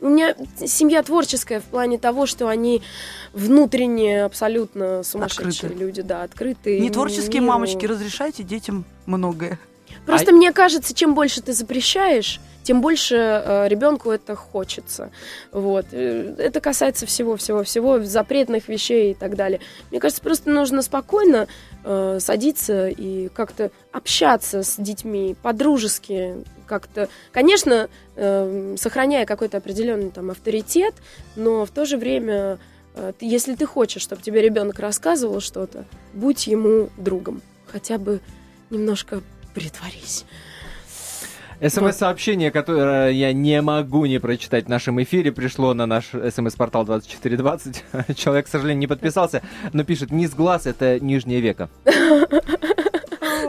у 0.00 0.08
меня 0.08 0.34
семья 0.64 1.02
творческая 1.02 1.60
в 1.60 1.64
плане 1.64 1.98
того, 1.98 2.26
что 2.26 2.48
они 2.48 2.82
внутренне 3.32 4.24
абсолютно 4.24 5.02
сумасшедшие 5.02 5.68
Открыты. 5.68 5.74
люди, 5.74 6.02
да, 6.02 6.22
открытые. 6.22 6.80
Не 6.80 6.90
творческие 6.90 7.40
миру. 7.40 7.52
мамочки, 7.52 7.86
разрешайте 7.86 8.42
детям 8.42 8.84
многое. 9.06 9.58
Просто 10.04 10.30
а... 10.30 10.34
мне 10.34 10.52
кажется, 10.52 10.94
чем 10.94 11.14
больше 11.14 11.42
ты 11.42 11.52
запрещаешь, 11.52 12.40
тем 12.66 12.80
больше 12.80 13.14
э, 13.14 13.68
ребенку 13.68 14.10
это 14.10 14.34
хочется. 14.34 15.10
Вот. 15.52 15.86
Э, 15.92 16.34
это 16.36 16.60
касается 16.60 17.06
всего-всего-всего, 17.06 18.00
запретных 18.00 18.68
вещей 18.68 19.12
и 19.12 19.14
так 19.14 19.36
далее. 19.36 19.60
Мне 19.90 20.00
кажется, 20.00 20.20
просто 20.20 20.50
нужно 20.50 20.82
спокойно 20.82 21.46
э, 21.84 22.18
садиться 22.20 22.88
и 22.88 23.28
как-то 23.28 23.70
общаться 23.92 24.64
с 24.64 24.76
детьми 24.78 25.36
по-дружески, 25.42 26.44
как-то, 26.66 27.08
конечно, 27.30 27.88
э, 28.16 28.74
сохраняя 28.76 29.26
какой-то 29.26 29.58
определенный 29.58 30.10
там 30.10 30.30
авторитет, 30.30 30.94
но 31.36 31.64
в 31.66 31.70
то 31.70 31.86
же 31.86 31.96
время, 31.96 32.58
э, 32.96 33.12
если 33.20 33.54
ты 33.54 33.64
хочешь, 33.64 34.02
чтобы 34.02 34.22
тебе 34.22 34.42
ребенок 34.42 34.80
рассказывал 34.80 35.40
что-то, 35.40 35.84
будь 36.14 36.48
ему 36.48 36.90
другом, 36.96 37.42
хотя 37.68 37.96
бы 37.98 38.20
немножко 38.70 39.22
притворись. 39.54 40.24
СМС-сообщение, 41.60 42.50
которое 42.50 43.10
я 43.10 43.32
не 43.32 43.62
могу 43.62 44.06
не 44.06 44.18
прочитать 44.18 44.66
в 44.66 44.68
нашем 44.68 45.02
эфире, 45.02 45.32
пришло 45.32 45.74
на 45.74 45.86
наш 45.86 46.10
СМС-портал 46.10 46.84
2420. 46.84 47.84
Человек, 48.16 48.46
к 48.46 48.48
сожалению, 48.48 48.80
не 48.80 48.86
подписался, 48.86 49.42
но 49.72 49.84
пишет, 49.84 50.10
низ 50.10 50.34
глаз— 50.34 50.66
это 50.68 51.00
нижнее 51.00 51.40
веко. 51.40 51.68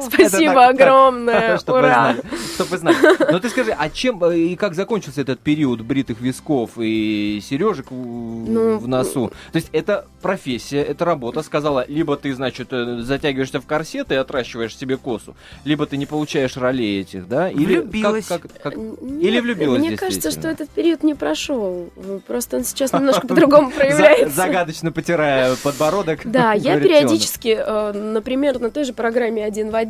Спасибо 0.01 0.53
так, 0.53 0.75
огромное. 0.75 1.57
Так, 1.67 1.75
Ура! 1.75 2.15
Чтобы 2.55 2.77
знали. 2.77 2.97
Но 3.31 3.39
ты 3.39 3.49
скажи, 3.49 3.71
а 3.77 3.89
чем 3.89 4.23
э, 4.23 4.37
и 4.37 4.55
как 4.55 4.73
закончился 4.73 5.21
этот 5.21 5.39
период 5.39 5.81
бритых 5.81 6.21
висков 6.21 6.71
и 6.77 7.39
сережек 7.43 7.87
ну, 7.91 8.77
в 8.77 8.87
носу? 8.87 9.31
То 9.51 9.57
есть 9.57 9.69
это 9.73 10.05
профессия, 10.21 10.81
это 10.81 11.05
работа. 11.05 11.41
Сказала, 11.41 11.85
либо 11.87 12.15
ты, 12.15 12.33
значит, 12.33 12.67
э, 12.71 13.01
затягиваешься 13.01 13.59
в 13.59 13.65
корсет 13.65 14.11
и 14.11 14.15
отращиваешь 14.15 14.75
себе 14.75 14.97
косу, 14.97 15.35
либо 15.65 15.85
ты 15.85 15.97
не 15.97 16.05
получаешь 16.05 16.57
ролей 16.57 17.01
этих, 17.01 17.27
да? 17.27 17.49
Или 17.49 17.77
влюбилась. 17.77 18.27
Как, 18.27 18.41
как, 18.43 18.51
как... 18.61 18.73
Или 18.73 19.39
влюбилась, 19.39 19.79
Мне 19.79 19.97
кажется, 19.97 20.31
что 20.31 20.47
этот 20.47 20.69
период 20.69 21.03
не 21.03 21.13
прошел. 21.13 21.89
Просто 22.27 22.57
он 22.57 22.63
сейчас 22.63 22.93
немножко 22.97 23.27
по-другому 23.27 23.71
проявляется. 23.71 24.35
Загадочно 24.35 24.91
потирая 24.91 25.55
подбородок. 25.63 26.21
Да, 26.25 26.53
я 26.53 26.79
периодически, 26.79 27.57
э, 27.59 27.91
например, 27.93 28.59
на 28.59 28.69
той 28.69 28.83
же 28.83 28.93
программе 28.93 29.45
«Один 29.45 29.69
в 29.69 29.75
один» 29.75 29.86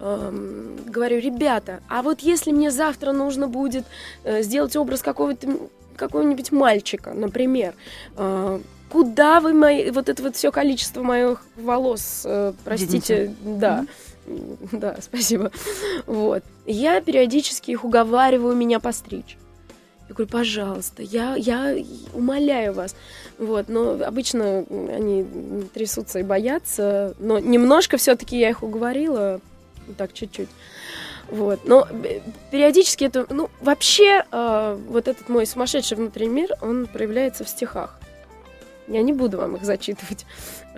эм, 0.00 0.76
говорю, 0.86 1.20
ребята, 1.20 1.80
а 1.88 2.02
вот 2.02 2.20
если 2.20 2.52
мне 2.52 2.70
завтра 2.70 3.12
нужно 3.12 3.48
будет 3.48 3.84
э, 4.24 4.42
сделать 4.42 4.76
образ 4.76 5.02
какого-то 5.02 5.48
какого-нибудь 5.96 6.52
мальчика, 6.52 7.12
например, 7.14 7.74
э, 8.16 8.60
куда 8.90 9.40
вы 9.40 9.52
мои 9.54 9.90
вот 9.90 10.08
это 10.08 10.22
вот 10.22 10.36
все 10.36 10.52
количество 10.52 11.02
моих 11.02 11.42
волос, 11.56 12.22
э, 12.24 12.52
простите, 12.64 13.26
Дените. 13.26 13.58
да. 13.58 13.80
Mm-hmm. 13.80 13.88
Да, 14.72 14.96
спасибо. 15.00 15.52
Вот. 16.06 16.42
Я 16.66 17.00
периодически 17.00 17.70
их 17.70 17.84
уговариваю 17.84 18.56
меня 18.56 18.80
постричь. 18.80 19.36
Я 20.08 20.14
говорю, 20.14 20.30
пожалуйста, 20.30 21.02
я, 21.02 21.34
я 21.34 21.76
умоляю 22.12 22.72
вас. 22.74 22.94
Вот, 23.38 23.68
но 23.68 23.98
обычно 24.04 24.64
они 24.70 25.26
трясутся 25.74 26.20
и 26.20 26.22
боятся, 26.22 27.14
но 27.18 27.38
немножко 27.38 27.96
все-таки 27.96 28.38
я 28.38 28.50
их 28.50 28.62
уговорила, 28.62 29.40
так 29.96 30.12
чуть-чуть. 30.12 30.48
Вот. 31.28 31.60
Но 31.64 31.88
периодически 32.50 33.04
это, 33.04 33.26
ну, 33.30 33.50
вообще, 33.60 34.24
э, 34.30 34.78
вот 34.88 35.08
этот 35.08 35.28
мой 35.28 35.44
сумасшедший 35.44 35.96
внутренний 35.96 36.42
мир, 36.42 36.50
он 36.60 36.86
проявляется 36.86 37.44
в 37.44 37.48
стихах. 37.48 37.98
Я 38.88 39.02
не 39.02 39.12
буду 39.12 39.38
вам 39.38 39.56
их 39.56 39.64
зачитывать. 39.64 40.24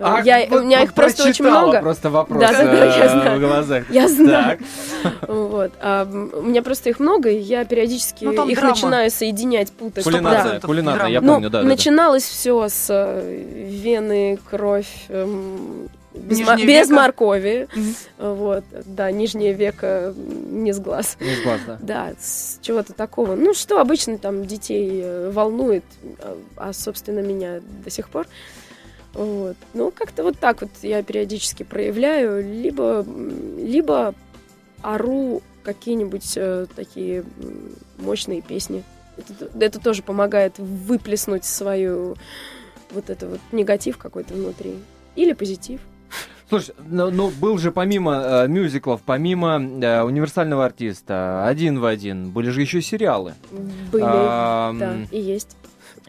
А, 0.01 0.21
я, 0.23 0.47
вот, 0.49 0.61
у 0.61 0.63
меня 0.63 0.81
их 0.83 0.93
просто 0.93 1.27
очень 1.27 1.45
много. 1.45 1.81
Просто 1.81 2.09
вопрос 2.09 2.39
да, 2.39 2.51
да, 2.51 2.63
да, 2.63 2.85
я 2.85 3.05
э, 3.05 3.09
знаю. 3.09 3.37
в 3.37 3.41
глазах. 3.41 3.89
Я 3.89 4.07
знаю. 4.07 4.59
Вот. 5.27 5.71
А, 5.81 6.05
у 6.05 6.43
меня 6.43 6.61
просто 6.61 6.89
их 6.89 6.99
много, 6.99 7.29
и 7.29 7.37
я 7.37 7.65
периодически 7.65 8.25
ну, 8.25 8.47
их 8.47 8.57
драма. 8.57 8.73
начинаю 8.73 9.11
соединять, 9.11 9.71
путать. 9.71 10.03
Кулинарная, 10.03 10.59
да. 10.59 10.67
кулинарная 10.67 11.09
я 11.09 11.21
помню, 11.21 11.43
ну, 11.43 11.49
да. 11.49 11.63
Начиналось 11.63 12.23
да. 12.23 12.29
все 12.29 12.69
с 12.69 12.87
э, 12.89 13.43
вены, 13.69 14.39
кровь, 14.49 14.87
эм, 15.09 15.89
без, 16.19 16.39
ма- 16.41 16.57
без 16.57 16.89
моркови. 16.89 17.67
Mm-hmm. 17.73 18.35
Вот, 18.35 18.63
да, 18.85 19.11
нижнее 19.11 19.53
веко 19.53 20.13
не 20.15 20.73
с 20.73 20.79
глаз. 20.79 21.17
Не 21.19 21.35
с 21.35 21.43
глаз, 21.43 21.59
да. 21.67 21.77
Да, 21.81 22.13
с 22.19 22.59
чего-то 22.61 22.93
такого. 22.93 23.35
Ну, 23.35 23.53
что 23.53 23.79
обычно 23.79 24.17
там 24.17 24.45
детей 24.45 25.01
э, 25.03 25.31
волнует, 25.31 25.83
а, 26.19 26.37
а, 26.57 26.73
собственно, 26.73 27.19
меня 27.19 27.61
до 27.83 27.89
сих 27.89 28.09
пор. 28.09 28.27
Вот. 29.13 29.57
Ну, 29.73 29.91
как-то 29.91 30.23
вот 30.23 30.37
так 30.39 30.61
вот 30.61 30.71
я 30.81 31.01
периодически 31.03 31.63
проявляю, 31.63 32.43
либо, 32.43 33.05
либо 33.57 34.13
ору 34.81 35.41
какие-нибудь 35.63 36.33
э, 36.35 36.67
такие 36.75 37.23
мощные 37.97 38.41
песни. 38.41 38.83
Это, 39.17 39.49
это 39.59 39.79
тоже 39.79 40.03
помогает 40.03 40.57
выплеснуть 40.57 41.43
свою 41.43 42.15
вот 42.91 43.09
это 43.09 43.27
вот 43.27 43.39
негатив 43.51 43.97
какой-то 43.97 44.33
внутри. 44.33 44.75
или 45.15 45.33
позитив. 45.33 45.81
Слушай, 46.49 46.73
ну, 46.87 47.11
ну 47.11 47.29
был 47.29 47.59
же 47.59 47.71
помимо 47.71 48.15
э, 48.23 48.47
мюзиклов, 48.47 49.01
помимо 49.05 49.61
э, 49.61 50.01
универсального 50.01 50.65
артиста, 50.65 51.45
один 51.45 51.79
в 51.79 51.85
один, 51.85 52.31
были 52.31 52.49
же 52.49 52.61
еще 52.61 52.81
сериалы. 52.81 53.35
Были, 53.91 54.03
а, 54.03 54.73
да, 54.73 54.95
и 55.11 55.21
есть. 55.21 55.55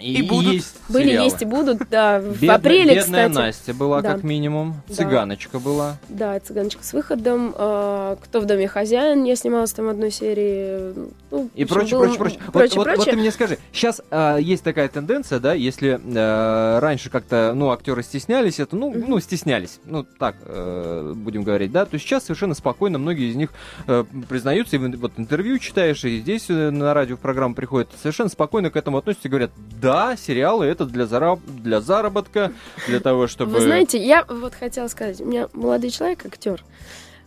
И, 0.01 0.15
и 0.15 0.23
будут. 0.23 0.53
Есть 0.53 0.77
Были, 0.89 1.09
сериалы. 1.09 1.25
есть 1.25 1.43
и 1.43 1.45
будут, 1.45 1.89
да. 1.91 2.21
В 2.21 2.41
Бедная, 2.41 2.57
апреле, 2.57 2.95
бедная 2.95 3.29
кстати. 3.29 3.47
Настя 3.47 3.75
была, 3.75 4.01
да. 4.01 4.15
как 4.15 4.23
минимум. 4.23 4.77
Цыганочка 4.91 5.55
да. 5.55 5.59
была. 5.59 5.97
Да, 6.09 6.41
цыганочка 6.41 6.85
с 6.85 6.93
выходом. 6.93 7.55
А, 7.57 8.17
Кто 8.17 8.41
в 8.41 8.47
доме 8.47 8.69
хозяин? 8.69 9.25
Я 9.25 9.37
снималась 9.37 9.73
там 9.73 9.89
одной 9.89 10.11
серии. 10.11 10.95
Ну, 11.31 11.51
и 11.55 11.65
прочее, 11.65 11.99
прочее, 11.99 12.19
прочее. 12.19 12.41
Вот, 12.45 12.53
прочее, 12.53 12.77
вот, 12.77 12.85
прочее. 12.85 13.05
вот 13.05 13.11
ты 13.11 13.17
мне 13.17 13.31
скажи, 13.31 13.59
сейчас 13.73 14.03
а, 14.11 14.37
есть 14.37 14.65
такая 14.65 14.89
тенденция, 14.89 15.39
да, 15.39 15.55
если 15.55 16.01
а, 16.17 16.81
раньше 16.81 17.11
как-то, 17.11 17.53
ну, 17.55 17.71
актеры 17.71 18.03
стеснялись, 18.03 18.59
это, 18.59 18.77
ну, 18.77 18.93
mm-hmm. 18.93 19.05
ну, 19.07 19.21
стеснялись, 19.21 19.81
ну, 19.85 20.05
так 20.05 20.37
а, 20.45 21.13
будем 21.15 21.43
говорить, 21.43 21.73
да, 21.73 21.85
то 21.85 21.99
сейчас 21.99 22.25
совершенно 22.25 22.55
спокойно 22.55 22.99
многие 22.99 23.31
из 23.31 23.37
них 23.37 23.51
а, 23.87 24.05
признаются, 24.29 24.77
и 24.77 24.79
вот 24.79 25.13
интервью 25.17 25.59
читаешь, 25.59 26.05
и 26.05 26.19
здесь 26.19 26.47
э, 26.49 26.71
на 26.71 26.95
радио 26.95 27.17
в 27.17 27.21
программу 27.21 27.55
приходят, 27.55 27.89
совершенно 28.01 28.29
спокойно 28.29 28.71
к 28.71 28.77
этому 28.77 28.99
относятся 28.99 29.29
и 29.29 29.31
говорят, 29.31 29.51
да, 29.81 29.90
сериалы 30.17 30.67
это 30.67 30.85
для, 30.85 31.07
зараб 31.07 31.41
для 31.47 31.81
заработка, 31.81 32.53
для 32.87 33.01
того, 33.01 33.27
чтобы... 33.27 33.53
Вы 33.53 33.61
знаете, 33.61 33.99
я 33.99 34.25
вот 34.29 34.55
хотела 34.55 34.89
сказать, 34.89 35.21
у 35.21 35.25
меня 35.25 35.49
молодой 35.53 35.91
человек, 35.91 36.25
актер, 36.27 36.63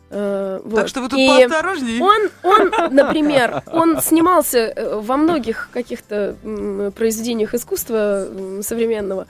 Uh, 0.09 0.61
вот. 0.64 0.76
Так 0.76 0.88
что 0.89 1.01
вы 1.01 1.09
тут 1.09 1.18
и 1.18 1.28
поосторожнее. 1.28 1.99
Он, 1.99 2.30
он, 2.43 2.72
например, 2.91 3.64
он 3.66 3.99
снимался 3.99 4.59
э, 4.59 4.99
во 4.99 5.18
многих 5.18 5.70
каких-то 5.74 6.36
произведениях 6.95 7.55
искусства 7.55 8.28
современного, 8.61 9.26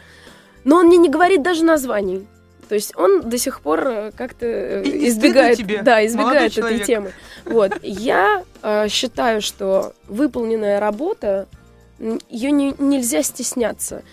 но 0.66 0.78
он 0.80 0.88
мне 0.88 0.98
не 0.98 1.08
говорит 1.08 1.42
даже 1.42 1.64
названий. 1.64 2.28
То 2.68 2.76
есть 2.76 2.96
он 2.98 3.30
до 3.30 3.38
сих 3.38 3.62
пор 3.62 3.88
э, 3.88 4.12
как-то 4.18 4.82
избегает, 4.82 5.58
тебе, 5.58 5.82
да, 5.82 6.06
избегает 6.06 6.58
этой 6.58 6.80
темы. 6.80 7.14
Вот 7.46 7.74
я 7.82 8.44
э, 8.62 8.88
считаю, 8.90 9.42
что 9.42 9.94
выполненная 10.08 10.80
работа 10.80 11.48
ее 12.30 12.52
не, 12.52 12.74
нельзя 12.78 13.24
стесняться. 13.24 14.04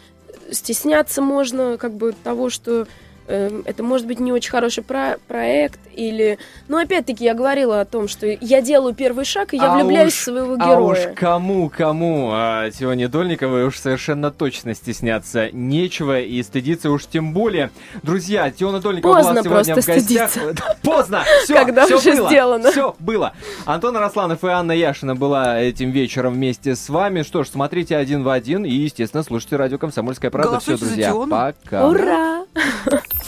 Стесняться 0.51 1.23
можно 1.23 1.77
как 1.77 1.95
бы 1.95 2.13
того, 2.13 2.51
что 2.51 2.87
это 3.31 3.83
может 3.83 4.07
быть 4.07 4.21
не 4.21 4.33
очень 4.33 4.51
хороший 4.51 4.83
про 4.83 5.19
проект 5.29 5.79
или... 5.95 6.39
Но 6.69 6.79
опять-таки 6.79 7.25
я 7.25 7.35
говорила 7.35 7.81
о 7.81 7.85
том, 7.85 8.09
что 8.09 8.27
я 8.27 8.61
делаю 8.61 8.95
первый 8.95 9.25
шаг, 9.25 9.55
и 9.55 9.57
я 9.57 9.73
а 9.73 9.77
влюбляюсь 9.77 10.15
уж, 10.15 10.19
в 10.19 10.25
своего 10.25 10.57
героя. 10.57 10.77
А 10.77 10.81
уж 10.81 10.99
кому, 11.17 11.69
кому, 11.69 12.31
а, 12.33 12.71
Тионе 12.71 13.09
Дольниковой 13.09 13.67
уж 13.67 13.79
совершенно 13.79 14.31
точно 14.31 14.75
стесняться 14.75 15.51
нечего 15.53 16.21
и 16.21 16.43
стыдиться 16.43 16.91
уж 16.91 17.07
тем 17.07 17.33
более. 17.33 17.71
Друзья, 18.03 18.51
Тиона 18.51 18.81
Дольникова 18.81 19.15
Поздно 19.15 19.43
была 19.43 19.65
сегодня 19.65 19.75
в 19.75 19.87
гостях. 19.87 20.31
Стыдиться. 20.31 20.41
Поздно! 20.83 21.25
Все, 21.45 21.55
Когда 21.55 21.87
все 21.87 21.99
уже 21.99 22.17
было, 22.17 22.29
сделано. 22.29 22.71
Все 22.71 22.97
было. 22.99 23.33
Антон 23.65 23.97
Росланов 23.97 24.43
и 24.45 24.49
Анна 24.49 24.73
Яшина 24.73 25.15
была 25.15 25.61
этим 25.61 25.91
вечером 25.91 26.35
вместе 26.35 26.75
с 26.75 26.89
вами. 26.89 27.23
Что 27.23 27.45
ж, 27.45 27.49
смотрите 27.49 27.97
один 27.97 28.23
в 28.23 28.29
один 28.29 28.65
и, 28.65 28.71
естественно, 28.71 29.23
слушайте 29.23 29.57
радио 29.57 29.79
«Комсомольская 29.79 30.31
правда». 30.31 30.61
Все, 30.61 30.77
друзья, 30.77 31.15
пока. 31.15 31.89
Ура! 31.89 32.45